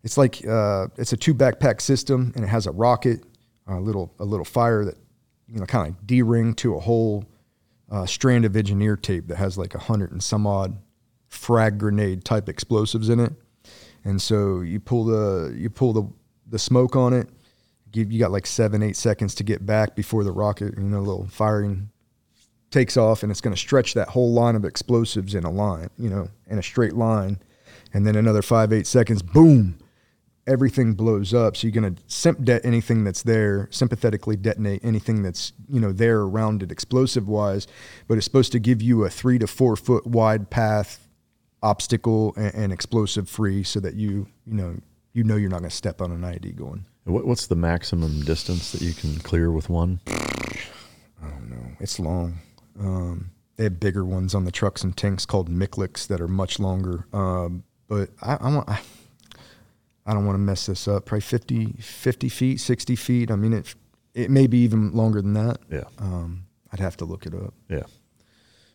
[0.03, 3.23] it's like uh, it's a two backpack system, and it has a rocket,
[3.67, 4.97] a little a little fire that
[5.49, 7.25] you know kind of D ring to a whole
[7.91, 10.77] uh, strand of engineer tape that has like a hundred and some odd
[11.29, 13.33] frag grenade type explosives in it.
[14.05, 16.09] And so you pull the you pull the
[16.49, 17.29] the smoke on it.
[17.93, 21.27] You got like seven eight seconds to get back before the rocket, you know, little
[21.29, 21.91] firing
[22.71, 25.89] takes off, and it's going to stretch that whole line of explosives in a line,
[25.99, 27.39] you know, in a straight line,
[27.95, 29.79] and then another five eight seconds, boom,
[30.47, 31.57] everything blows up.
[31.57, 35.93] So you're going to simp det anything that's there, sympathetically detonate anything that's you know
[35.93, 37.67] there around it, explosive wise,
[38.09, 41.09] but it's supposed to give you a three to four foot wide path
[41.63, 44.77] obstacle and, and explosive free so that you you know
[45.13, 46.85] you know you're not going to step on an ID going.
[47.05, 50.01] What, what's the maximum distance that you can clear with one?
[50.07, 51.77] I don't know.
[51.81, 52.39] It's long.
[52.79, 56.59] Um, they have bigger ones on the trucks and tanks called MICLICs that are much
[56.59, 57.07] longer.
[57.13, 58.81] Um, but I, I want I,
[60.07, 61.07] I don't want to mess this up.
[61.07, 63.31] Probably 50, 50 feet, sixty feet.
[63.31, 63.75] I mean it.
[64.15, 65.59] It may be even longer than that.
[65.71, 65.85] Yeah.
[65.99, 67.53] Um, I'd have to look it up.
[67.69, 67.83] Yeah.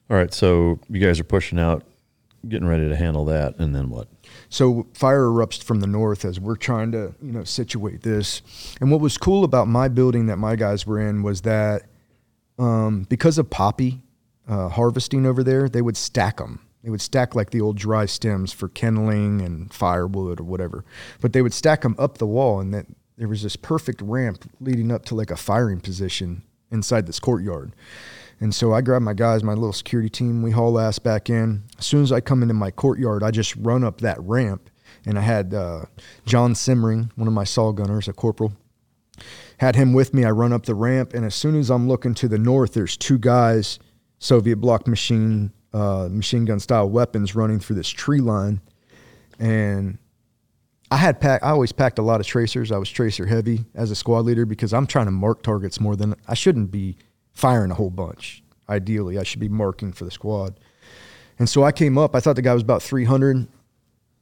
[0.09, 0.31] All right.
[0.33, 1.83] So you guys are pushing out,
[2.47, 4.07] getting ready to handle that, and then what?
[4.49, 8.41] So fire erupts from the north as we're trying to, you know, situate this.
[8.79, 11.83] And what was cool about my building that my guys were in was that
[12.59, 14.01] um, because of poppy
[14.47, 16.59] uh, harvesting over there, they would stack them.
[16.83, 20.83] They would stack like the old dry stems for kindling and firewood or whatever.
[21.21, 22.87] But they would stack them up the wall, and that
[23.17, 27.73] there was this perfect ramp leading up to like a firing position inside this courtyard.
[28.39, 31.63] And so I grab my guys, my little security team, we haul ass back in.
[31.77, 34.69] As soon as I come into my courtyard, I just run up that ramp.
[35.05, 35.85] And I had uh,
[36.25, 38.53] John Simmering, one of my saw gunners, a corporal,
[39.59, 40.25] had him with me.
[40.25, 42.97] I run up the ramp, and as soon as I'm looking to the north, there's
[42.97, 43.77] two guys,
[44.17, 48.61] Soviet block machine, uh, machine gun style weapons running through this tree line.
[49.39, 49.97] And
[50.91, 51.43] I had packed.
[51.43, 52.71] I always packed a lot of tracers.
[52.71, 55.95] I was tracer heavy as a squad leader because I'm trying to mark targets more
[55.95, 56.97] than I shouldn't be
[57.33, 58.43] firing a whole bunch.
[58.69, 60.59] Ideally, I should be marking for the squad.
[61.39, 62.15] And so I came up.
[62.15, 63.47] I thought the guy was about 300.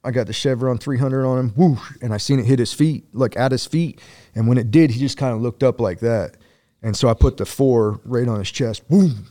[0.02, 3.04] I got the Chevron 300 on him, whoosh, and I seen it hit his feet,
[3.12, 4.00] like at his feet.
[4.34, 6.36] And when it did, he just kind of looked up like that.
[6.82, 9.26] And so I put the four right on his chest, boom.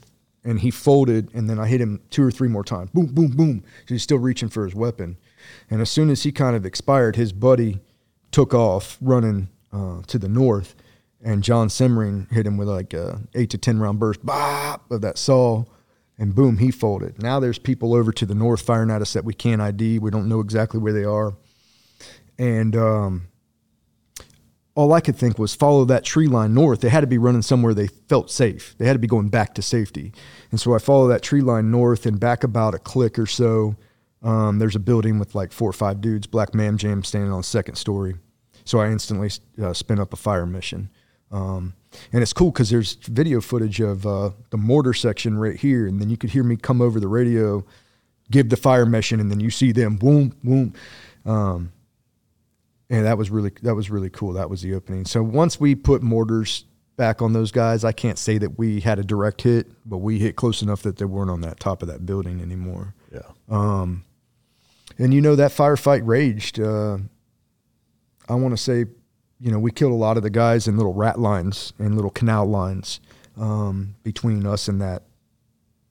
[0.50, 2.90] And he folded, and then I hit him two or three more times.
[2.90, 3.64] Boom, boom, boom.
[3.88, 5.18] He's still reaching for his weapon,
[5.70, 7.80] and as soon as he kind of expired, his buddy
[8.32, 10.74] took off running uh, to the north,
[11.24, 15.02] and John Simmering hit him with like a eight to ten round burst, bop of
[15.02, 15.66] that saw,
[16.18, 17.22] and boom, he folded.
[17.22, 20.00] Now there's people over to the north firing at us that we can't ID.
[20.00, 21.36] We don't know exactly where they are,
[22.40, 23.28] and um,
[24.80, 26.80] all I could think was follow that tree line north.
[26.80, 28.76] They had to be running somewhere they felt safe.
[28.78, 30.14] They had to be going back to safety.
[30.52, 33.76] And so I follow that tree line north and back about a click or so.
[34.24, 37.40] Um, there's a building with like four or five dudes, black mam jam standing on
[37.40, 38.16] the second story.
[38.64, 39.30] So I instantly
[39.62, 40.90] uh, spin up a fire mission.
[41.30, 41.74] Um,
[42.14, 45.88] and it's cool because there's video footage of uh, the mortar section right here.
[45.88, 47.66] And then you could hear me come over the radio,
[48.32, 50.74] give the fire mission, and then you see them boom, boom.
[51.26, 51.74] Um,
[52.90, 54.34] and that was really that was really cool.
[54.34, 55.06] That was the opening.
[55.06, 56.66] So once we put mortars
[56.98, 60.20] back on those guys, I can't say that we had a direct hit, but we
[60.20, 62.94] hit close enough that they weren't on that top of that building anymore.
[63.12, 63.22] Yeah.
[63.48, 64.04] Um,
[64.98, 66.60] and you know that firefight raged.
[66.60, 66.98] Uh,
[68.28, 68.86] I want to say,
[69.40, 72.12] you know, we killed a lot of the guys in little rat lines and little
[72.12, 73.00] canal lines
[73.38, 75.04] um, between us and that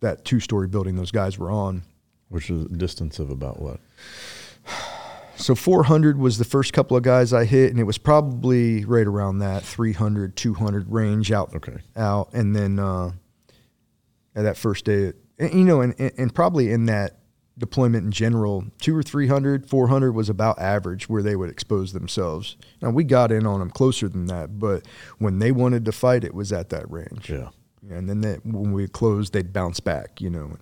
[0.00, 1.82] that two story building those guys were on.
[2.28, 3.80] Which is a distance of about what?
[5.38, 9.06] So 400 was the first couple of guys I hit, and it was probably right
[9.06, 11.54] around that 300, 200 range out.
[11.54, 11.78] Okay.
[11.96, 13.12] Out, and then uh,
[14.34, 17.18] at that first day, and, you know, and, and probably in that
[17.56, 22.56] deployment in general, two or 300, 400 was about average where they would expose themselves.
[22.82, 24.86] Now we got in on them closer than that, but
[25.18, 27.30] when they wanted to fight, it was at that range.
[27.30, 27.50] Yeah.
[27.88, 30.56] And then they, when we closed, they'd bounce back, you know.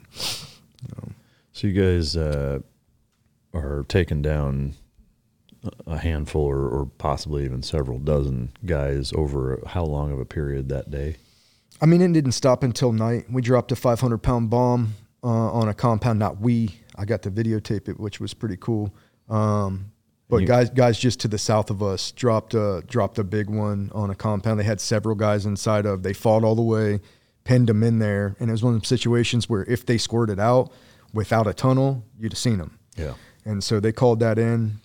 [1.53, 2.61] So you guys uh,
[3.55, 4.75] are taking down
[5.87, 10.69] a handful or, or possibly even several dozen guys over how long of a period
[10.69, 11.17] that day?
[11.81, 13.27] I mean, it didn't stop until night.
[13.31, 16.19] We dropped a 500 pound bomb uh, on a compound.
[16.19, 16.81] Not we.
[16.97, 18.95] I got to videotape it, which was pretty cool.
[19.29, 19.93] Um,
[20.29, 23.51] but You- guys, guys just to the south of us dropped a dropped a big
[23.51, 24.59] one on a compound.
[24.61, 26.03] They had several guys inside of.
[26.03, 27.01] They fought all the way,
[27.45, 30.41] pinned them in there, and it was one of the situations where if they squirted
[30.41, 30.73] out
[31.13, 32.79] without a tunnel, you'd have seen them.
[32.97, 33.15] Yeah.
[33.47, 34.81] And so they called that in.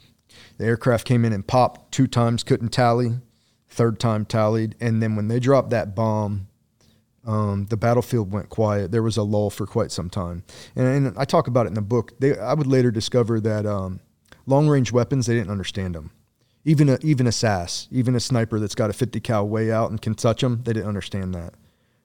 [0.57, 3.15] The aircraft came in and popped two times, couldn't tally.
[3.67, 4.75] Third time tallied.
[4.79, 6.47] And then when they dropped that bomb,
[7.25, 8.91] um, the battlefield went quiet.
[8.91, 10.43] There was a lull for quite some time.
[10.75, 12.13] And, and I talk about it in the book.
[12.19, 13.99] They, I would later discover that um,
[14.45, 16.11] long range weapons, they didn't understand them.
[16.63, 19.89] Even a, even a SAS, even a sniper that's got a 50 cal way out
[19.89, 21.55] and can touch them, they didn't understand that.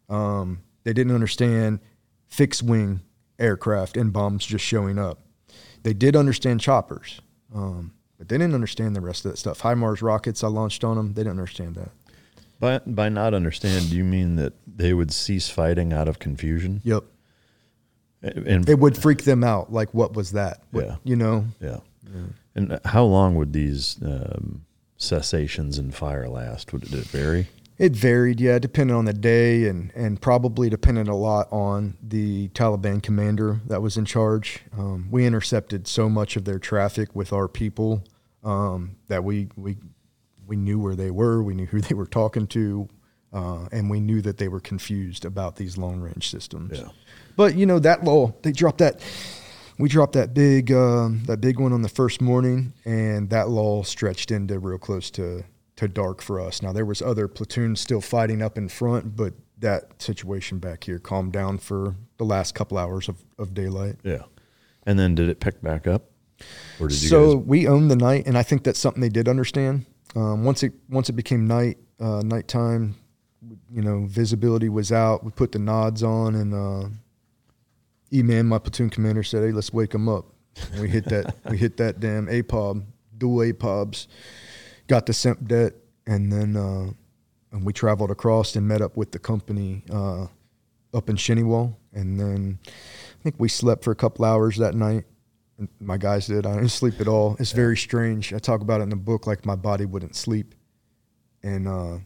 [0.08, 1.80] Um, they didn't understand
[2.26, 3.00] fixed wing
[3.38, 5.25] aircraft and bombs just showing up.
[5.82, 7.20] They did understand choppers,
[7.54, 9.60] um, but they didn't understand the rest of that stuff.
[9.60, 11.90] HIMARS rockets I launched on them, they didn't understand that.
[12.58, 16.80] By, by not understand, do you mean that they would cease fighting out of confusion?
[16.84, 17.04] Yep.
[18.22, 19.72] And It would freak them out.
[19.72, 20.62] Like, what was that?
[20.70, 20.96] What- Yeah.
[21.04, 21.44] You know?
[21.60, 21.78] yeah.
[22.54, 24.64] And how long would these um,
[24.96, 26.72] cessations in fire last?
[26.72, 27.48] Would it vary?
[27.78, 32.48] It varied, yeah, depending on the day and, and probably depended a lot on the
[32.48, 34.60] Taliban commander that was in charge.
[34.76, 38.02] Um, we intercepted so much of their traffic with our people
[38.42, 39.76] um, that we, we,
[40.46, 42.88] we knew where they were, we knew who they were talking to,
[43.34, 46.78] uh, and we knew that they were confused about these long range systems.
[46.78, 46.88] Yeah.
[47.36, 49.00] But you know that lull, they dropped that.
[49.78, 53.84] We dropped that big, um, that big one on the first morning, and that lull
[53.84, 55.44] stretched into real close to
[55.76, 56.62] to dark for us.
[56.62, 60.98] Now there was other platoons still fighting up in front, but that situation back here
[60.98, 63.96] calmed down for the last couple hours of, of daylight.
[64.02, 64.22] Yeah.
[64.84, 66.10] And then did it pick back up?
[66.80, 67.46] Or did you So guys?
[67.46, 69.86] we owned the night, and I think that's something they did understand.
[70.14, 72.94] Um, once it once it became night, uh, nighttime,
[73.70, 75.24] you know, visibility was out.
[75.24, 76.88] We put the nods on, and uh,
[78.12, 80.26] E-man, my platoon commander, said, "Hey, let's wake them up."
[80.72, 81.34] And we hit that.
[81.50, 82.84] we hit that damn APOB,
[83.18, 84.06] dual APOBs.
[84.86, 85.72] Got the SEMPDET,
[86.06, 86.90] and then uh,
[87.52, 90.26] and we traveled across and met up with the company uh,
[90.94, 95.04] up in Shinnywall, and then I think we slept for a couple hours that night.
[95.58, 96.46] And My guys did.
[96.46, 97.36] I didn't sleep at all.
[97.38, 98.32] It's very strange.
[98.34, 100.54] I talk about it in the book, like my body wouldn't sleep,
[101.42, 101.98] and uh,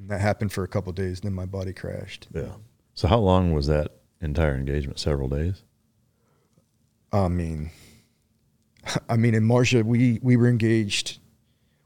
[0.00, 1.20] that happened for a couple days.
[1.20, 2.28] Then my body crashed.
[2.34, 2.52] Yeah.
[2.94, 4.98] So how long was that entire engagement?
[4.98, 5.62] Several days?
[7.12, 7.70] I mean,
[9.08, 11.18] I mean, in Marjah, we we were engaged.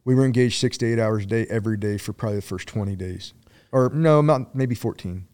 [0.05, 2.67] We were engaged six to eight hours a day every day for probably the first
[2.69, 3.35] twenty days,
[3.71, 5.27] or no, not maybe fourteen.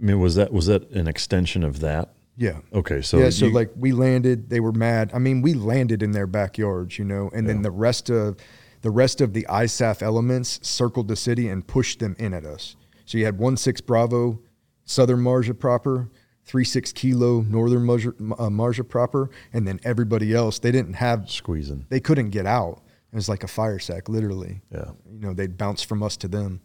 [0.00, 2.14] I mean, was that was that an extension of that?
[2.36, 2.58] Yeah.
[2.72, 5.10] Okay, so yeah, so you- like we landed, they were mad.
[5.12, 8.36] I mean, we landed in their backyards, you know, and then the rest of
[8.80, 12.74] the rest of the ISAF elements circled the city and pushed them in at us.
[13.04, 14.40] So you had one six Bravo,
[14.84, 16.08] Southern Marjah proper,
[16.44, 21.28] three six kilo northern Marjah, uh, Marjah proper, and then everybody else they didn't have
[21.30, 21.86] Squeezing.
[21.90, 22.82] they couldn't get out.
[23.12, 24.62] It was like a fire sack, literally.
[24.70, 24.92] Yeah.
[25.10, 26.62] You know, they'd bounce from us to them.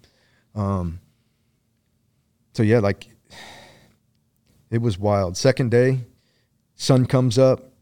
[0.55, 1.01] Um,
[2.53, 3.07] so yeah, like
[4.71, 5.37] it was wild.
[5.37, 6.05] Second day,
[6.75, 7.73] sun comes up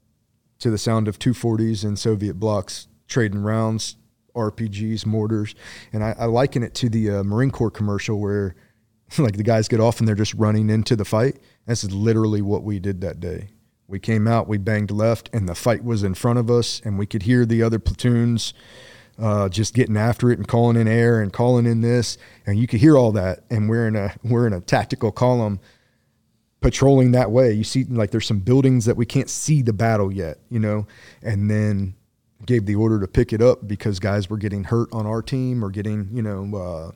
[0.60, 3.98] to the sound of 240s and Soviet blocks trading rounds,
[4.36, 5.56] RPGs, mortars,
[5.94, 8.56] and I, I liken it to the uh, Marine Corps commercial where
[9.18, 11.40] like the guys get off and they're just running into the fight.
[11.68, 13.50] This is literally what we did that day.
[13.88, 16.98] We came out, we banged left, and the fight was in front of us, and
[16.98, 18.54] we could hear the other platoons
[19.20, 22.68] uh, just getting after it and calling in air and calling in this, and you
[22.68, 23.44] could hear all that.
[23.50, 25.60] And we're in a we're in a tactical column
[26.62, 27.54] patrolling that way.
[27.54, 30.88] You see, like there's some buildings that we can't see the battle yet, you know,
[31.22, 31.96] and then
[32.46, 35.64] gave the order to pick it up because guys were getting hurt on our team
[35.64, 36.92] or getting, you know, uh,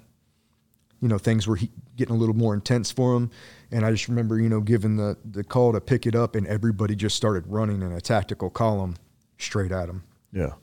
[1.01, 3.31] you know, things were he- getting a little more intense for them.
[3.71, 6.47] And I just remember, you know, giving the, the call to pick it up, and
[6.47, 8.95] everybody just started running in a tactical column
[9.37, 10.03] straight at them.
[10.31, 10.53] Yeah.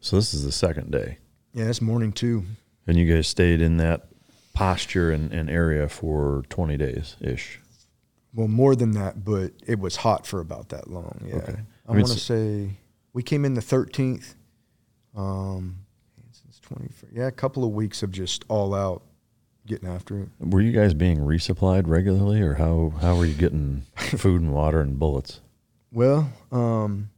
[0.00, 1.18] So this is the second day.
[1.52, 2.44] Yeah, it's morning too.
[2.86, 4.08] And you guys stayed in that
[4.54, 7.60] posture and, and area for 20 days ish.
[8.34, 11.24] Well, more than that, but it was hot for about that long.
[11.26, 11.56] Yeah, Okay.
[11.86, 12.70] I, I mean, want to say
[13.14, 14.34] we came in the thirteenth.
[15.16, 15.76] Um,
[16.32, 16.60] since.
[17.12, 19.02] Yeah, a couple of weeks of just all out
[19.66, 20.28] getting after it.
[20.40, 24.80] Were you guys being resupplied regularly or how, how were you getting food and water
[24.80, 25.40] and bullets?
[25.92, 27.10] Well, um,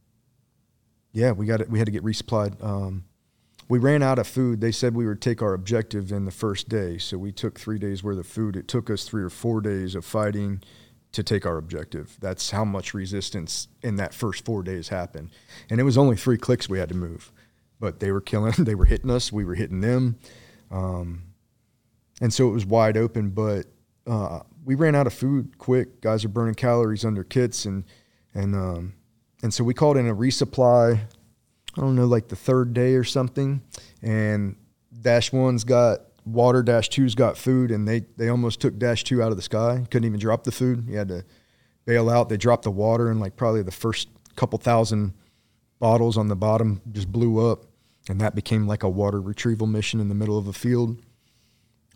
[1.11, 1.69] yeah, we got it.
[1.69, 2.63] We had to get resupplied.
[2.63, 3.05] Um,
[3.67, 4.61] we ran out of food.
[4.61, 7.77] They said we would take our objective in the first day, so we took three
[7.77, 8.55] days worth of food.
[8.55, 10.61] It took us three or four days of fighting
[11.11, 12.17] to take our objective.
[12.19, 15.29] That's how much resistance in that first four days happened,
[15.69, 17.31] and it was only three clicks we had to move,
[17.79, 18.53] but they were killing.
[18.57, 19.31] They were hitting us.
[19.31, 20.17] We were hitting them,
[20.71, 21.23] um,
[22.21, 23.29] and so it was wide open.
[23.29, 23.67] But
[24.07, 26.01] uh, we ran out of food quick.
[26.01, 27.83] Guys are burning calories under kits, and
[28.33, 28.93] and um,
[29.41, 30.99] and so we called in a resupply.
[31.77, 33.61] I don't know, like the third day or something,
[34.01, 34.55] and
[35.01, 36.63] Dash One's got water.
[36.63, 39.85] Dash Two's got food, and they they almost took Dash Two out of the sky.
[39.89, 40.85] Couldn't even drop the food.
[40.87, 41.23] He had to
[41.85, 42.29] bail out.
[42.29, 45.13] They dropped the water, and like probably the first couple thousand
[45.79, 47.65] bottles on the bottom just blew up,
[48.09, 51.01] and that became like a water retrieval mission in the middle of a field.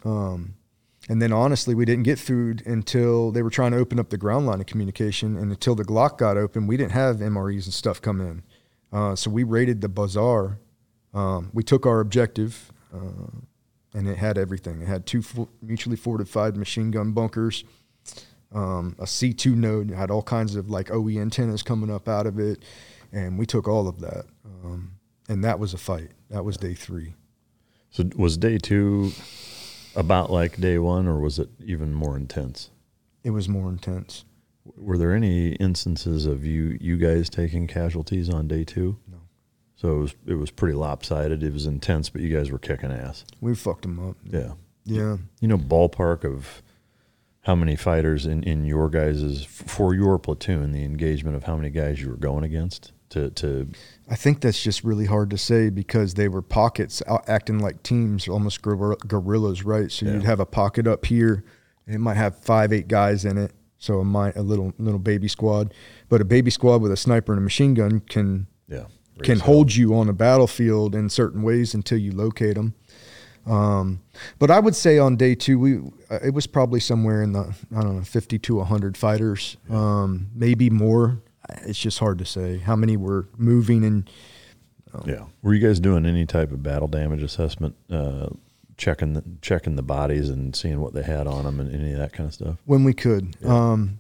[0.04, 0.56] Um,
[1.10, 4.18] and then honestly, we didn't get food until they were trying to open up the
[4.18, 5.38] ground line of communication.
[5.38, 8.44] And until the GLOC got open, we didn't have MREs and stuff come in.
[8.92, 10.60] Uh, so we raided the bazaar.
[11.14, 13.40] Um, we took our objective, uh,
[13.94, 14.82] and it had everything.
[14.82, 17.64] It had two fo- mutually fortified machine gun bunkers,
[18.54, 22.28] um, a C2 node, it had all kinds of like OE antennas coming up out
[22.28, 22.64] of it.
[23.12, 24.26] And we took all of that.
[24.46, 24.94] Um,
[25.28, 26.12] and that was a fight.
[26.30, 27.16] That was day three.
[27.90, 29.12] So was day two
[29.96, 32.70] about like day one or was it even more intense?
[33.24, 34.26] It was more intense.
[34.78, 38.98] Were there any instances of you you guys taking casualties on day two?
[39.10, 39.18] No.
[39.76, 41.44] So it was it was pretty lopsided.
[41.44, 43.26] It was intense, but you guys were kicking ass.
[43.42, 44.18] We fucked them up.
[44.24, 44.54] Yeah.
[44.86, 45.18] Yeah.
[45.40, 46.62] You know, ballpark of
[47.42, 51.70] how many fighters in, in your guys's for your platoon, the engagement of how many
[51.70, 53.68] guys you were going against to to
[54.10, 58.28] I think that's just really hard to say because they were pockets acting like teams,
[58.28, 59.90] almost guerrillas, right?
[59.92, 60.14] So Yeah.
[60.14, 61.44] you'd have a pocket up here,
[61.88, 63.52] and it might have five, eight guys in it.
[63.78, 65.74] So a, mi- a little little baby squad,
[66.10, 68.86] but a baby squad with a sniper and a machine gun can yeah
[69.22, 72.74] can hold you on a battlefield in certain ways until you locate them.
[73.46, 74.02] Um,
[74.40, 75.78] but I would say on day two, we
[76.10, 80.28] uh, it was probably somewhere in the I don't know fifty to hundred fighters, um,
[80.34, 81.22] maybe more.
[81.66, 84.10] It's just hard to say how many were moving and
[85.06, 85.26] Yeah.
[85.42, 88.30] Were you guys doing any type of battle damage assessment, uh,
[88.78, 92.00] checking the, checking the bodies and seeing what they had on them and any of
[92.00, 92.58] that kind of stuff?
[92.66, 93.36] when we could.
[93.46, 94.00] Um,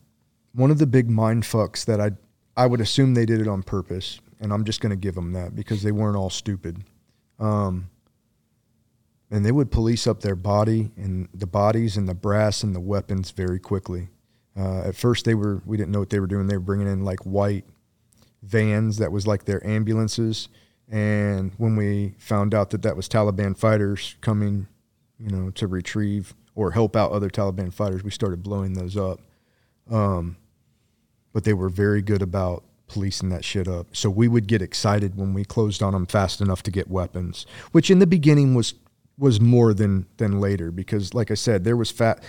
[0.53, 2.11] one of the big mind fucks that I
[2.56, 5.34] I would assume they did it on purpose, and I'm just going to give them
[5.34, 6.84] that because they weren't all stupid.
[7.40, 7.90] Um,
[9.32, 12.80] and they would police up their body and the bodies and the brass and the
[12.80, 14.10] weapons very quickly.
[14.57, 16.47] Uh, at first, they were we didn't know what they were doing.
[16.47, 17.65] They were bringing in like white
[18.43, 20.49] vans that was like their ambulances.
[20.89, 24.67] And when we found out that that was Taliban fighters coming,
[25.17, 29.19] you know, to retrieve or help out other Taliban fighters, we started blowing those up.
[29.89, 30.38] Um,
[31.31, 33.88] but they were very good about policing that shit up.
[33.95, 37.45] So we would get excited when we closed on them fast enough to get weapons,
[37.71, 38.75] which in the beginning was
[39.17, 42.23] was more than than later because, like I said, there was fat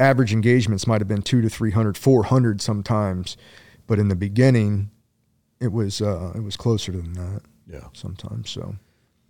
[0.00, 3.36] average engagements might have been two to 300, 400 sometimes,
[3.86, 4.90] but in the beginning,
[5.60, 7.88] it was uh, it was closer than that Yeah.
[7.92, 8.50] sometimes.
[8.50, 8.76] So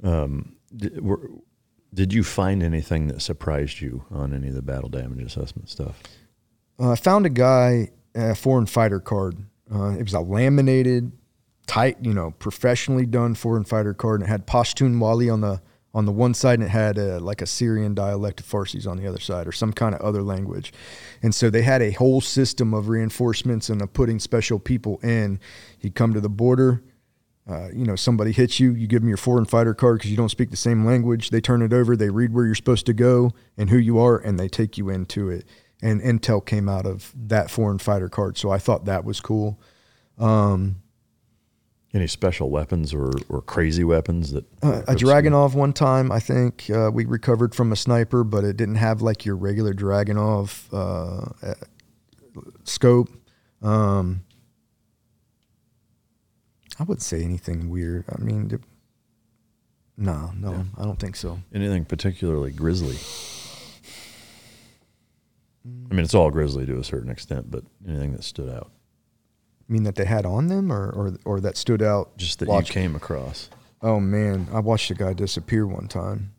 [0.02, 1.28] Um, did, were,
[1.92, 6.00] did you find anything that surprised you on any of the battle damage assessment stuff?
[6.78, 9.36] Uh, I found a guy a foreign fighter card.
[9.72, 11.12] Uh, it was a laminated,
[11.66, 15.60] tight, you know, professionally done foreign fighter card, and it had Pashtunwali on the
[15.92, 18.96] on the one side, and it had a, like a Syrian dialect of Farsis on
[18.96, 20.72] the other side, or some kind of other language.
[21.22, 25.40] And so they had a whole system of reinforcements and of putting special people in.
[25.78, 26.82] He'd come to the border.
[27.48, 30.16] Uh, you know, somebody hits you, you give them your foreign fighter card because you
[30.16, 31.30] don't speak the same language.
[31.30, 34.18] They turn it over, they read where you're supposed to go and who you are,
[34.18, 35.44] and they take you into it.
[35.82, 39.58] And intel came out of that foreign fighter card, so I thought that was cool.
[40.18, 40.82] Um,
[41.92, 46.70] Any special weapons or, or crazy weapons that uh, a Dragunov one time, I think
[46.70, 51.54] uh, we recovered from a sniper, but it didn't have like your regular Dragunov uh,
[52.62, 53.08] scope.
[53.60, 54.22] Um,
[56.78, 58.04] I wouldn't say anything weird.
[58.08, 58.60] I mean, it-
[59.96, 61.40] no, no, I don't think so.
[61.52, 62.96] anything particularly grisly?
[65.90, 68.70] I mean, it's all grisly to a certain extent, but anything that stood out,
[69.70, 72.16] mean that they had on them, or or, or that stood out.
[72.16, 73.48] just that watch- you came across.
[73.82, 76.32] Oh man, I watched a guy disappear one time.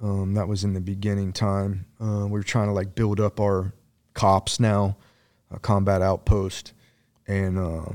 [0.00, 1.86] Um, that was in the beginning time.
[2.00, 3.72] Uh, we were trying to like build up our
[4.14, 4.96] COPs now,
[5.50, 6.72] a combat outpost,
[7.26, 7.92] and uh,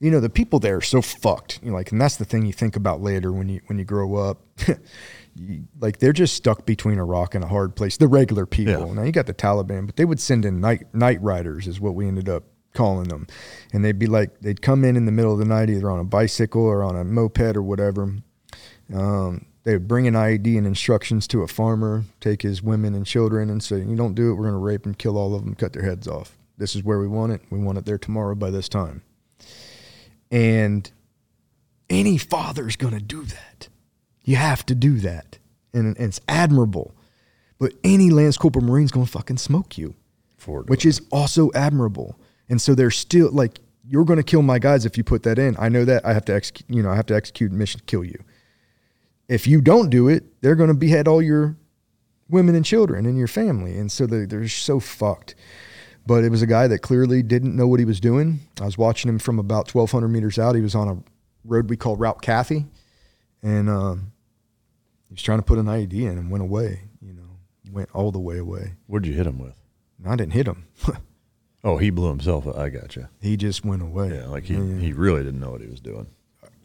[0.00, 1.60] you know the people there are so fucked.
[1.62, 3.84] You know, like, and that's the thing you think about later when you when you
[3.84, 4.40] grow up.
[5.34, 7.96] You- like they're just stuck between a rock and a hard place.
[7.96, 8.88] The regular people.
[8.88, 8.92] Yeah.
[8.92, 11.94] Now you got the Taliban, but they would send in night night riders, is what
[11.94, 13.26] we ended up calling them,
[13.72, 16.00] and they'd be like they'd come in in the middle of the night, either on
[16.00, 18.14] a bicycle or on a moped or whatever.
[18.94, 23.06] Um, they would bring an IED and instructions to a farmer, take his women and
[23.06, 25.44] children, and say, "You don't do it, we're going to rape and kill all of
[25.44, 26.36] them, cut their heads off.
[26.58, 27.42] This is where we want it.
[27.50, 29.02] We want it there tomorrow by this time."
[30.30, 30.90] And
[31.90, 33.68] any father's going to do that.
[34.24, 35.38] You have to do that,
[35.72, 36.94] and, and it's admirable.
[37.58, 39.94] But any Lance Corporal Marine's going to fucking smoke you
[40.36, 42.18] For which is also admirable.
[42.52, 45.38] And so they're still like, you're going to kill my guys if you put that
[45.38, 45.56] in.
[45.58, 47.86] I know that I have to execute, you know, I have to execute mission to
[47.86, 48.22] kill you.
[49.26, 51.56] If you don't do it, they're going to behead all your
[52.28, 53.78] women and children and your family.
[53.78, 55.34] And so they, they're so fucked.
[56.06, 58.40] But it was a guy that clearly didn't know what he was doing.
[58.60, 60.54] I was watching him from about 1,200 meters out.
[60.54, 60.98] He was on a
[61.46, 62.66] road we call Route Cathy.
[63.42, 64.12] And um,
[65.08, 67.38] he was trying to put an IED in and went away, you know,
[67.70, 68.74] went all the way away.
[68.88, 69.54] What'd you hit him with?
[70.06, 70.66] I didn't hit him.
[71.64, 72.56] Oh, he blew himself up.
[72.58, 73.08] I got you.
[73.20, 74.14] he just went away.
[74.14, 76.06] Yeah, like he, he really didn't know what he was doing.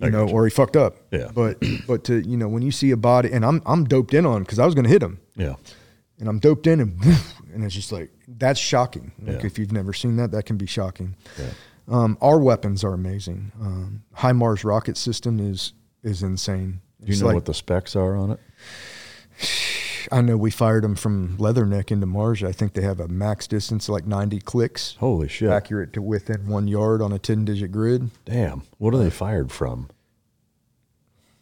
[0.02, 0.98] I you know, or he fucked up.
[1.11, 1.30] Yeah.
[1.34, 1.57] But
[1.88, 4.41] but to you know when you see a body, and I'm I'm doped in on
[4.44, 5.56] because I was going to hit him, Yeah.
[6.19, 6.99] and I'm doped in, and
[7.53, 9.11] and it's just like that's shocking.
[9.22, 9.45] Like Yeah.
[9.48, 11.15] if you've never seen that, that can be shocking.
[11.40, 11.49] Yeah.
[11.90, 13.52] Um, our weapons are amazing.
[13.61, 16.82] Um, HIMARS rocket system is is insane.
[17.02, 18.40] Do you It's know like- what the specs are on it?
[20.11, 22.48] I know we fired them from Leatherneck into Marjah.
[22.48, 25.49] I think they have a max distance of like 90 clicks, Holy shit.
[25.49, 28.10] accurate to within one yard on a 10 digit grid.
[28.26, 28.64] Damn.
[28.78, 29.90] What are they fired from?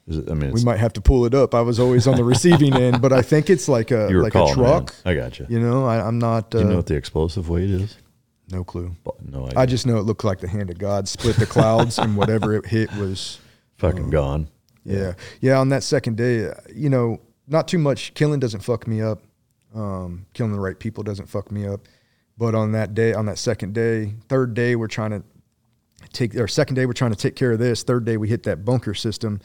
[0.08, 1.56] Is it, I mean, We might have to pull it up.
[1.56, 4.54] I was always on the receiving end, but I think it's like a like a
[4.54, 4.94] truck.
[5.04, 5.12] in.
[5.12, 5.48] I got you.
[5.50, 6.54] You know, I, I'm not.
[6.54, 7.98] Uh, Do you know what the explosive weight is?
[8.52, 8.96] no clue.
[9.28, 9.58] No idea.
[9.60, 12.54] I just know it looked like the hand of God split the clouds, and whatever
[12.54, 13.40] it hit was.
[13.78, 14.48] fucking gone.
[14.84, 15.58] Yeah, yeah.
[15.58, 18.14] On that second day, uh, you know, not too much.
[18.14, 19.22] Killing doesn't fuck me up.
[19.74, 21.82] Um, killing the right people doesn't fuck me up.
[22.38, 25.24] But on that day, on that second day, third day, we're trying to
[26.12, 26.36] take.
[26.36, 27.84] Or second day, we're trying to take care of this.
[27.84, 29.40] Third day, we hit that bunker system.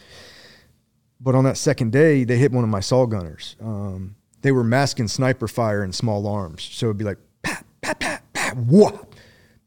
[1.21, 3.57] But on that second day, they hit one of my SAW gunners.
[3.61, 8.01] Um, they were masking sniper fire in small arms, so it'd be like pat pat
[8.01, 8.99] pat pat wah,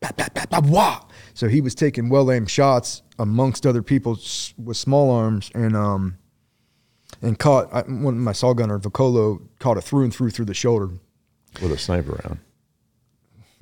[0.01, 1.01] pat pat pat pat wah.
[1.35, 4.18] So he was taking well aimed shots amongst other people
[4.57, 6.18] with small arms, and um,
[7.24, 10.45] and caught I, one of my SAW gunner Vocolo caught it through and through through
[10.45, 10.90] the shoulder.
[11.62, 12.40] With a sniper round.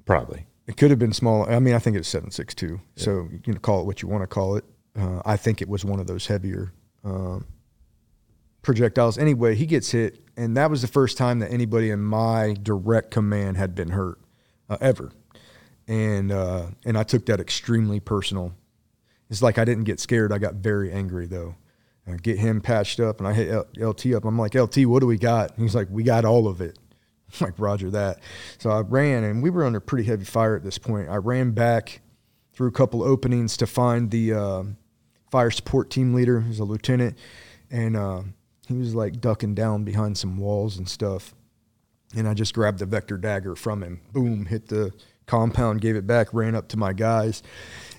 [0.05, 0.47] Probably.
[0.67, 1.49] It could have been small.
[1.49, 2.81] I mean, I think it was seven six two.
[2.95, 4.65] So you can call it what you want to call it.
[4.99, 6.73] Uh, I think it was one of those heavier
[7.03, 7.45] um,
[8.61, 9.17] projectiles.
[9.17, 13.11] Anyway, he gets hit, and that was the first time that anybody in my direct
[13.11, 14.19] command had been hurt
[14.69, 15.11] uh, ever.
[15.87, 18.53] And uh, and I took that extremely personal.
[19.29, 20.33] It's like I didn't get scared.
[20.33, 21.55] I got very angry though.
[22.11, 24.25] I get him patched up, and I hit LT up.
[24.25, 25.51] I'm like, LT, what do we got?
[25.51, 26.77] And he's like, we got all of it.
[27.39, 28.19] I'm like, Roger that.
[28.57, 31.09] So I ran, and we were under pretty heavy fire at this point.
[31.09, 32.01] I ran back
[32.53, 34.63] through a couple openings to find the uh,
[35.29, 37.17] fire support team leader, who's a lieutenant,
[37.69, 38.23] and uh,
[38.67, 41.33] he was like ducking down behind some walls and stuff.
[42.15, 44.01] And I just grabbed the vector dagger from him.
[44.11, 44.91] Boom, hit the
[45.27, 47.41] compound, gave it back, ran up to my guys.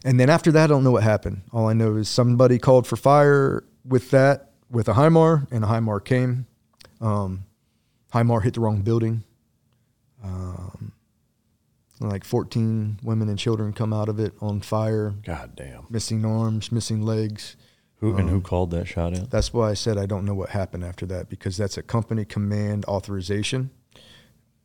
[0.04, 1.42] And then after that, I don't know what happened.
[1.50, 5.66] All I know is somebody called for fire with that, with a HIMAR, and a
[5.66, 6.46] HIMAR came.
[7.00, 7.44] Um,
[8.12, 9.24] HIMAR hit the wrong building.
[10.22, 10.92] Um,
[12.00, 15.86] Like 14 women and children come out of it on fire, God damn.
[15.88, 17.56] missing arms, missing legs.
[17.98, 19.26] Who and who called that shot in?
[19.30, 22.24] That's why I said I don't know what happened after that because that's a company
[22.24, 23.70] command authorization.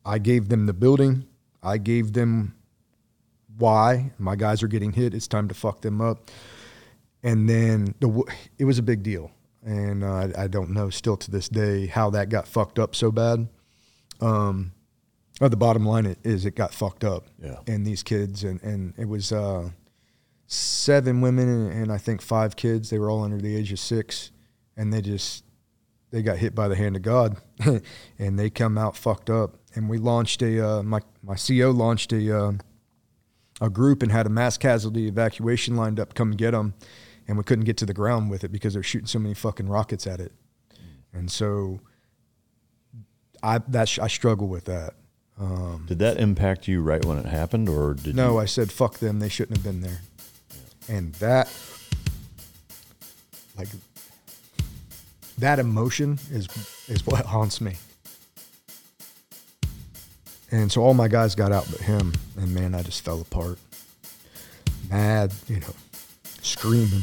[0.04, 1.26] I gave them the building.
[1.62, 2.56] I gave them
[3.56, 5.14] why my guys are getting hit.
[5.14, 6.30] It's time to fuck them up.
[7.22, 8.24] And then the
[8.58, 9.32] it was a big deal,
[9.64, 12.94] and uh, I, I don't know still to this day how that got fucked up
[12.94, 13.48] so bad.
[14.20, 14.72] Um,
[15.40, 17.26] but the bottom line is it got fucked up.
[17.42, 17.58] Yeah.
[17.66, 19.70] And these kids and and it was uh,
[20.46, 22.90] seven women and, and I think five kids.
[22.90, 24.30] They were all under the age of six,
[24.76, 25.44] and they just
[26.10, 27.36] they got hit by the hand of God,
[28.18, 29.56] and they come out fucked up.
[29.74, 32.52] And we launched a uh, my my CO launched a uh,
[33.60, 36.74] a group and had a mass casualty evacuation lined up, to come get them,
[37.28, 39.68] and we couldn't get to the ground with it because they're shooting so many fucking
[39.68, 40.32] rockets at it,
[41.12, 41.78] and so
[43.42, 44.94] I that I struggle with that.
[45.38, 48.38] Um, did that impact you right when it happened, or did No, you?
[48.38, 49.20] I said fuck them.
[49.20, 50.00] They shouldn't have been there.
[50.88, 51.52] And that,
[53.56, 53.68] like,
[55.38, 56.48] that emotion is
[56.88, 57.76] is what haunts me.
[60.50, 63.58] And so all my guys got out but him, and man, I just fell apart.
[64.90, 65.74] Mad, you know,
[66.42, 67.02] screaming.